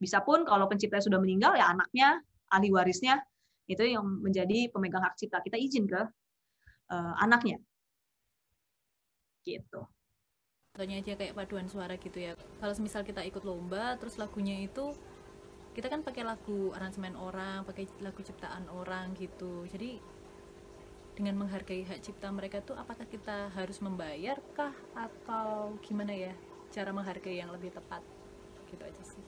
bisa 0.00 0.24
pun 0.24 0.48
kalau 0.48 0.64
pencipta 0.64 0.96
sudah 0.96 1.20
meninggal 1.20 1.52
ya 1.60 1.68
anaknya, 1.76 2.24
ahli 2.48 2.72
warisnya 2.72 3.20
itu 3.70 3.82
yang 3.86 4.04
menjadi 4.04 4.70
pemegang 4.70 5.02
hak 5.02 5.14
cipta. 5.18 5.38
Kita 5.42 5.58
izin 5.58 5.86
ke 5.86 6.00
uh, 6.92 7.14
anaknya. 7.22 7.58
Gitu. 9.42 9.82
Contohnya 10.72 11.04
aja 11.04 11.12
kayak 11.20 11.36
paduan 11.36 11.68
suara 11.68 12.00
gitu 12.00 12.16
ya. 12.16 12.32
Kalau 12.32 12.72
misal 12.80 13.04
kita 13.04 13.20
ikut 13.28 13.44
lomba 13.44 14.00
terus 14.00 14.16
lagunya 14.16 14.56
itu 14.64 14.96
kita 15.72 15.88
kan 15.88 16.04
pakai 16.04 16.24
lagu 16.24 16.72
aransemen 16.76 17.16
orang 17.16 17.64
pakai 17.68 17.88
lagu 18.00 18.24
ciptaan 18.24 18.68
orang 18.72 19.12
gitu. 19.16 19.68
Jadi 19.68 20.00
dengan 21.12 21.44
menghargai 21.44 21.84
hak 21.84 22.00
cipta 22.00 22.32
mereka 22.32 22.64
tuh 22.64 22.72
apakah 22.72 23.04
kita 23.04 23.52
harus 23.52 23.84
membayar 23.84 24.40
kah? 24.56 24.72
Atau 24.96 25.76
gimana 25.84 26.16
ya 26.16 26.32
cara 26.72 26.88
menghargai 26.88 27.36
yang 27.36 27.52
lebih 27.52 27.68
tepat? 27.76 28.00
Gitu 28.72 28.80
aja 28.80 29.02
sih. 29.04 29.22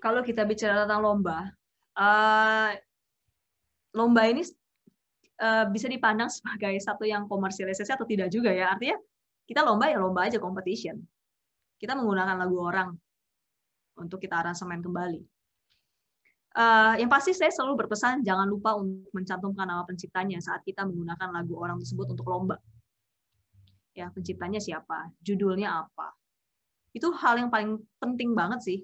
Kalau 0.00 0.20
kita 0.24 0.44
bicara 0.44 0.84
tentang 0.84 1.00
lomba 1.00 1.59
uh, 1.98 2.70
lomba 3.96 4.22
ini 4.30 4.46
uh, 5.42 5.66
bisa 5.72 5.90
dipandang 5.90 6.30
sebagai 6.30 6.76
satu 6.78 7.08
yang 7.08 7.26
komersialisasi 7.26 7.90
atau 7.96 8.06
tidak 8.06 8.30
juga 8.30 8.54
ya 8.54 8.70
artinya 8.70 8.98
kita 9.50 9.66
lomba 9.66 9.90
ya 9.90 9.98
lomba 9.98 10.30
aja 10.30 10.38
competition. 10.38 11.02
Kita 11.74 11.98
menggunakan 11.98 12.38
lagu 12.38 12.54
orang 12.62 12.94
untuk 13.98 14.22
kita 14.22 14.38
aransemen 14.38 14.78
kembali. 14.78 15.18
Uh, 16.50 16.98
yang 16.98 17.10
pasti 17.10 17.30
saya 17.30 17.50
selalu 17.50 17.86
berpesan 17.86 18.26
jangan 18.26 18.46
lupa 18.46 18.74
untuk 18.74 19.10
mencantumkan 19.14 19.66
nama 19.70 19.86
penciptanya 19.86 20.42
saat 20.42 20.66
kita 20.66 20.82
menggunakan 20.82 21.30
lagu 21.30 21.58
orang 21.58 21.82
tersebut 21.82 22.14
untuk 22.14 22.26
lomba. 22.30 22.62
Ya, 23.94 24.06
penciptanya 24.14 24.62
siapa, 24.62 25.10
judulnya 25.18 25.82
apa. 25.82 26.14
Itu 26.94 27.10
hal 27.10 27.42
yang 27.42 27.50
paling 27.50 27.78
penting 27.98 28.34
banget 28.38 28.62
sih 28.62 28.78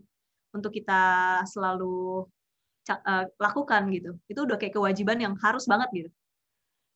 untuk 0.50 0.74
kita 0.74 1.42
selalu 1.46 2.26
uh, 2.89 3.26
lakukan 3.43 3.82
gitu. 3.91 4.14
Itu 4.30 4.47
udah 4.47 4.57
kayak 4.59 4.78
kewajiban 4.78 5.18
yang 5.18 5.34
harus 5.43 5.66
banget 5.66 5.89
gitu. 5.93 6.11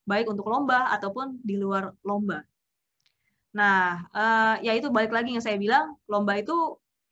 Baik 0.07 0.31
untuk 0.31 0.47
lomba 0.47 0.91
ataupun 0.95 1.43
di 1.43 1.59
luar 1.59 1.95
lomba 2.07 2.47
Nah, 3.51 4.07
uh, 4.15 4.55
ya 4.63 4.79
itu 4.79 4.87
balik 4.95 5.11
lagi 5.11 5.35
yang 5.35 5.43
saya 5.43 5.59
bilang, 5.59 5.99
lomba 6.07 6.39
itu 6.39 6.55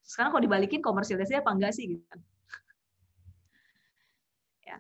sekarang 0.06 0.30
kalau 0.30 0.44
dibalikin 0.46 0.80
komersialisasi 0.80 1.42
apa 1.42 1.50
enggak 1.50 1.72
sih 1.74 1.84
gitu 1.90 2.04
kan. 2.06 2.20
ya. 4.62 4.76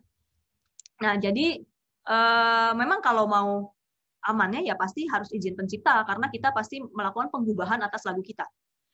Nah, 1.02 1.14
jadi 1.18 1.46
uh, 2.06 2.72
memang 2.78 3.02
kalau 3.02 3.26
mau 3.26 3.74
amannya 4.22 4.66
ya 4.66 4.74
pasti 4.78 5.06
harus 5.10 5.30
izin 5.34 5.58
pencipta 5.58 6.02
karena 6.06 6.26
kita 6.30 6.54
pasti 6.54 6.78
melakukan 6.82 7.30
pengubahan 7.34 7.82
atas 7.82 8.06
lagu 8.06 8.22
kita. 8.22 8.46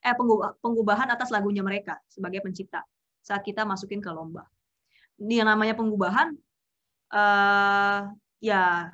Eh 0.05 0.13
pengubahan 0.61 1.09
atas 1.13 1.33
lagunya 1.33 1.65
mereka 1.65 1.97
sebagai 2.09 2.45
pencipta 2.45 2.85
saat 3.25 3.41
kita 3.41 3.65
masukin 3.65 4.05
ke 4.05 4.11
lomba. 4.13 4.45
Ini 5.23 5.43
yang 5.43 5.49
namanya 5.51 5.79
pengubahan 5.79 6.35
uh, 7.15 8.11
ya 8.43 8.91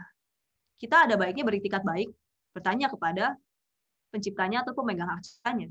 kita 0.77 1.09
ada 1.09 1.14
baiknya 1.16 1.45
beritikat 1.45 1.81
baik 1.85 2.12
bertanya 2.53 2.93
kepada 2.93 3.37
penciptanya 4.11 4.66
atau 4.66 4.75
pemegang 4.75 5.09
hak 5.09 5.23
ciptanya. 5.23 5.68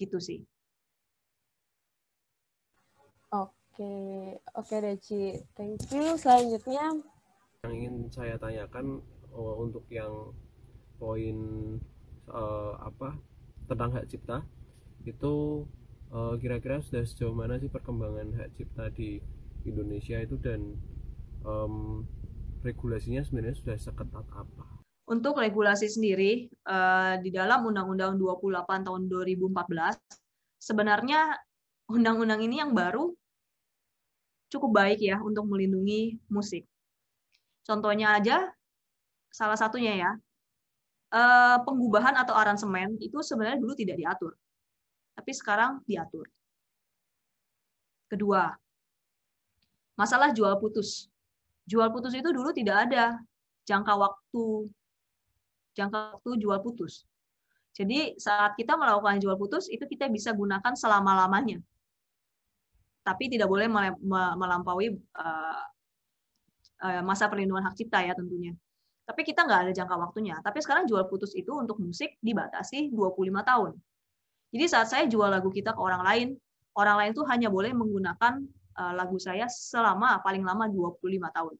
Gitu 0.00 0.18
sih. 0.18 0.40
Oke, 3.30 3.94
oke 4.56 4.76
Deci. 4.82 5.38
Thank 5.54 5.92
you. 5.92 6.16
Selanjutnya 6.18 6.98
yang 7.60 7.72
ingin 7.76 7.94
saya 8.08 8.40
tanyakan 8.40 9.04
uh, 9.36 9.54
untuk 9.60 9.84
yang 9.92 10.32
poin 10.96 11.36
uh, 12.32 12.72
apa 12.80 13.12
tentang 13.68 13.92
hak 13.92 14.08
cipta 14.08 14.40
itu 15.04 15.64
kira 16.10 16.58
kira-kira 16.58 16.76
sudah 16.82 17.06
sejauh 17.06 17.34
mana 17.34 17.54
sih 17.62 17.70
perkembangan 17.70 18.34
hak 18.34 18.58
cipta 18.58 18.90
di 18.90 19.22
Indonesia 19.62 20.18
itu 20.18 20.34
dan 20.42 20.74
um, 21.46 22.02
regulasinya 22.66 23.22
sebenarnya 23.22 23.56
sudah 23.56 23.76
seketat 23.78 24.26
apa? 24.34 24.64
Untuk 25.10 25.38
regulasi 25.38 25.90
sendiri 25.90 26.50
uh, 26.66 27.18
di 27.18 27.30
dalam 27.30 27.66
Undang-Undang 27.66 28.18
28 28.18 28.86
tahun 28.86 29.02
2014 29.06 30.20
sebenarnya 30.60 31.34
undang-undang 31.90 32.38
ini 32.44 32.62
yang 32.62 32.76
baru 32.76 33.10
cukup 34.52 34.70
baik 34.70 35.00
ya 35.00 35.18
untuk 35.22 35.46
melindungi 35.46 36.20
musik. 36.28 36.66
Contohnya 37.64 38.18
aja 38.18 38.50
salah 39.30 39.54
satunya 39.54 39.94
ya, 39.94 40.10
eh, 41.14 41.56
pengubahan 41.62 42.18
atau 42.18 42.34
aransemen 42.34 42.98
itu 42.98 43.22
sebenarnya 43.22 43.62
dulu 43.62 43.78
tidak 43.78 43.96
diatur, 43.98 44.34
tapi 45.20 45.36
sekarang 45.36 45.84
diatur. 45.84 46.24
Kedua, 48.08 48.48
masalah 50.00 50.32
jual 50.32 50.56
putus. 50.56 51.12
Jual 51.68 51.92
putus 51.92 52.16
itu 52.16 52.32
dulu 52.32 52.56
tidak 52.56 52.88
ada 52.88 53.20
jangka 53.68 54.00
waktu 54.00 54.72
jangka 55.76 56.16
waktu 56.16 56.30
jual 56.40 56.56
putus. 56.64 57.04
Jadi 57.76 58.16
saat 58.16 58.56
kita 58.56 58.80
melakukan 58.80 59.20
jual 59.20 59.36
putus 59.36 59.68
itu 59.68 59.84
kita 59.84 60.08
bisa 60.08 60.32
gunakan 60.32 60.72
selama-lamanya. 60.72 61.60
Tapi 63.04 63.28
tidak 63.28 63.52
boleh 63.52 63.68
melampaui 64.40 64.88
eh, 64.96 65.64
eh, 66.80 67.02
masa 67.04 67.28
perlindungan 67.28 67.68
hak 67.68 67.76
cipta 67.76 68.00
ya 68.08 68.16
tentunya 68.16 68.56
tapi 69.10 69.26
kita 69.26 69.42
nggak 69.42 69.60
ada 69.66 69.72
jangka 69.74 69.96
waktunya. 69.98 70.38
Tapi 70.38 70.62
sekarang 70.62 70.86
jual 70.86 71.02
putus 71.10 71.34
itu 71.34 71.50
untuk 71.50 71.82
musik 71.82 72.14
dibatasi 72.22 72.94
25 72.94 73.42
tahun. 73.42 73.74
Jadi 74.50 74.64
saat 74.66 74.90
saya 74.90 75.04
jual 75.06 75.30
lagu 75.30 75.50
kita 75.50 75.74
ke 75.74 75.80
orang 75.80 76.02
lain, 76.02 76.28
orang 76.74 76.96
lain 76.98 77.12
tuh 77.14 77.26
hanya 77.30 77.46
boleh 77.46 77.70
menggunakan 77.70 78.42
uh, 78.78 78.92
lagu 78.98 79.18
saya 79.18 79.46
selama 79.46 80.18
paling 80.26 80.42
lama 80.42 80.66
25 80.66 80.98
tahun. 81.30 81.54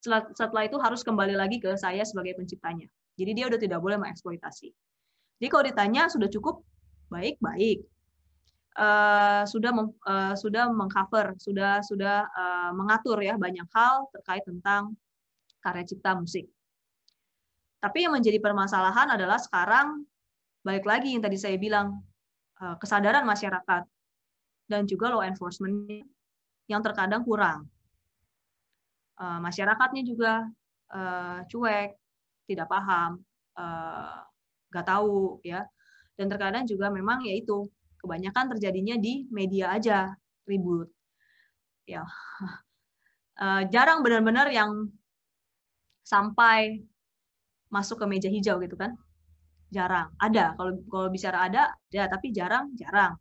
Setelah, 0.00 0.64
itu 0.64 0.80
harus 0.80 1.04
kembali 1.04 1.36
lagi 1.36 1.60
ke 1.60 1.76
saya 1.76 2.00
sebagai 2.08 2.38
penciptanya. 2.38 2.88
Jadi 3.20 3.30
dia 3.36 3.44
udah 3.52 3.60
tidak 3.60 3.84
boleh 3.84 4.00
mengeksploitasi. 4.00 4.72
Jadi 5.40 5.48
kalau 5.52 5.64
ditanya 5.66 6.08
sudah 6.08 6.28
cukup, 6.32 6.64
baik 7.12 7.36
baik. 7.42 7.84
Uh, 8.80 9.44
sudah 9.44 9.74
meng, 9.74 9.92
uh, 10.06 10.32
sudah 10.38 10.70
mengcover, 10.72 11.36
sudah 11.36 11.82
sudah 11.84 12.24
uh, 12.32 12.70
mengatur 12.72 13.18
ya 13.20 13.34
banyak 13.36 13.66
hal 13.74 14.08
terkait 14.14 14.46
tentang 14.46 14.94
karya 15.60 15.84
cipta 15.84 16.16
musik. 16.16 16.48
Tapi 17.82 18.08
yang 18.08 18.14
menjadi 18.16 18.40
permasalahan 18.40 19.16
adalah 19.16 19.36
sekarang 19.36 20.06
balik 20.64 20.86
lagi 20.88 21.12
yang 21.12 21.20
tadi 21.24 21.36
saya 21.36 21.56
bilang 21.60 22.00
eh, 22.62 22.76
kesadaran 22.80 23.24
masyarakat 23.24 23.82
dan 24.70 24.82
juga 24.86 25.06
law 25.12 25.24
enforcement 25.26 26.04
yang 26.70 26.80
terkadang 26.84 27.22
kurang. 27.26 27.66
Eh, 29.20 29.38
masyarakatnya 29.42 30.02
juga 30.06 30.32
eh, 30.90 31.38
cuek, 31.50 31.90
tidak 32.50 32.66
paham, 32.66 33.22
nggak 34.70 34.86
tahu 34.86 35.38
ya. 35.46 35.62
Dan 36.18 36.26
terkadang 36.28 36.64
juga 36.66 36.90
memang 36.92 37.22
yaitu 37.24 37.64
kebanyakan 38.02 38.56
terjadinya 38.56 38.96
di 38.98 39.28
media 39.30 39.72
aja 39.72 40.12
ribut. 40.48 40.90
Ya. 41.86 42.04
Jarang 43.72 44.04
benar-benar 44.04 44.52
yang 44.52 44.90
sampai 46.04 46.82
masuk 47.70 48.02
ke 48.02 48.06
meja 48.10 48.28
hijau 48.28 48.58
gitu 48.58 48.74
kan 48.74 48.98
jarang. 49.70 50.12
Ada. 50.18 50.54
Kalau 50.58 50.72
kalau 50.90 51.08
bicara 51.08 51.46
ada 51.46 51.62
ada. 51.70 52.02
Tapi 52.10 52.26
jarang 52.34 52.74
jarang. 52.76 53.14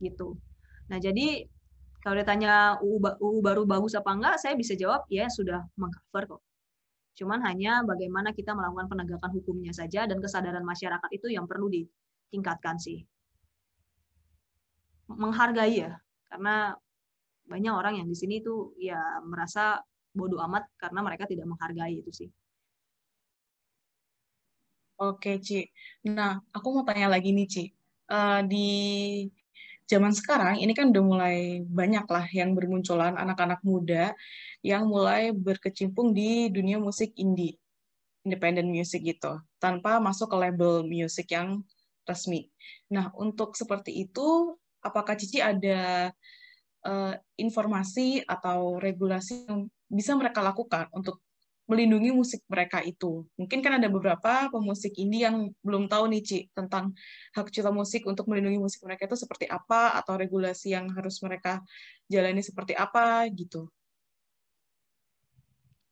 Gitu. 0.00 0.34
Nah 0.88 0.98
jadi 0.98 1.44
kalau 2.00 2.16
ditanya 2.16 2.78
UU, 2.80 2.98
UU 3.20 3.38
baru 3.44 3.62
bagus 3.68 3.92
apa 3.98 4.10
enggak 4.14 4.36
saya 4.40 4.54
bisa 4.56 4.72
jawab 4.78 5.04
ya 5.12 5.28
sudah 5.28 5.60
mengcover 5.76 6.36
kok. 6.36 6.42
Cuman 7.18 7.42
hanya 7.44 7.82
bagaimana 7.82 8.30
kita 8.32 8.54
melakukan 8.54 8.86
penegakan 8.88 9.30
hukumnya 9.34 9.74
saja 9.74 10.06
dan 10.08 10.22
kesadaran 10.22 10.62
masyarakat 10.62 11.10
itu 11.12 11.28
yang 11.28 11.44
perlu 11.50 11.68
ditingkatkan 11.68 12.78
sih. 12.80 13.04
Menghargai 15.10 15.74
ya. 15.84 15.98
Karena 16.30 16.72
banyak 17.48 17.74
orang 17.74 17.94
yang 17.98 18.08
di 18.08 18.16
sini 18.16 18.44
tuh 18.44 18.76
ya 18.78 19.00
merasa 19.24 19.80
bodoh 20.12 20.40
amat 20.44 20.68
karena 20.76 21.00
mereka 21.00 21.24
tidak 21.24 21.48
menghargai 21.48 22.04
itu 22.04 22.12
sih 22.12 22.28
Oke, 24.98 25.38
Ci. 25.38 25.62
Nah, 26.10 26.42
aku 26.50 26.74
mau 26.74 26.82
tanya 26.82 27.06
lagi 27.06 27.30
nih, 27.30 27.46
Ci. 27.46 27.64
Uh, 28.10 28.42
di 28.50 28.66
zaman 29.86 30.10
sekarang 30.10 30.58
ini 30.58 30.74
kan 30.74 30.90
udah 30.90 31.04
mulai 31.06 31.36
banyak 31.62 32.02
lah 32.10 32.26
yang 32.34 32.50
bermunculan 32.58 33.14
anak-anak 33.14 33.62
muda 33.62 34.10
yang 34.66 34.90
mulai 34.90 35.30
berkecimpung 35.30 36.10
di 36.10 36.50
dunia 36.50 36.82
musik 36.82 37.14
indie, 37.14 37.54
independent 38.26 38.66
music 38.66 39.06
gitu, 39.06 39.38
tanpa 39.62 40.02
masuk 40.02 40.34
ke 40.34 40.36
label 40.50 40.82
musik 40.82 41.30
yang 41.30 41.62
resmi. 42.02 42.50
Nah, 42.90 43.14
untuk 43.14 43.54
seperti 43.54 44.02
itu, 44.02 44.58
apakah 44.82 45.14
Cici 45.14 45.38
ada 45.38 46.10
uh, 46.82 47.14
informasi 47.38 48.26
atau 48.26 48.82
regulasi 48.82 49.46
yang 49.46 49.70
bisa 49.86 50.18
mereka 50.18 50.42
lakukan 50.42 50.90
untuk 50.90 51.22
melindungi 51.68 52.16
musik 52.16 52.40
mereka 52.48 52.80
itu. 52.80 53.28
Mungkin 53.36 53.60
kan 53.60 53.76
ada 53.76 53.92
beberapa 53.92 54.48
pemusik 54.48 54.96
indie 54.96 55.28
yang 55.28 55.52
belum 55.60 55.84
tahu 55.84 56.08
nih, 56.08 56.24
Ci, 56.24 56.38
tentang 56.56 56.96
hak 57.36 57.52
cipta 57.52 57.68
musik 57.68 58.08
untuk 58.08 58.24
melindungi 58.24 58.56
musik 58.56 58.80
mereka 58.88 59.04
itu 59.04 59.20
seperti 59.20 59.44
apa, 59.44 59.92
atau 60.00 60.16
regulasi 60.16 60.72
yang 60.72 60.88
harus 60.96 61.20
mereka 61.20 61.60
jalani 62.08 62.40
seperti 62.40 62.72
apa, 62.72 63.28
gitu. 63.36 63.68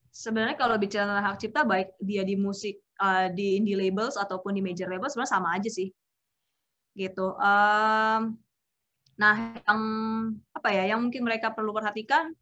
Sebenarnya 0.08 0.56
kalau 0.56 0.80
bicara 0.80 1.12
tentang 1.12 1.28
hak 1.28 1.38
cipta, 1.44 1.60
baik 1.68 1.92
dia 2.00 2.24
di 2.24 2.40
musik, 2.40 2.80
uh, 2.96 3.28
di 3.28 3.60
indie 3.60 3.76
labels, 3.76 4.16
ataupun 4.16 4.56
di 4.56 4.64
major 4.64 4.88
labels, 4.88 5.12
sebenarnya 5.12 5.34
sama 5.36 5.60
aja 5.60 5.68
sih. 5.68 5.92
Gitu. 6.96 7.26
Um, 7.36 8.40
nah, 9.20 9.36
yang 9.60 9.80
apa 10.56 10.68
ya, 10.72 10.96
yang 10.96 11.04
mungkin 11.04 11.20
mereka 11.20 11.52
perlu 11.52 11.76
perhatikan, 11.76 12.32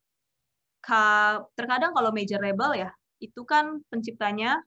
terkadang 1.58 1.90
kalau 1.90 2.14
major 2.14 2.38
label 2.38 2.78
ya, 2.78 2.94
itu 3.22 3.42
kan 3.46 3.78
penciptanya 3.90 4.58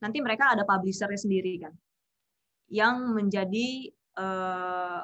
nanti 0.00 0.18
mereka 0.24 0.52
ada 0.52 0.64
publishernya 0.64 1.20
sendiri 1.20 1.60
kan 1.60 1.72
yang 2.70 3.12
menjadi 3.12 3.90
eh, 4.16 5.00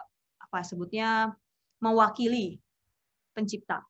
apa 0.47 0.59
sebutnya 0.63 1.35
mewakili 1.83 2.57
pencipta. 3.35 3.83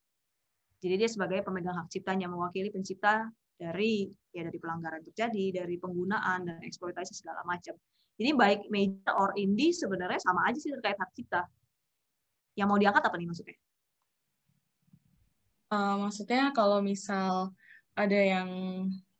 Jadi 0.80 0.94
dia 0.98 1.08
sebagai 1.08 1.44
pemegang 1.44 1.76
hak 1.76 1.92
ciptanya 1.92 2.26
mewakili 2.26 2.72
pencipta 2.72 3.28
dari 3.56 4.08
ya 4.32 4.44
dari 4.44 4.58
pelanggaran 4.60 5.04
terjadi, 5.12 5.62
dari 5.62 5.76
penggunaan 5.80 6.44
dan 6.48 6.60
eksploitasi 6.64 7.12
segala 7.16 7.44
macam. 7.46 7.76
Jadi 8.16 8.30
baik 8.32 8.60
major 8.72 9.12
or 9.12 9.30
indie 9.36 9.76
sebenarnya 9.76 10.20
sama 10.20 10.48
aja 10.48 10.56
sih 10.56 10.72
terkait 10.72 10.96
hak 10.96 11.12
cipta. 11.12 11.44
Yang 12.56 12.68
mau 12.72 12.78
diangkat 12.80 13.02
apa 13.04 13.16
nih 13.20 13.28
maksudnya? 13.28 13.56
Uh, 15.66 15.96
maksudnya 16.06 16.54
kalau 16.56 16.80
misal 16.80 17.52
ada 17.96 18.14
yang 18.14 18.48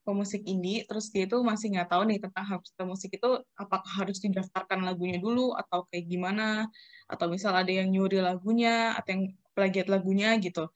pemusik 0.06 0.46
indie, 0.46 0.86
terus 0.86 1.10
dia 1.10 1.26
itu 1.26 1.34
masih 1.42 1.74
nggak 1.74 1.90
tahu 1.90 2.06
nih 2.06 2.22
tentang 2.22 2.46
cipta 2.62 2.84
musik 2.86 3.10
itu 3.18 3.42
apakah 3.58 3.90
harus 4.06 4.22
didaftarkan 4.22 4.86
lagunya 4.86 5.18
dulu 5.18 5.50
atau 5.58 5.82
kayak 5.90 6.06
gimana, 6.06 6.70
atau 7.10 7.26
misal 7.26 7.58
ada 7.58 7.72
yang 7.72 7.90
nyuri 7.90 8.22
lagunya 8.22 8.94
atau 8.94 9.18
yang 9.18 9.22
plagiat 9.56 9.90
lagunya 9.90 10.38
gitu, 10.38 10.70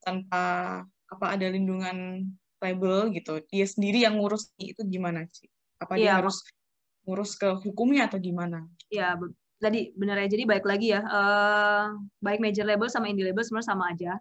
tanpa 0.00 0.80
apa 1.10 1.26
ada 1.28 1.44
lindungan 1.52 2.24
label 2.62 3.12
gitu, 3.12 3.44
dia 3.52 3.66
sendiri 3.68 4.08
yang 4.08 4.16
ngurus 4.16 4.48
itu 4.56 4.80
gimana 4.88 5.28
sih? 5.28 5.50
Apa 5.76 6.00
dia 6.00 6.16
harus 6.16 6.40
ngurus 7.04 7.36
ke 7.36 7.60
hukumnya 7.60 8.08
atau 8.08 8.16
gimana? 8.16 8.64
Ya, 8.88 9.16
tadi 9.60 9.92
benar 9.92 10.24
ya. 10.24 10.28
Jadi 10.28 10.44
baik 10.48 10.64
lagi 10.64 10.92
ya, 10.96 11.04
uh, 11.04 12.00
baik 12.24 12.40
major 12.40 12.64
label 12.64 12.88
sama 12.88 13.12
indie 13.12 13.28
label 13.28 13.44
sebenarnya 13.44 13.68
sama 13.68 13.84
aja. 13.92 14.12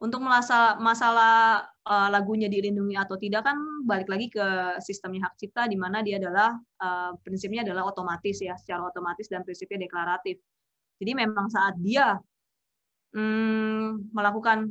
Untuk 0.00 0.24
masalah, 0.24 0.80
masalah 0.80 1.34
uh, 1.90 2.08
lagunya 2.08 2.46
dilindungi 2.46 2.94
atau 2.94 3.18
tidak 3.18 3.42
kan 3.50 3.58
balik 3.82 4.06
lagi 4.06 4.30
ke 4.30 4.78
sistemnya 4.78 5.26
hak 5.26 5.34
cipta 5.42 5.66
di 5.66 5.74
mana 5.74 6.06
dia 6.06 6.22
adalah 6.22 6.54
uh, 6.54 7.12
prinsipnya 7.18 7.66
adalah 7.66 7.90
otomatis 7.90 8.38
ya, 8.38 8.54
secara 8.54 8.86
otomatis 8.86 9.26
dan 9.26 9.42
prinsipnya 9.42 9.90
deklaratif. 9.90 10.38
Jadi 11.02 11.12
memang 11.18 11.50
saat 11.50 11.74
dia 11.82 12.14
hmm, 13.16 14.14
melakukan 14.14 14.70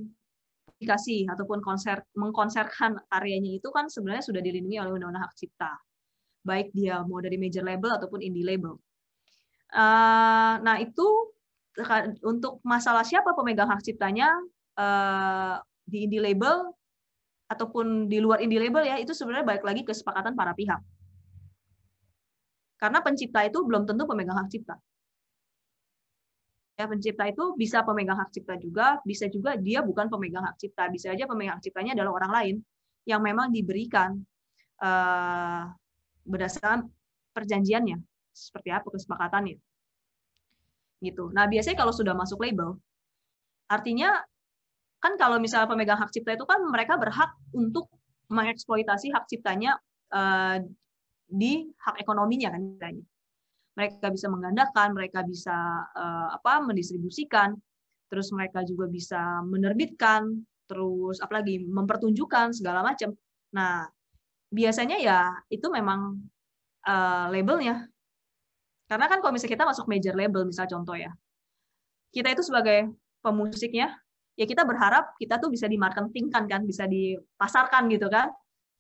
publikasi 0.72 1.28
ataupun 1.28 1.60
konser 1.60 2.00
mengkonserkan 2.16 2.96
karyanya 3.12 3.60
itu 3.60 3.68
kan 3.76 3.92
sebenarnya 3.92 4.24
sudah 4.24 4.40
dilindungi 4.40 4.80
oleh 4.80 4.96
undang-undang 4.96 5.28
hak 5.28 5.36
cipta 5.36 5.76
baik 6.44 6.72
dia 6.72 7.04
mau 7.04 7.20
dari 7.20 7.36
major 7.36 7.64
label 7.68 7.92
ataupun 8.00 8.24
indie 8.24 8.48
label. 8.48 8.80
Uh, 9.70 10.58
nah 10.66 10.80
itu 10.82 11.06
untuk 12.26 12.60
masalah 12.66 13.06
siapa 13.06 13.36
pemegang 13.38 13.70
hak 13.70 13.86
ciptanya 13.86 14.34
uh, 14.80 15.62
di 15.86 16.10
indie 16.10 16.24
label 16.24 16.74
ataupun 17.50 18.06
di 18.06 18.22
luar 18.22 18.40
indie 18.46 18.62
label 18.62 18.86
ya 18.86 18.96
itu 19.02 19.12
sebenarnya 19.12 19.46
balik 19.46 19.66
lagi 19.66 19.82
kesepakatan 19.82 20.38
para 20.38 20.54
pihak. 20.54 20.80
Karena 22.80 23.04
pencipta 23.04 23.44
itu 23.44 23.60
belum 23.66 23.84
tentu 23.84 24.08
pemegang 24.08 24.40
hak 24.40 24.48
cipta. 24.48 24.80
Ya, 26.80 26.88
pencipta 26.88 27.28
itu 27.28 27.60
bisa 27.60 27.84
pemegang 27.84 28.16
hak 28.16 28.32
cipta 28.32 28.56
juga, 28.56 29.04
bisa 29.04 29.28
juga 29.28 29.60
dia 29.60 29.84
bukan 29.84 30.08
pemegang 30.08 30.48
hak 30.48 30.56
cipta, 30.56 30.88
bisa 30.88 31.12
aja 31.12 31.28
pemegang 31.28 31.60
hak 31.60 31.66
ciptanya 31.68 31.92
adalah 31.92 32.24
orang 32.24 32.32
lain 32.32 32.56
yang 33.04 33.20
memang 33.20 33.52
diberikan 33.52 34.16
uh, 34.80 35.68
berdasarkan 36.24 36.88
perjanjiannya 37.36 38.00
seperti 38.34 38.70
apa 38.72 38.88
kesepakatannya 38.88 39.58
gitu 41.00 41.32
nah 41.32 41.48
biasanya 41.48 41.80
kalau 41.80 41.96
sudah 41.96 42.14
masuk 42.14 42.44
label 42.44 42.76
artinya 43.72 44.20
kan 45.00 45.16
kalau 45.16 45.40
misalnya 45.40 45.68
pemegang 45.72 46.00
hak 46.00 46.12
cipta 46.12 46.36
itu 46.36 46.44
kan 46.44 46.60
mereka 46.68 47.00
berhak 47.00 47.32
untuk 47.56 47.88
mengeksploitasi 48.30 49.16
hak 49.16 49.26
ciptanya 49.32 49.80
uh, 50.12 50.60
di 51.30 51.66
hak 51.80 52.04
ekonominya 52.04 52.52
kan 52.54 52.62
misalnya 52.62 53.06
mereka 53.80 54.08
bisa 54.12 54.28
menggandakan 54.28 54.90
mereka 54.92 55.20
bisa 55.24 55.56
uh, 55.96 56.36
apa 56.36 56.60
mendistribusikan 56.62 57.56
terus 58.12 58.34
mereka 58.36 58.66
juga 58.68 58.92
bisa 58.92 59.40
menerbitkan 59.48 60.44
terus 60.68 61.24
apalagi 61.24 61.64
mempertunjukkan 61.64 62.54
segala 62.54 62.84
macam 62.84 63.16
nah 63.56 63.88
biasanya 64.50 64.98
ya 65.00 65.20
itu 65.50 65.70
memang 65.70 66.18
uh, 66.86 67.26
labelnya. 67.30 67.86
Karena 68.90 69.06
kan 69.06 69.22
kalau 69.22 69.34
misalnya 69.38 69.54
kita 69.54 69.66
masuk 69.70 69.86
major 69.86 70.18
label, 70.18 70.50
misal 70.50 70.66
contoh 70.66 70.98
ya, 70.98 71.14
kita 72.10 72.34
itu 72.34 72.42
sebagai 72.42 72.90
pemusiknya, 73.22 73.94
ya 74.40 74.48
kita 74.48 74.64
berharap 74.64 75.20
kita 75.20 75.36
tuh 75.36 75.52
bisa 75.52 75.68
dimarketingkan 75.68 76.48
kan, 76.48 76.64
bisa 76.64 76.88
dipasarkan 76.88 77.92
gitu 77.92 78.08
kan. 78.08 78.32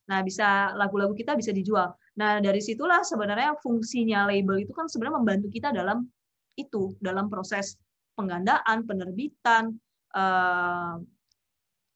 Nah, 0.08 0.24
bisa 0.24 0.72
lagu-lagu 0.74 1.12
kita 1.12 1.36
bisa 1.36 1.52
dijual. 1.52 1.92
Nah, 2.16 2.40
dari 2.40 2.64
situlah 2.64 3.04
sebenarnya 3.04 3.60
fungsinya 3.60 4.26
label 4.26 4.64
itu 4.64 4.72
kan 4.72 4.88
sebenarnya 4.88 5.20
membantu 5.20 5.48
kita 5.52 5.70
dalam 5.76 6.08
itu, 6.56 6.96
dalam 7.04 7.28
proses 7.28 7.76
penggandaan, 8.18 8.88
penerbitan, 8.88 9.76
uh, 10.16 10.98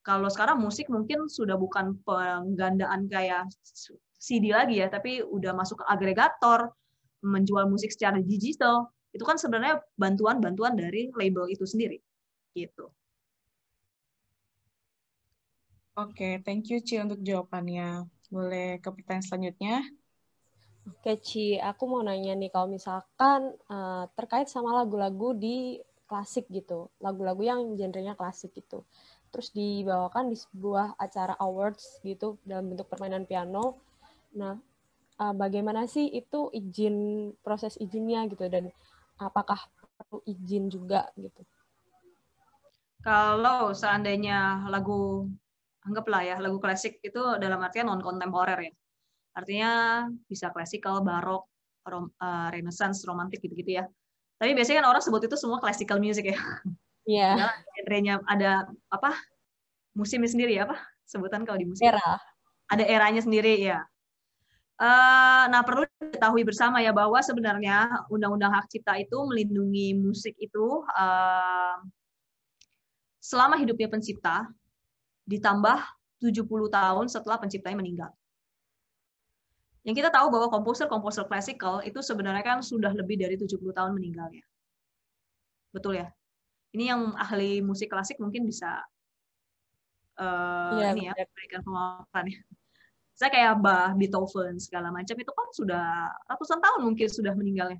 kalau 0.04 0.28
sekarang 0.28 0.60
musik 0.60 0.92
mungkin 0.92 1.32
sudah 1.32 1.56
bukan 1.56 1.96
penggandaan 2.04 3.08
kayak 3.08 3.48
CD 4.20 4.52
lagi 4.52 4.84
ya, 4.84 4.92
tapi 4.92 5.24
udah 5.24 5.56
masuk 5.56 5.80
ke 5.80 5.86
agregator, 5.88 6.76
menjual 7.24 7.72
musik 7.72 7.90
secara 7.96 8.20
digital. 8.20 8.92
Itu 9.16 9.24
kan 9.24 9.40
sebenarnya 9.40 9.80
bantuan-bantuan 9.96 10.76
dari 10.76 11.08
label 11.16 11.48
itu 11.48 11.64
sendiri. 11.64 11.98
Gitu. 12.52 12.86
Oke, 15.94 16.42
thank 16.42 16.74
you 16.74 16.82
Ci 16.82 16.98
untuk 16.98 17.22
jawabannya. 17.22 18.10
Boleh 18.34 18.82
ke 18.82 18.90
pertanyaan 18.90 19.26
selanjutnya? 19.26 19.76
Oke 20.90 21.16
Ci, 21.22 21.62
aku 21.62 21.84
mau 21.86 22.02
nanya 22.02 22.34
nih 22.34 22.50
kalau 22.50 22.68
misalkan 22.68 23.54
uh, 23.70 24.10
terkait 24.18 24.50
sama 24.50 24.74
lagu-lagu 24.74 25.38
di 25.38 25.80
klasik 26.10 26.50
gitu, 26.52 26.92
lagu-lagu 27.00 27.46
yang 27.46 27.78
genrenya 27.78 28.18
klasik 28.18 28.52
gitu 28.58 28.84
terus 29.34 29.50
dibawakan 29.50 30.30
di 30.30 30.38
sebuah 30.38 30.94
acara 31.02 31.34
awards 31.42 31.98
gitu 32.06 32.38
dalam 32.46 32.70
bentuk 32.70 32.86
permainan 32.86 33.26
piano. 33.26 33.82
Nah, 34.38 34.54
uh, 35.18 35.34
bagaimana 35.34 35.90
sih 35.90 36.06
itu 36.06 36.54
izin 36.54 37.34
proses 37.42 37.74
izinnya 37.82 38.30
gitu 38.30 38.46
dan 38.46 38.70
apakah 39.18 39.58
perlu 39.98 40.22
izin 40.30 40.70
juga 40.70 41.10
gitu? 41.18 41.42
Kalau 43.02 43.74
seandainya 43.74 44.70
lagu 44.70 45.26
anggaplah 45.84 46.22
ya 46.24 46.36
lagu 46.40 46.58
klasik 46.58 47.04
itu 47.04 47.20
dalam 47.40 47.60
artian 47.60 47.88
non 47.92 48.00
kontemporer 48.00 48.60
ya. 48.60 48.74
Artinya 49.34 49.72
bisa 50.30 50.54
klasikal, 50.54 51.02
barok, 51.02 51.50
rom, 51.90 52.06
uh, 52.22 52.48
renaissance, 52.54 53.02
romantik 53.04 53.42
gitu-gitu 53.42 53.82
ya. 53.82 53.86
Tapi 54.38 54.54
biasanya 54.54 54.84
kan 54.84 54.88
orang 54.94 55.04
sebut 55.04 55.22
itu 55.26 55.36
semua 55.40 55.58
classical 55.60 55.98
music 56.00 56.34
ya. 56.34 56.38
Iya. 56.38 56.40
Yeah. 57.04 57.52
Genrenya 57.76 58.24
ada 58.32 58.64
apa? 58.88 59.12
Musimnya 59.92 60.32
sendiri 60.32 60.56
apa? 60.56 60.80
Sebutan 61.04 61.44
kalau 61.44 61.60
di 61.60 61.68
musik. 61.68 61.84
Era. 61.84 62.16
Ada 62.72 62.88
eranya 62.88 63.20
sendiri 63.20 63.60
ya. 63.60 63.84
Uh, 64.80 65.52
nah 65.52 65.68
perlu 65.68 65.84
diketahui 66.00 66.48
bersama 66.48 66.80
ya 66.80 66.96
bahwa 66.96 67.20
sebenarnya 67.20 68.08
Undang-Undang 68.08 68.56
Hak 68.56 68.72
Cipta 68.72 68.96
itu 68.96 69.20
melindungi 69.28 70.00
musik 70.00 70.32
itu 70.40 70.82
uh, 70.96 71.78
selama 73.20 73.60
hidupnya 73.60 73.92
pencipta 73.92 74.48
ditambah 75.28 75.80
70 76.24 76.48
tahun 76.72 77.06
setelah 77.12 77.38
penciptanya 77.40 77.78
meninggal. 77.80 78.12
Yang 79.84 80.00
kita 80.00 80.10
tahu 80.16 80.32
bahwa 80.32 80.48
komposer-komposer 80.48 81.28
klasikal 81.28 81.84
itu 81.84 82.00
sebenarnya 82.00 82.44
kan 82.44 82.60
sudah 82.64 82.96
lebih 82.96 83.20
dari 83.20 83.36
70 83.36 83.60
tahun 83.76 83.92
meninggalnya. 83.92 84.44
Betul 85.76 86.00
ya? 86.00 86.08
Ini 86.72 86.96
yang 86.96 87.12
ahli 87.20 87.60
musik 87.60 87.92
klasik 87.92 88.18
mungkin 88.18 88.48
bisa 88.48 88.80
uh, 90.18 90.80
ya, 90.80 90.96
ini 90.96 91.12
ya 91.12 91.14
memberikan 91.14 91.62
pemaparan 91.62 92.32
ya. 92.32 92.40
Saya 93.14 93.30
kayak 93.30 93.54
Bach, 93.62 93.94
Beethoven 93.94 94.58
segala 94.58 94.90
macam 94.90 95.14
itu 95.14 95.32
kan 95.36 95.48
sudah 95.54 95.86
ratusan 96.32 96.58
tahun 96.58 96.82
mungkin 96.82 97.08
sudah 97.12 97.34
meninggalnya. 97.38 97.78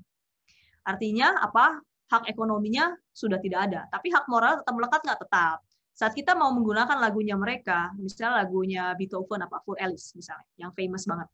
Artinya 0.86 1.40
apa? 1.42 1.80
Hak 2.04 2.28
ekonominya 2.28 2.94
sudah 3.16 3.40
tidak 3.40 3.64
ada, 3.72 3.88
tapi 3.88 4.12
hak 4.12 4.28
moral 4.28 4.60
tetap 4.60 4.76
melekat 4.76 5.00
nggak 5.02 5.20
tetap. 5.24 5.58
Saat 5.94 6.18
kita 6.18 6.34
mau 6.34 6.50
menggunakan 6.50 6.98
lagunya 6.98 7.38
mereka, 7.38 7.94
misalnya 7.94 8.42
lagunya 8.42 8.90
Beethoven 8.98 9.46
apa 9.46 9.62
Full 9.62 9.78
Alice 9.78 10.10
misalnya, 10.18 10.50
yang 10.58 10.74
famous 10.74 11.06
banget. 11.06 11.30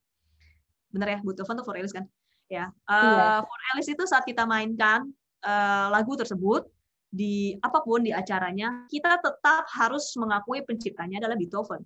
Bener 0.92 1.08
ya, 1.16 1.18
Beethoven 1.24 1.56
tuh 1.56 1.64
Full 1.64 1.80
Alice 1.80 1.96
kan? 1.96 2.04
Ya, 2.52 2.68
uh, 2.84 2.92
iya. 2.92 3.24
Full 3.40 3.62
Alice 3.72 3.88
itu 3.88 4.04
saat 4.04 4.28
kita 4.28 4.44
mainkan 4.44 5.08
uh, 5.48 5.88
lagu 5.88 6.12
tersebut, 6.12 6.68
di 7.10 7.56
apa 7.58 7.80
pun 7.82 8.04
di 8.04 8.12
acaranya, 8.12 8.86
kita 8.86 9.16
tetap 9.18 9.64
harus 9.74 10.12
mengakui 10.20 10.60
penciptanya 10.62 11.24
adalah 11.24 11.40
Beethoven. 11.40 11.80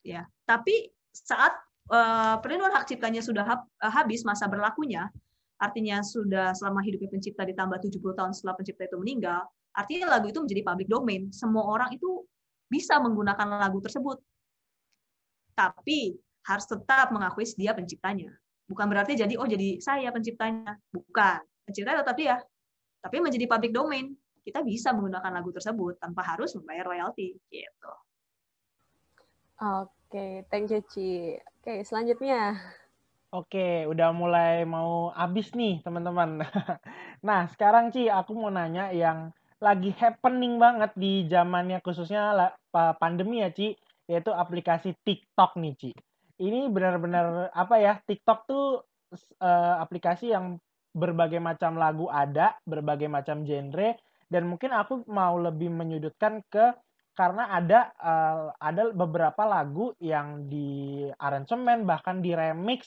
Ya, 0.00 0.24
tapi 0.48 0.88
saat 1.12 1.52
uh, 1.92 2.40
perlindungan 2.40 2.80
hak 2.80 2.88
ciptanya 2.88 3.20
sudah 3.20 3.44
ha 3.44 3.56
eh, 3.60 3.92
habis 3.92 4.24
masa 4.24 4.48
berlakunya, 4.48 5.12
artinya 5.60 6.00
sudah 6.00 6.56
selama 6.56 6.80
hidupnya 6.80 7.12
pencipta 7.12 7.44
ditambah 7.44 7.78
70 7.78 8.00
tahun 8.16 8.32
setelah 8.32 8.56
pencipta 8.56 8.88
itu 8.88 8.96
meninggal, 8.96 9.44
artinya 9.74 10.18
lagu 10.18 10.30
itu 10.30 10.40
menjadi 10.42 10.62
public 10.66 10.88
domain. 10.90 11.22
Semua 11.30 11.66
orang 11.66 11.94
itu 11.94 12.24
bisa 12.70 12.98
menggunakan 12.98 13.46
lagu 13.58 13.78
tersebut. 13.82 14.18
Tapi 15.54 16.14
harus 16.46 16.66
tetap 16.66 17.12
mengakui 17.12 17.44
dia 17.58 17.76
penciptanya. 17.76 18.32
Bukan 18.70 18.86
berarti 18.86 19.18
jadi 19.18 19.34
oh 19.36 19.46
jadi 19.46 19.82
saya 19.82 20.08
penciptanya. 20.14 20.78
Bukan. 20.94 21.42
Pencipta 21.66 22.02
tetap 22.02 22.16
dia, 22.18 22.40
tapi 22.98 23.22
menjadi 23.22 23.46
public 23.46 23.70
domain 23.70 24.10
kita 24.44 24.64
bisa 24.64 24.90
menggunakan 24.96 25.32
lagu 25.40 25.52
tersebut 25.52 26.00
tanpa 26.00 26.24
harus 26.24 26.56
membayar 26.56 26.88
royalti 26.88 27.36
gitu. 27.52 27.92
Oke, 29.60 30.48
thank 30.48 30.72
you 30.72 30.80
Ci. 30.88 31.36
Oke, 31.60 31.84
selanjutnya. 31.84 32.56
Oke, 33.30 33.86
udah 33.86 34.10
mulai 34.10 34.64
mau 34.66 35.12
habis 35.14 35.52
nih 35.54 35.84
teman-teman. 35.84 36.42
nah, 37.28 37.46
sekarang 37.52 37.92
Ci, 37.92 38.08
aku 38.08 38.34
mau 38.34 38.50
nanya 38.50 38.90
yang 38.90 39.30
lagi 39.60 39.92
happening 39.96 40.56
banget 40.56 40.90
di 40.96 41.28
zamannya 41.28 41.84
khususnya 41.84 42.52
pandemi 42.96 43.44
ya 43.44 43.52
Ci, 43.52 43.76
yaitu 44.08 44.32
aplikasi 44.32 44.96
TikTok 45.04 45.60
nih 45.60 45.74
Ci. 45.76 45.90
Ini 46.40 46.72
benar-benar 46.72 47.52
apa 47.52 47.76
ya, 47.76 48.00
TikTok 48.00 48.48
tuh 48.48 48.80
uh, 49.44 49.74
aplikasi 49.84 50.32
yang 50.32 50.56
berbagai 50.90 51.38
macam 51.38 51.76
lagu 51.76 52.08
ada, 52.08 52.56
berbagai 52.64 53.06
macam 53.06 53.44
genre 53.44 54.00
dan 54.30 54.46
mungkin 54.46 54.70
aku 54.70 55.04
mau 55.10 55.36
lebih 55.38 55.68
menyudutkan 55.74 56.42
ke 56.46 56.70
karena 57.18 57.50
ada 57.50 57.90
uh, 57.98 58.54
ada 58.62 58.94
beberapa 58.94 59.42
lagu 59.44 59.92
yang 59.98 60.46
di 60.46 61.04
aransemen 61.18 61.84
bahkan 61.84 62.22
di 62.22 62.32
remix 62.32 62.86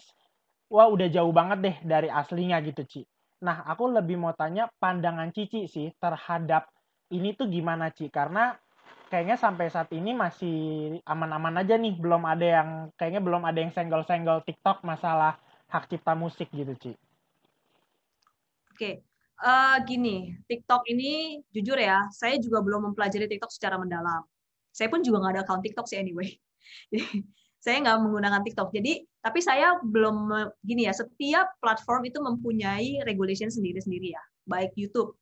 wah 0.71 0.88
udah 0.89 1.11
jauh 1.11 1.30
banget 1.36 1.59
deh 1.61 1.78
dari 1.86 2.09
aslinya 2.09 2.57
gitu 2.63 2.82
Ci. 2.88 3.01
Nah 3.44 3.68
aku 3.68 3.91
lebih 3.91 4.16
mau 4.16 4.32
tanya 4.32 4.72
pandangan 4.80 5.30
Cici 5.36 5.68
sih 5.68 5.91
terhadap 6.00 6.72
ini 7.12 7.36
tuh 7.36 7.52
gimana 7.52 7.91
Ci? 7.91 8.08
Karena 8.08 8.56
kayaknya 9.12 9.36
sampai 9.36 9.68
saat 9.68 9.91
ini 9.91 10.16
masih 10.16 10.58
aman-aman 11.04 11.60
aja 11.60 11.76
nih, 11.76 11.94
belum 12.00 12.24
ada 12.24 12.48
yang 12.64 12.70
kayaknya 12.96 13.22
belum 13.22 13.44
ada 13.44 13.60
yang 13.60 13.76
senggol-senggol 13.76 14.41
TikTok 14.48 14.82
masalah 14.88 15.38
hak 15.68 15.91
cipta 15.91 16.16
musik 16.16 16.48
gitu 16.56 16.74
Ci. 16.80 16.91
Oke, 18.74 19.06
uh, 19.44 19.78
gini, 19.86 20.39
TikTok 20.50 20.89
ini 20.89 21.44
jujur 21.54 21.78
ya, 21.78 22.10
saya 22.10 22.41
juga 22.41 22.64
belum 22.66 22.89
mempelajari 22.89 23.30
TikTok 23.30 23.54
secara 23.54 23.78
mendalam. 23.78 24.26
Saya 24.74 24.89
pun 24.89 25.06
juga 25.06 25.22
nggak 25.22 25.34
ada 25.38 25.41
account 25.46 25.62
TikTok 25.62 25.86
sih 25.86 26.02
anyway. 26.02 26.34
saya 27.64 27.80
nggak 27.80 27.99
menggunakan 28.03 28.41
TikTok. 28.43 28.76
Jadi 28.76 29.07
tapi 29.24 29.39
saya 29.39 29.80
belum 29.80 30.28
gini 30.59 30.84
ya. 30.84 30.91
Setiap 30.91 31.55
platform 31.64 32.11
itu 32.11 32.20
mempunyai 32.20 32.99
regulation 33.07 33.47
sendiri-sendiri 33.47 34.11
ya. 34.11 34.24
Baik 34.43 34.76
YouTube, 34.76 35.16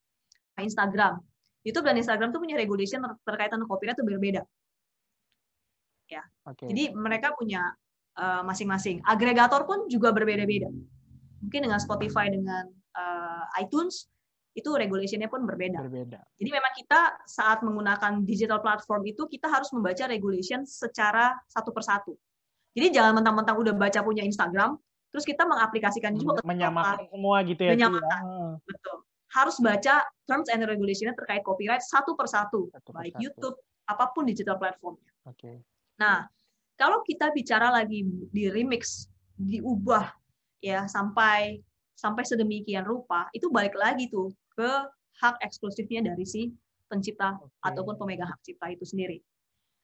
Instagram. 0.57 1.21
YouTube 1.61 1.85
dan 1.85 2.01
Instagram 2.01 2.33
tuh 2.33 2.41
punya 2.41 2.57
regulation 2.57 3.05
terkait 3.21 3.53
dengan 3.53 3.69
copyright 3.69 3.93
itu 3.93 4.05
berbeda. 4.09 4.41
Ya. 6.09 6.25
Okay. 6.49 6.73
Jadi 6.73 6.97
mereka 6.97 7.37
punya 7.37 7.77
uh, 8.17 8.41
masing-masing. 8.41 9.05
Agregator 9.05 9.61
pun 9.69 9.85
juga 9.85 10.09
berbeda-beda. 10.09 10.73
Mungkin 11.45 11.61
dengan 11.69 11.77
Spotify 11.77 12.33
dengan 12.33 12.65
uh, 12.97 13.45
iTunes 13.61 14.09
itu 14.57 14.67
regulationnya 14.67 15.29
pun 15.29 15.45
berbeda. 15.45 15.79
berbeda. 15.85 16.19
Jadi 16.41 16.49
memang 16.49 16.73
kita 16.75 17.21
saat 17.29 17.61
menggunakan 17.61 18.25
digital 18.25 18.59
platform 18.59 19.05
itu 19.07 19.29
kita 19.29 19.47
harus 19.47 19.69
membaca 19.71 20.09
regulation 20.09 20.65
secara 20.65 21.37
satu 21.47 21.69
persatu. 21.71 22.17
Jadi 22.71 22.87
jangan 22.95 23.19
mentang-mentang 23.19 23.59
udah 23.59 23.73
baca 23.75 23.99
punya 23.99 24.23
Instagram, 24.23 24.79
terus 25.11 25.27
kita 25.27 25.43
mengaplikasikan 25.43 26.15
juga 26.15 26.39
ke 26.39 26.47
menyamakan 26.47 27.07
semua 27.11 27.37
gitu 27.43 27.61
ya. 27.67 27.71
Menyamakan, 27.75 28.21
ya. 28.23 28.47
betul. 28.63 28.97
Harus 29.31 29.57
baca 29.63 29.95
terms 30.27 30.47
and 30.51 30.63
regulationnya 30.63 31.15
terkait 31.15 31.43
copyright 31.43 31.83
satu 31.83 32.15
persatu, 32.15 32.71
satu 32.71 32.89
baik 32.95 33.15
persatu. 33.15 33.23
YouTube, 33.23 33.55
apa 33.87 34.05
pun 34.15 34.23
digital 34.27 34.55
platformnya. 34.55 35.11
Oke. 35.27 35.35
Okay. 35.39 35.55
Nah, 35.99 36.27
kalau 36.79 37.03
kita 37.03 37.31
bicara 37.35 37.71
lagi 37.71 38.07
di 38.31 38.47
remix, 38.47 39.11
diubah 39.35 40.11
ya 40.63 40.87
sampai 40.87 41.59
sampai 41.95 42.23
sedemikian 42.23 42.87
rupa, 42.87 43.27
itu 43.35 43.51
balik 43.51 43.75
lagi 43.75 44.07
tuh 44.07 44.31
ke 44.55 44.71
hak 45.21 45.37
eksklusifnya 45.43 46.01
dari 46.01 46.25
si 46.25 46.49
pencipta 46.89 47.37
okay. 47.37 47.71
ataupun 47.71 47.95
pemegang 47.99 48.27
hak 48.31 48.41
cipta 48.43 48.73
itu 48.73 48.83
sendiri. 48.87 49.21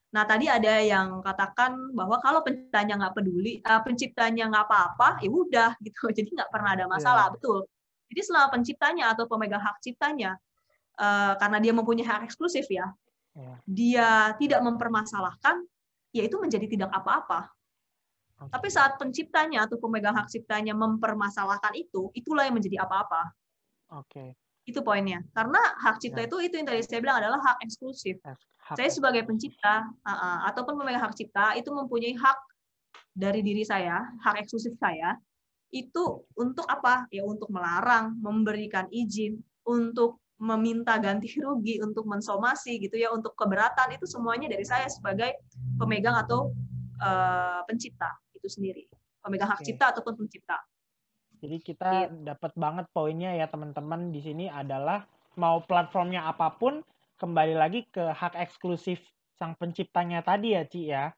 Nah, 0.08 0.24
tadi 0.24 0.48
ada 0.48 0.80
yang 0.80 1.20
katakan 1.20 1.92
bahwa 1.92 2.16
kalau 2.24 2.40
penciptanya 2.40 2.96
nggak 2.96 3.16
peduli, 3.20 3.60
uh, 3.60 3.84
penciptanya 3.84 4.48
nggak 4.48 4.66
apa-apa, 4.72 5.20
ya 5.20 5.28
udah 5.28 5.72
gitu. 5.84 6.08
Jadi 6.18 6.30
nggak 6.32 6.52
pernah 6.52 6.72
ada 6.80 6.86
masalah, 6.88 7.28
yeah. 7.28 7.34
betul. 7.36 7.60
Jadi 8.08 8.22
selama 8.24 8.48
penciptanya 8.56 9.06
atau 9.12 9.28
pemegang 9.28 9.60
hak 9.60 9.84
ciptanya, 9.84 10.40
uh, 10.96 11.36
karena 11.36 11.58
dia 11.60 11.74
mempunyai 11.76 12.08
hak 12.08 12.22
eksklusif 12.24 12.72
ya, 12.72 12.88
yeah. 13.36 13.58
dia 13.68 14.10
tidak 14.40 14.64
mempermasalahkan, 14.64 15.68
ya 16.16 16.24
itu 16.24 16.40
menjadi 16.40 16.72
tidak 16.72 16.90
apa-apa. 16.96 17.52
Okay. 18.38 18.52
Tapi 18.54 18.68
saat 18.72 18.96
penciptanya 18.96 19.68
atau 19.68 19.76
pemegang 19.76 20.16
hak 20.16 20.32
ciptanya 20.32 20.72
mempermasalahkan 20.72 21.76
itu, 21.76 22.16
itulah 22.16 22.48
yang 22.48 22.56
menjadi 22.56 22.88
apa-apa. 22.88 23.28
Oke. 23.92 24.08
Okay. 24.08 24.30
Itu 24.64 24.84
poinnya. 24.88 25.20
Karena 25.36 25.60
hak 25.84 26.00
cipta 26.00 26.24
yeah. 26.24 26.28
itu 26.32 26.36
itu 26.48 26.56
yang 26.56 26.68
tadi 26.72 26.80
saya 26.88 27.04
bilang 27.04 27.20
adalah 27.20 27.44
hak 27.44 27.60
eksklusif 27.68 28.24
saya 28.76 28.90
sebagai 28.92 29.24
pencipta 29.24 29.88
uh, 30.04 30.12
uh, 30.12 30.38
ataupun 30.52 30.76
pemegang 30.76 31.08
hak 31.08 31.16
cipta 31.16 31.56
itu 31.56 31.72
mempunyai 31.72 32.18
hak 32.18 32.40
dari 33.16 33.40
diri 33.40 33.64
saya, 33.64 34.04
hak 34.20 34.44
eksklusif 34.44 34.76
saya 34.76 35.16
itu 35.72 36.24
untuk 36.36 36.68
apa? 36.68 37.08
Ya 37.12 37.24
untuk 37.24 37.52
melarang, 37.52 38.20
memberikan 38.20 38.88
izin, 38.92 39.40
untuk 39.68 40.20
meminta 40.38 40.96
ganti 41.02 41.34
rugi, 41.42 41.82
untuk 41.82 42.06
mensomasi 42.06 42.78
gitu 42.78 42.96
ya, 43.00 43.10
untuk 43.10 43.34
keberatan 43.34 43.96
itu 43.96 44.06
semuanya 44.06 44.48
dari 44.52 44.64
saya 44.64 44.86
sebagai 44.88 45.34
pemegang 45.82 46.14
atau 46.14 46.54
uh, 47.02 47.62
pencipta 47.66 48.16
itu 48.38 48.48
sendiri, 48.48 48.84
pemegang 49.24 49.50
hak 49.50 49.66
cipta 49.66 49.96
ataupun 49.96 50.14
pencipta. 50.24 50.62
Jadi 51.38 51.58
kita 51.62 52.10
gitu. 52.10 52.26
dapat 52.26 52.52
banget 52.58 52.86
poinnya 52.90 53.34
ya 53.38 53.46
teman-teman 53.50 54.10
di 54.10 54.22
sini 54.22 54.46
adalah 54.50 55.06
mau 55.38 55.62
platformnya 55.62 56.26
apa 56.26 56.50
pun 56.58 56.82
kembali 57.18 57.54
lagi 57.58 57.86
ke 57.90 58.14
hak 58.14 58.38
eksklusif 58.38 59.02
sang 59.38 59.54
penciptanya 59.58 60.22
tadi 60.26 60.58
ya, 60.58 60.64
Ci 60.66 60.82
ya. 60.90 61.14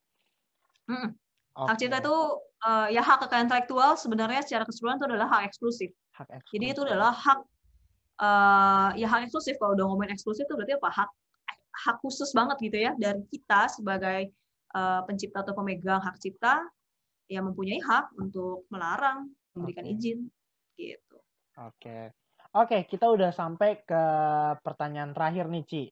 Hmm. 0.87 1.15
Okay. 1.55 1.67
Hak 1.67 1.75
cipta 1.79 1.97
itu 1.99 2.17
uh, 2.63 2.87
ya 2.87 3.03
hak 3.03 3.27
kekayaan 3.27 3.47
intelektual 3.51 3.99
sebenarnya 3.99 4.41
secara 4.43 4.63
keseluruhan 4.63 4.97
itu 4.99 5.07
adalah 5.11 5.27
hak 5.27 5.41
eksklusif. 5.51 5.91
Hak 6.15 6.27
eksklusif. 6.31 6.55
Jadi 6.55 6.65
itu 6.71 6.81
adalah 6.87 7.11
hak 7.11 7.39
uh, 8.23 8.89
ya 8.95 9.07
hak 9.11 9.27
eksklusif 9.27 9.59
kalau 9.59 9.75
udah 9.75 9.85
ngomongin 9.91 10.15
eksklusif 10.15 10.47
itu 10.47 10.55
berarti 10.55 10.79
apa? 10.79 10.89
Hak 10.91 11.09
hak 11.79 11.97
khusus 12.03 12.31
banget 12.35 12.57
gitu 12.59 12.77
ya 12.79 12.91
dari 12.99 13.23
kita 13.31 13.71
sebagai 13.71 14.31
uh, 14.75 15.03
pencipta 15.07 15.43
atau 15.43 15.55
pemegang 15.55 15.99
hak 16.03 16.19
cipta 16.19 16.63
yang 17.29 17.45
mempunyai 17.45 17.79
hak 17.83 18.09
untuk 18.17 18.65
melarang, 18.73 19.29
memberikan 19.53 19.85
okay. 19.85 19.95
izin 19.95 20.19
gitu. 20.75 21.19
Oke. 21.59 21.75
Okay. 21.79 22.03
Oke, 22.49 22.81
kita 22.89 23.05
udah 23.05 23.29
sampai 23.29 23.85
ke 23.85 24.01
pertanyaan 24.65 25.13
terakhir 25.13 25.45
nih, 25.53 25.63
Ci. 25.69 25.83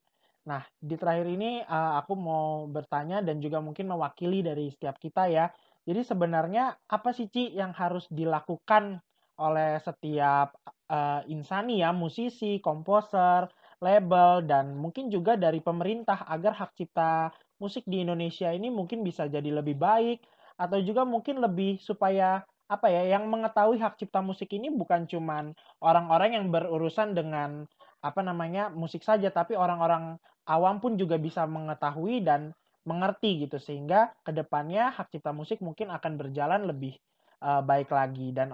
Nah, 0.50 0.66
di 0.82 0.98
terakhir 0.98 1.30
ini 1.30 1.62
uh, 1.62 2.02
aku 2.02 2.18
mau 2.18 2.66
bertanya 2.66 3.22
dan 3.22 3.38
juga 3.38 3.62
mungkin 3.62 3.86
mewakili 3.86 4.42
dari 4.42 4.74
setiap 4.74 4.98
kita 4.98 5.30
ya. 5.30 5.54
Jadi 5.86 6.02
sebenarnya 6.02 6.74
apa 6.90 7.14
sih, 7.14 7.30
Ci, 7.30 7.54
yang 7.54 7.78
harus 7.78 8.10
dilakukan 8.10 8.98
oleh 9.38 9.78
setiap 9.86 10.58
uh, 10.90 11.22
insani 11.30 11.86
ya, 11.86 11.94
musisi, 11.94 12.58
komposer, 12.58 13.46
label, 13.78 14.42
dan 14.50 14.74
mungkin 14.74 15.14
juga 15.14 15.38
dari 15.38 15.62
pemerintah 15.62 16.26
agar 16.26 16.58
hak 16.58 16.74
cipta 16.74 17.30
musik 17.62 17.86
di 17.86 18.02
Indonesia 18.02 18.50
ini 18.50 18.74
mungkin 18.74 19.06
bisa 19.06 19.30
jadi 19.30 19.62
lebih 19.62 19.78
baik 19.78 20.26
atau 20.58 20.82
juga 20.82 21.06
mungkin 21.06 21.38
lebih 21.38 21.78
supaya 21.78 22.42
apa 22.68 22.92
ya 22.92 23.16
yang 23.16 23.32
mengetahui 23.32 23.80
hak 23.80 23.96
cipta 23.96 24.20
musik 24.20 24.52
ini 24.52 24.68
bukan 24.68 25.08
cuman 25.08 25.56
orang-orang 25.80 26.36
yang 26.36 26.46
berurusan 26.52 27.16
dengan 27.16 27.64
apa 28.04 28.22
namanya 28.22 28.68
musik 28.68 29.02
saja 29.02 29.32
tapi 29.32 29.56
orang-orang 29.56 30.20
awam 30.48 30.84
pun 30.84 31.00
juga 31.00 31.16
bisa 31.16 31.48
mengetahui 31.48 32.24
dan 32.24 32.52
mengerti 32.84 33.48
gitu. 33.48 33.60
Sehingga 33.60 34.12
ke 34.24 34.36
depannya 34.36 34.92
hak 34.92 35.12
cipta 35.12 35.32
musik 35.32 35.64
mungkin 35.64 35.92
akan 35.92 36.20
berjalan 36.20 36.68
lebih 36.68 36.96
uh, 37.44 37.64
baik 37.64 37.92
lagi 37.92 38.32
dan 38.32 38.52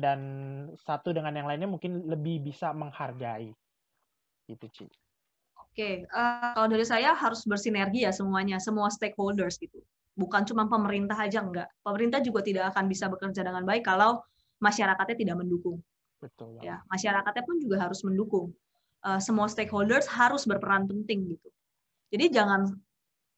dan 0.00 0.20
satu 0.76 1.12
dengan 1.16 1.36
yang 1.36 1.48
lainnya 1.48 1.68
mungkin 1.68 2.04
lebih 2.04 2.44
bisa 2.44 2.72
menghargai. 2.76 3.52
Itu 4.48 4.66
Ci. 4.72 4.88
Oke, 5.56 6.08
uh, 6.08 6.56
kalau 6.56 6.68
dari 6.68 6.84
saya 6.84 7.12
harus 7.12 7.44
bersinergi 7.44 8.08
ya 8.08 8.12
semuanya, 8.12 8.56
semua 8.60 8.88
stakeholders 8.88 9.60
gitu 9.60 9.84
bukan 10.18 10.42
cuma 10.42 10.66
pemerintah 10.66 11.14
aja 11.14 11.38
enggak. 11.38 11.70
Pemerintah 11.86 12.18
juga 12.18 12.42
tidak 12.42 12.74
akan 12.74 12.90
bisa 12.90 13.06
bekerja 13.06 13.46
dengan 13.46 13.62
baik 13.62 13.86
kalau 13.86 14.18
masyarakatnya 14.58 15.16
tidak 15.16 15.36
mendukung. 15.38 15.78
Betul. 16.18 16.58
Ya, 16.58 16.82
masyarakatnya 16.90 17.46
pun 17.46 17.56
juga 17.62 17.86
harus 17.86 18.02
mendukung. 18.02 18.50
Uh, 18.98 19.22
semua 19.22 19.46
stakeholders 19.46 20.10
harus 20.10 20.42
berperan 20.42 20.90
penting 20.90 21.38
gitu. 21.38 21.48
Jadi 22.10 22.34
jangan 22.34 22.66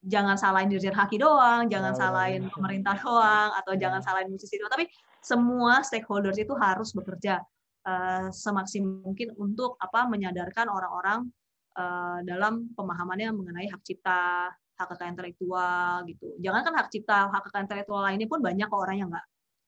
jangan 0.00 0.40
salahin 0.40 0.72
Dirjen 0.72 0.96
Haki 0.96 1.20
doang, 1.20 1.68
jangan 1.68 1.92
ya, 1.92 1.98
salahin 2.00 2.48
ya. 2.48 2.50
pemerintah 2.56 2.96
doang, 2.96 3.52
atau 3.60 3.76
ya. 3.76 3.84
jangan 3.84 4.00
salahin 4.00 4.32
musisi 4.32 4.56
doang, 4.56 4.72
tapi 4.72 4.88
semua 5.20 5.84
stakeholders 5.84 6.40
itu 6.40 6.56
harus 6.56 6.96
bekerja 6.96 7.44
uh, 7.84 8.32
semaksimal 8.32 9.04
mungkin 9.04 9.36
untuk 9.36 9.76
apa 9.76 10.08
menyadarkan 10.08 10.72
orang-orang 10.72 11.28
uh, 11.76 12.24
dalam 12.24 12.72
pemahamannya 12.72 13.28
mengenai 13.36 13.68
hak 13.68 13.84
cipta, 13.84 14.48
hak 14.80 14.88
kekayaan 14.96 15.12
intelektual 15.12 16.00
gitu. 16.08 16.32
Jangan 16.40 16.60
kan 16.64 16.72
hak 16.80 16.88
cipta, 16.88 17.28
hak 17.28 17.42
kekayaan 17.44 17.66
intelektual 17.68 18.00
lainnya 18.00 18.24
pun 18.24 18.40
banyak 18.40 18.64
kok 18.64 18.80
orang 18.80 18.96
yang 18.96 19.08
nggak 19.12 19.26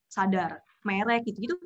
sadar, 0.09 0.65
merek 0.89 1.29
gitu-gitu. 1.29 1.61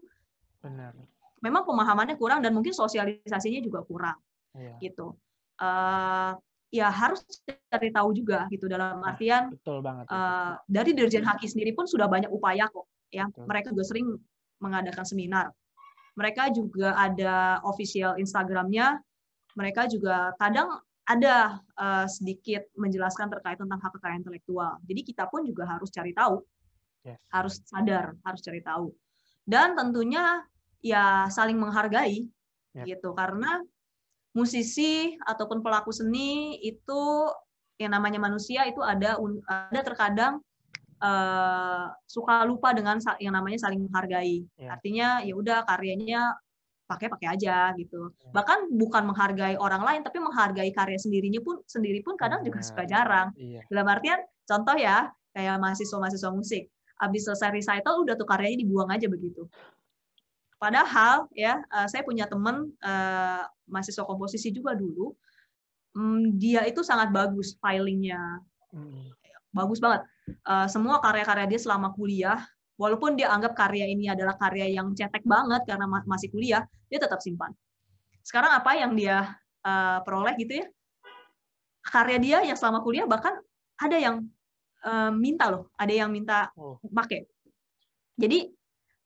Benar. 0.58 0.98
Memang 1.38 1.62
pemahamannya 1.62 2.18
kurang 2.18 2.42
dan 2.42 2.50
mungkin 2.50 2.74
sosialisasinya 2.74 3.62
juga 3.62 3.86
kurang, 3.86 4.18
iya. 4.58 4.74
gitu. 4.82 5.14
Uh, 5.56 6.34
ya 6.74 6.90
harus 6.90 7.22
cari 7.46 7.88
tahu 7.94 8.10
juga 8.12 8.50
gitu 8.50 8.66
dalam 8.66 8.98
nah, 9.00 9.14
artian 9.14 9.54
betul 9.54 9.78
banget, 9.80 10.04
Uh, 10.10 10.58
dari 10.66 10.92
Dirjen 10.92 11.24
Haki 11.24 11.46
sendiri 11.46 11.72
pun 11.72 11.86
sudah 11.86 12.10
banyak 12.10 12.28
upaya 12.28 12.66
kok 12.68 12.84
ya 13.14 13.30
betul. 13.30 13.46
mereka 13.46 13.68
juga 13.72 13.84
sering 13.86 14.06
mengadakan 14.58 15.06
seminar 15.06 15.46
mereka 16.18 16.50
juga 16.50 16.96
ada 16.98 17.62
official 17.64 18.18
Instagramnya 18.18 18.98
mereka 19.56 19.88
juga 19.88 20.34
kadang 20.36 20.80
ada 21.06 21.62
uh, 21.78 22.06
sedikit 22.10 22.66
menjelaskan 22.74 23.30
terkait 23.30 23.56
tentang 23.62 23.78
hak 23.78 23.94
kekayaan 23.94 24.26
intelektual. 24.26 24.74
Jadi 24.90 25.00
kita 25.06 25.30
pun 25.30 25.46
juga 25.46 25.62
harus 25.70 25.86
cari 25.94 26.10
tahu, 26.10 26.42
yes. 27.06 27.18
harus 27.30 27.62
sadar, 27.62 28.18
harus 28.26 28.40
cari 28.42 28.60
tahu. 28.60 28.90
Dan 29.46 29.78
tentunya 29.78 30.42
ya 30.82 31.30
saling 31.30 31.54
menghargai, 31.62 32.26
yes. 32.74 32.86
gitu. 32.90 33.14
Karena 33.14 33.62
musisi 34.34 35.14
ataupun 35.22 35.62
pelaku 35.62 35.94
seni 35.94 36.58
itu 36.60 37.30
yang 37.78 37.94
namanya 37.94 38.20
manusia 38.20 38.66
itu 38.66 38.82
ada 38.82 39.16
ada 39.48 39.80
terkadang 39.80 40.42
uh, 41.00 41.92
suka 42.08 42.44
lupa 42.44 42.74
dengan 42.74 42.98
yang 43.22 43.38
namanya 43.38 43.62
saling 43.62 43.86
menghargai. 43.86 44.42
Yeah. 44.58 44.74
Artinya 44.74 45.08
ya 45.22 45.34
udah 45.38 45.62
karyanya 45.70 46.34
pakai-pakai 46.86 47.28
aja 47.34 47.74
gitu. 47.74 48.14
Yeah. 48.14 48.32
Bahkan 48.32 48.72
bukan 48.78 49.02
menghargai 49.10 49.58
orang 49.58 49.82
lain 49.82 50.00
tapi 50.06 50.22
menghargai 50.22 50.70
karya 50.70 50.98
sendirinya 50.98 51.42
pun 51.42 51.60
sendiri 51.66 52.00
pun 52.06 52.14
kadang 52.14 52.46
juga 52.46 52.62
suka 52.62 52.86
jarang. 52.86 53.34
Yeah. 53.34 53.66
Dalam 53.68 53.86
artian 53.90 54.22
contoh 54.46 54.78
ya 54.78 55.10
kayak 55.34 55.58
mahasiswa-mahasiswa 55.60 56.30
musik 56.32 56.70
habis 56.96 57.28
selesai 57.28 57.52
recital 57.52 58.00
udah 58.06 58.16
tuh 58.16 58.24
karyanya 58.24 58.62
dibuang 58.64 58.88
aja 58.88 59.04
begitu. 59.10 59.44
Padahal 60.56 61.28
ya 61.36 61.60
saya 61.84 62.00
punya 62.00 62.24
teman 62.24 62.72
uh, 62.80 63.44
mahasiswa 63.68 64.08
komposisi 64.08 64.48
juga 64.48 64.72
dulu, 64.72 65.12
um, 65.92 66.32
dia 66.40 66.64
itu 66.64 66.80
sangat 66.80 67.12
bagus 67.12 67.60
filingnya, 67.60 68.40
hmm. 68.72 69.12
bagus 69.52 69.84
banget. 69.84 70.08
Uh, 70.48 70.64
semua 70.64 71.04
karya-karya 71.04 71.44
dia 71.44 71.60
selama 71.60 71.92
kuliah, 71.92 72.40
walaupun 72.76 73.16
dia 73.16 73.32
anggap 73.32 73.56
karya 73.56 73.88
ini 73.88 74.08
adalah 74.12 74.36
karya 74.36 74.68
yang 74.70 74.92
cetek 74.92 75.24
banget 75.24 75.64
karena 75.64 75.84
ma 75.88 76.04
masih 76.04 76.28
kuliah, 76.32 76.64
dia 76.88 76.98
tetap 77.00 77.20
simpan. 77.24 77.52
Sekarang 78.20 78.52
apa 78.56 78.76
yang 78.76 78.92
dia 78.96 79.36
uh, 79.64 79.98
peroleh 80.04 80.36
gitu 80.36 80.64
ya? 80.64 80.66
Karya 81.86 82.18
dia 82.20 82.38
yang 82.44 82.56
selama 82.58 82.84
kuliah 82.84 83.08
bahkan 83.08 83.36
ada 83.80 83.96
yang 83.96 84.24
uh, 84.84 85.12
minta 85.12 85.48
loh, 85.48 85.72
ada 85.76 85.92
yang 85.92 86.12
minta 86.12 86.52
oh. 86.56 86.80
pakai. 86.82 87.24
Jadi 88.16 88.48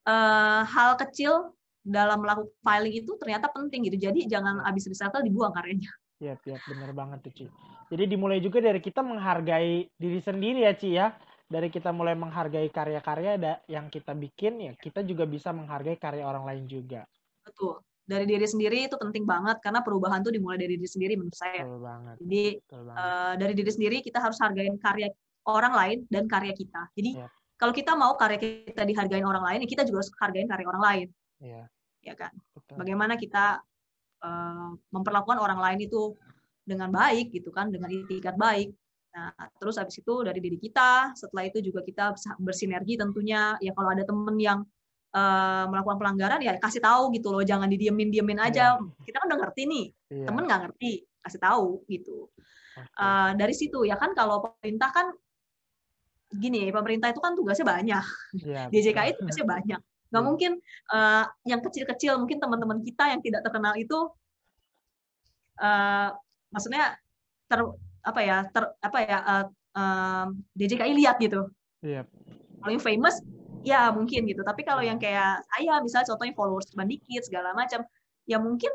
uh, 0.07 0.63
hal 0.67 0.95
kecil 0.99 1.55
dalam 1.81 2.21
melakukan 2.23 2.53
filing 2.61 2.95
itu 2.95 3.13
ternyata 3.17 3.49
penting 3.51 3.89
gitu. 3.89 4.11
Jadi 4.11 4.29
jangan 4.29 4.63
habis 4.65 4.87
recycle 4.87 5.25
dibuang 5.25 5.53
karyanya. 5.55 5.91
Iya, 6.21 6.37
iya, 6.45 6.57
benar 6.69 6.93
banget 6.93 7.19
tuh, 7.25 7.33
Ci. 7.33 7.45
Jadi 7.91 8.05
dimulai 8.07 8.45
juga 8.45 8.61
dari 8.61 8.79
kita 8.79 9.01
menghargai 9.01 9.89
diri 9.97 10.21
sendiri 10.21 10.69
ya, 10.69 10.73
Ci 10.77 10.89
ya. 10.93 11.17
Dari 11.51 11.67
kita 11.67 11.91
mulai 11.91 12.15
menghargai 12.15 12.71
karya-karya 12.71 13.59
yang 13.67 13.91
kita 13.91 14.15
bikin, 14.15 14.71
ya 14.71 14.73
kita 14.79 15.03
juga 15.03 15.27
bisa 15.27 15.51
menghargai 15.51 15.99
karya 15.99 16.23
orang 16.23 16.47
lain 16.47 16.65
juga. 16.71 17.03
Betul. 17.43 17.83
Dari 18.07 18.27
diri 18.27 18.47
sendiri 18.47 18.87
itu 18.87 18.95
penting 18.95 19.27
banget 19.27 19.59
karena 19.59 19.83
perubahan 19.83 20.23
tuh 20.23 20.31
dimulai 20.31 20.59
dari 20.63 20.79
diri 20.79 20.87
sendiri 20.87 21.19
menurut 21.19 21.35
saya. 21.35 21.67
Betul 21.67 21.83
banget. 21.83 22.17
Jadi 22.23 22.45
Betul 22.63 22.83
banget. 22.87 23.03
Uh, 23.03 23.33
dari 23.35 23.53
diri 23.59 23.71
sendiri 23.71 23.97
kita 24.03 24.19
harus 24.23 24.39
hargain 24.39 24.75
karya 24.79 25.09
orang 25.51 25.75
lain 25.75 25.99
dan 26.07 26.31
karya 26.31 26.55
kita. 26.55 26.87
Jadi 26.95 27.19
ya 27.19 27.27
kalau 27.61 27.77
kita 27.77 27.93
mau 27.93 28.17
karya 28.17 28.41
kita 28.41 28.89
dihargain 28.89 29.21
orang 29.21 29.45
lain, 29.45 29.59
ya 29.61 29.69
kita 29.69 29.85
juga 29.85 30.01
harus 30.01 30.11
hargain 30.17 30.49
karya 30.49 30.67
orang 30.73 30.81
lain. 30.89 31.07
Iya. 31.45 31.63
Ya 32.01 32.15
kan. 32.17 32.33
Betul. 32.57 32.81
Bagaimana 32.81 33.21
kita 33.21 33.61
uh, 34.25 34.73
memperlakukan 34.89 35.37
orang 35.37 35.61
lain 35.61 35.85
itu 35.85 36.17
dengan 36.65 36.89
baik 36.89 37.37
gitu 37.37 37.53
kan, 37.53 37.69
dengan 37.69 37.93
itikat 37.93 38.41
baik. 38.41 38.73
Nah, 39.11 39.35
terus 39.59 39.75
habis 39.75 39.99
itu 39.99 40.15
dari 40.23 40.39
diri 40.39 40.59
kita, 40.59 41.19
setelah 41.19 41.51
itu 41.51 41.59
juga 41.59 41.83
kita 41.83 42.15
bersinergi 42.39 42.95
tentunya. 42.95 43.59
Ya 43.59 43.75
kalau 43.75 43.91
ada 43.91 44.07
temen 44.07 44.37
yang 44.39 44.63
uh, 45.15 45.65
melakukan 45.67 45.99
pelanggaran 45.99 46.41
ya 46.43 46.55
kasih 46.63 46.79
tahu 46.79 47.11
gitu 47.15 47.35
loh, 47.35 47.43
jangan 47.43 47.67
didiemin 47.67 48.15
diemin 48.15 48.39
aja. 48.39 48.79
Iya. 48.79 49.03
Kita 49.03 49.17
kan 49.19 49.27
udah 49.35 49.41
ngerti 49.47 49.63
nih, 49.67 49.87
iya. 50.15 50.27
temen 50.31 50.43
nggak 50.47 50.61
ngerti, 50.71 50.93
kasih 51.27 51.41
tahu 51.43 51.83
gitu. 51.91 52.31
Okay. 52.71 53.03
Uh, 53.03 53.31
dari 53.35 53.55
situ 53.55 53.83
ya 53.83 53.99
kan 53.99 54.15
kalau 54.15 54.47
pemerintah 54.47 54.95
kan 54.95 55.07
gini 56.31 56.71
pemerintah 56.71 57.11
itu 57.11 57.19
kan 57.19 57.35
tugasnya 57.35 57.67
banyak 57.67 58.05
ya, 58.47 58.71
DJKI 58.71 59.19
tugasnya 59.19 59.47
banyak 59.47 59.81
nggak 60.11 60.25
mungkin 60.27 60.53
uh, 60.95 61.27
yang 61.47 61.59
kecil-kecil 61.63 62.19
mungkin 62.19 62.39
teman-teman 62.39 62.83
kita 62.83 63.11
yang 63.11 63.23
tidak 63.23 63.43
terkenal 63.47 63.75
itu 63.75 63.99
uh, 65.59 66.11
maksudnya 66.51 66.99
ter 67.47 67.63
apa 68.01 68.21
ya 68.25 68.37
ter 68.49 68.65
apa 68.81 68.99
ya 69.05 69.19
uh, 69.23 69.47
uh, 69.77 70.27
DJKI 70.57 70.93
lihat 70.97 71.17
gitu. 71.21 71.49
Yep. 71.81 72.07
kalau 72.61 72.73
yang 72.77 72.85
famous 72.85 73.17
ya 73.65 73.89
mungkin 73.93 74.29
gitu. 74.29 74.45
Tapi 74.45 74.63
kalau 74.65 74.85
yang 74.85 75.01
kayak 75.01 75.41
saya 75.49 75.81
misalnya 75.81 76.07
contohnya 76.13 76.35
followers 76.37 76.69
cuma 76.69 76.85
dikit 76.85 77.25
segala 77.25 77.57
macam 77.57 77.85
ya 78.29 78.37
mungkin 78.37 78.69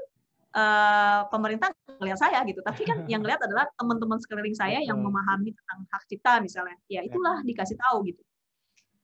uh, 0.58 1.30
pemerintah 1.30 1.70
ngelihat 2.02 2.20
saya 2.20 2.42
gitu. 2.50 2.66
Tapi 2.66 2.82
kan 2.86 2.98
yang 3.12 3.22
ngelihat 3.22 3.46
adalah 3.46 3.70
teman-teman 3.78 4.18
sekeliling 4.18 4.58
saya 4.58 4.82
yang 4.82 4.98
memahami 4.98 5.54
tentang 5.54 5.80
hak 5.90 6.04
cipta 6.10 6.42
misalnya. 6.42 6.78
Ya 6.90 7.06
itulah 7.06 7.46
dikasih 7.46 7.78
tahu 7.78 8.10
gitu. 8.10 8.22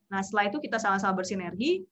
Nah 0.09 0.26
setelah 0.26 0.49
itu 0.49 0.57
kita 0.59 0.82
sama-sama 0.82 1.22
bersinergi 1.22 1.86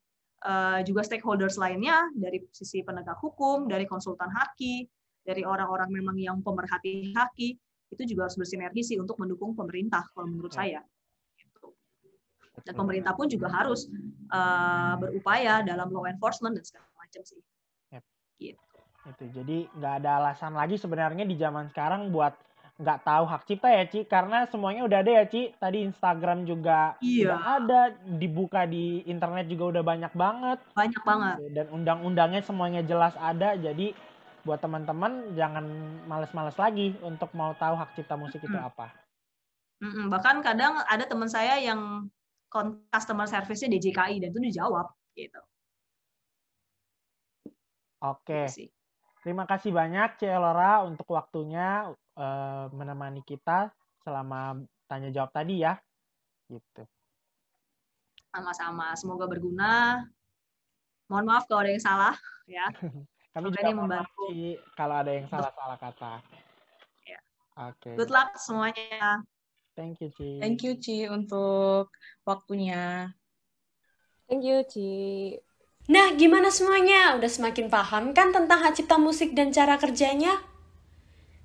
uh, 0.43 0.79
juga 0.83 1.05
stakeholders 1.05 1.55
lainnya 1.55 2.09
dari 2.15 2.43
sisi 2.51 2.83
penegak 2.83 3.19
hukum 3.19 3.69
dari 3.69 3.87
konsultan 3.87 4.33
haki 4.33 4.87
dari 5.23 5.43
orang-orang 5.43 5.93
memang 5.93 6.17
yang 6.17 6.37
pemerhati 6.41 7.13
haki 7.13 7.55
itu 7.89 8.15
juga 8.15 8.29
harus 8.29 8.37
bersinergi 8.37 8.81
sih 8.85 8.97
untuk 9.01 9.17
mendukung 9.17 9.57
pemerintah 9.57 10.05
kalau 10.13 10.29
menurut 10.29 10.53
saya 10.53 10.85
gitu. 11.37 11.73
dan 12.63 12.73
pemerintah 12.77 13.17
pun 13.17 13.25
juga 13.25 13.49
harus 13.49 13.89
uh, 14.29 14.93
berupaya 15.01 15.65
dalam 15.65 15.89
law 15.89 16.05
enforcement 16.05 16.53
dan 16.53 16.63
segala 16.65 16.85
macam 16.97 17.21
sih. 17.25 17.41
Gitu. 18.39 18.61
Itu 19.09 19.23
jadi 19.35 19.67
nggak 19.75 19.93
ada 20.03 20.09
alasan 20.23 20.55
lagi 20.55 20.79
sebenarnya 20.79 21.27
di 21.27 21.35
zaman 21.35 21.67
sekarang 21.73 22.13
buat 22.13 22.37
nggak 22.79 22.99
tahu 23.03 23.23
hak 23.27 23.43
cipta 23.43 23.67
ya 23.67 23.83
Ci. 23.91 24.07
Karena 24.07 24.47
semuanya 24.47 24.87
udah 24.87 25.03
ada 25.03 25.11
ya 25.11 25.25
Ci. 25.27 25.51
Tadi 25.59 25.83
Instagram 25.83 26.47
juga 26.47 26.95
iya. 27.03 27.35
udah 27.35 27.41
ada 27.59 27.81
dibuka 28.15 28.63
di 28.63 29.03
internet 29.03 29.51
juga 29.51 29.75
udah 29.75 29.83
banyak 29.83 30.13
banget. 30.15 30.59
Banyak 30.71 31.03
banget. 31.03 31.35
Dan 31.51 31.65
undang-undangnya 31.75 32.41
semuanya 32.43 32.81
jelas 32.85 33.11
ada 33.19 33.59
jadi 33.59 33.91
buat 34.49 34.57
teman-teman 34.57 35.37
jangan 35.37 35.65
males-males 36.09 36.57
lagi 36.57 36.97
untuk 37.05 37.29
mau 37.37 37.53
tahu 37.53 37.77
hak 37.77 37.93
cipta 37.93 38.17
musik 38.17 38.41
itu 38.41 38.57
apa 38.57 38.89
bahkan 40.09 40.41
kadang 40.41 40.81
ada 40.89 41.05
teman 41.05 41.29
saya 41.29 41.61
yang 41.61 42.09
customer 42.89 43.29
service-nya 43.29 43.77
DJKI 43.77 44.25
dan 44.25 44.33
itu 44.33 44.41
dijawab 44.41 44.89
gitu 45.13 45.37
Oke. 47.99 48.47
Okay. 48.47 48.71
Terima 49.19 49.43
kasih 49.43 49.75
banyak 49.75 50.15
Cik 50.15 50.31
Elora 50.31 50.87
untuk 50.87 51.11
waktunya 51.11 51.91
uh, 52.15 52.71
menemani 52.71 53.19
kita 53.27 53.67
selama 53.99 54.63
tanya 54.87 55.11
jawab 55.11 55.35
tadi 55.35 55.59
ya. 55.59 55.75
Gitu. 56.47 56.87
Sama-sama, 58.31 58.95
semoga 58.95 59.27
berguna. 59.27 59.99
Mohon 61.11 61.25
maaf 61.27 61.43
kalau 61.51 61.67
ada 61.67 61.75
yang 61.75 61.83
salah 61.83 62.15
ya. 62.47 62.71
Kami 63.39 63.55
juga 63.55 63.71
membantu 63.71 64.27
kalau 64.75 64.95
ada 64.99 65.11
yang 65.15 65.27
salah-salah 65.31 65.79
kata. 65.79 66.13
Ya. 67.07 67.19
Oke. 67.55 67.79
Okay. 67.79 67.93
Good 67.95 68.11
luck 68.11 68.35
semuanya. 68.35 69.23
Thank 69.79 70.03
you, 70.03 70.11
Ci. 70.11 70.43
Thank 70.43 70.59
you, 70.67 70.75
Ci, 70.75 71.07
untuk 71.07 71.87
waktunya. 72.27 73.15
Thank 74.27 74.43
you, 74.43 74.59
Ci. 74.67 74.91
Nah, 75.87 76.11
gimana 76.19 76.51
semuanya? 76.51 77.15
Udah 77.15 77.31
semakin 77.31 77.71
paham 77.71 78.11
kan 78.11 78.35
tentang 78.35 78.59
hak 78.59 78.75
cipta 78.75 78.99
musik 78.99 79.31
dan 79.31 79.55
cara 79.55 79.79
kerjanya? 79.79 80.35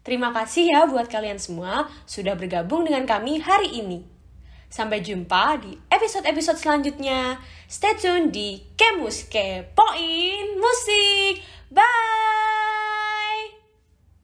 Terima 0.02 0.34
kasih 0.34 0.68
ya 0.68 0.84
buat 0.84 1.08
kalian 1.08 1.40
semua 1.40 1.88
sudah 2.04 2.34
bergabung 2.36 2.84
dengan 2.84 3.06
kami 3.06 3.40
hari 3.40 3.70
ini. 3.70 4.04
Sampai 4.68 5.00
jumpa 5.00 5.62
di 5.62 5.78
episode-episode 5.88 6.58
selanjutnya. 6.58 7.38
Stay 7.70 7.94
tune 7.94 8.34
di 8.34 8.58
Kemus 8.74 9.30
Kepoin 9.30 10.58
Musik. 10.58 11.53
Bye! 11.70 12.33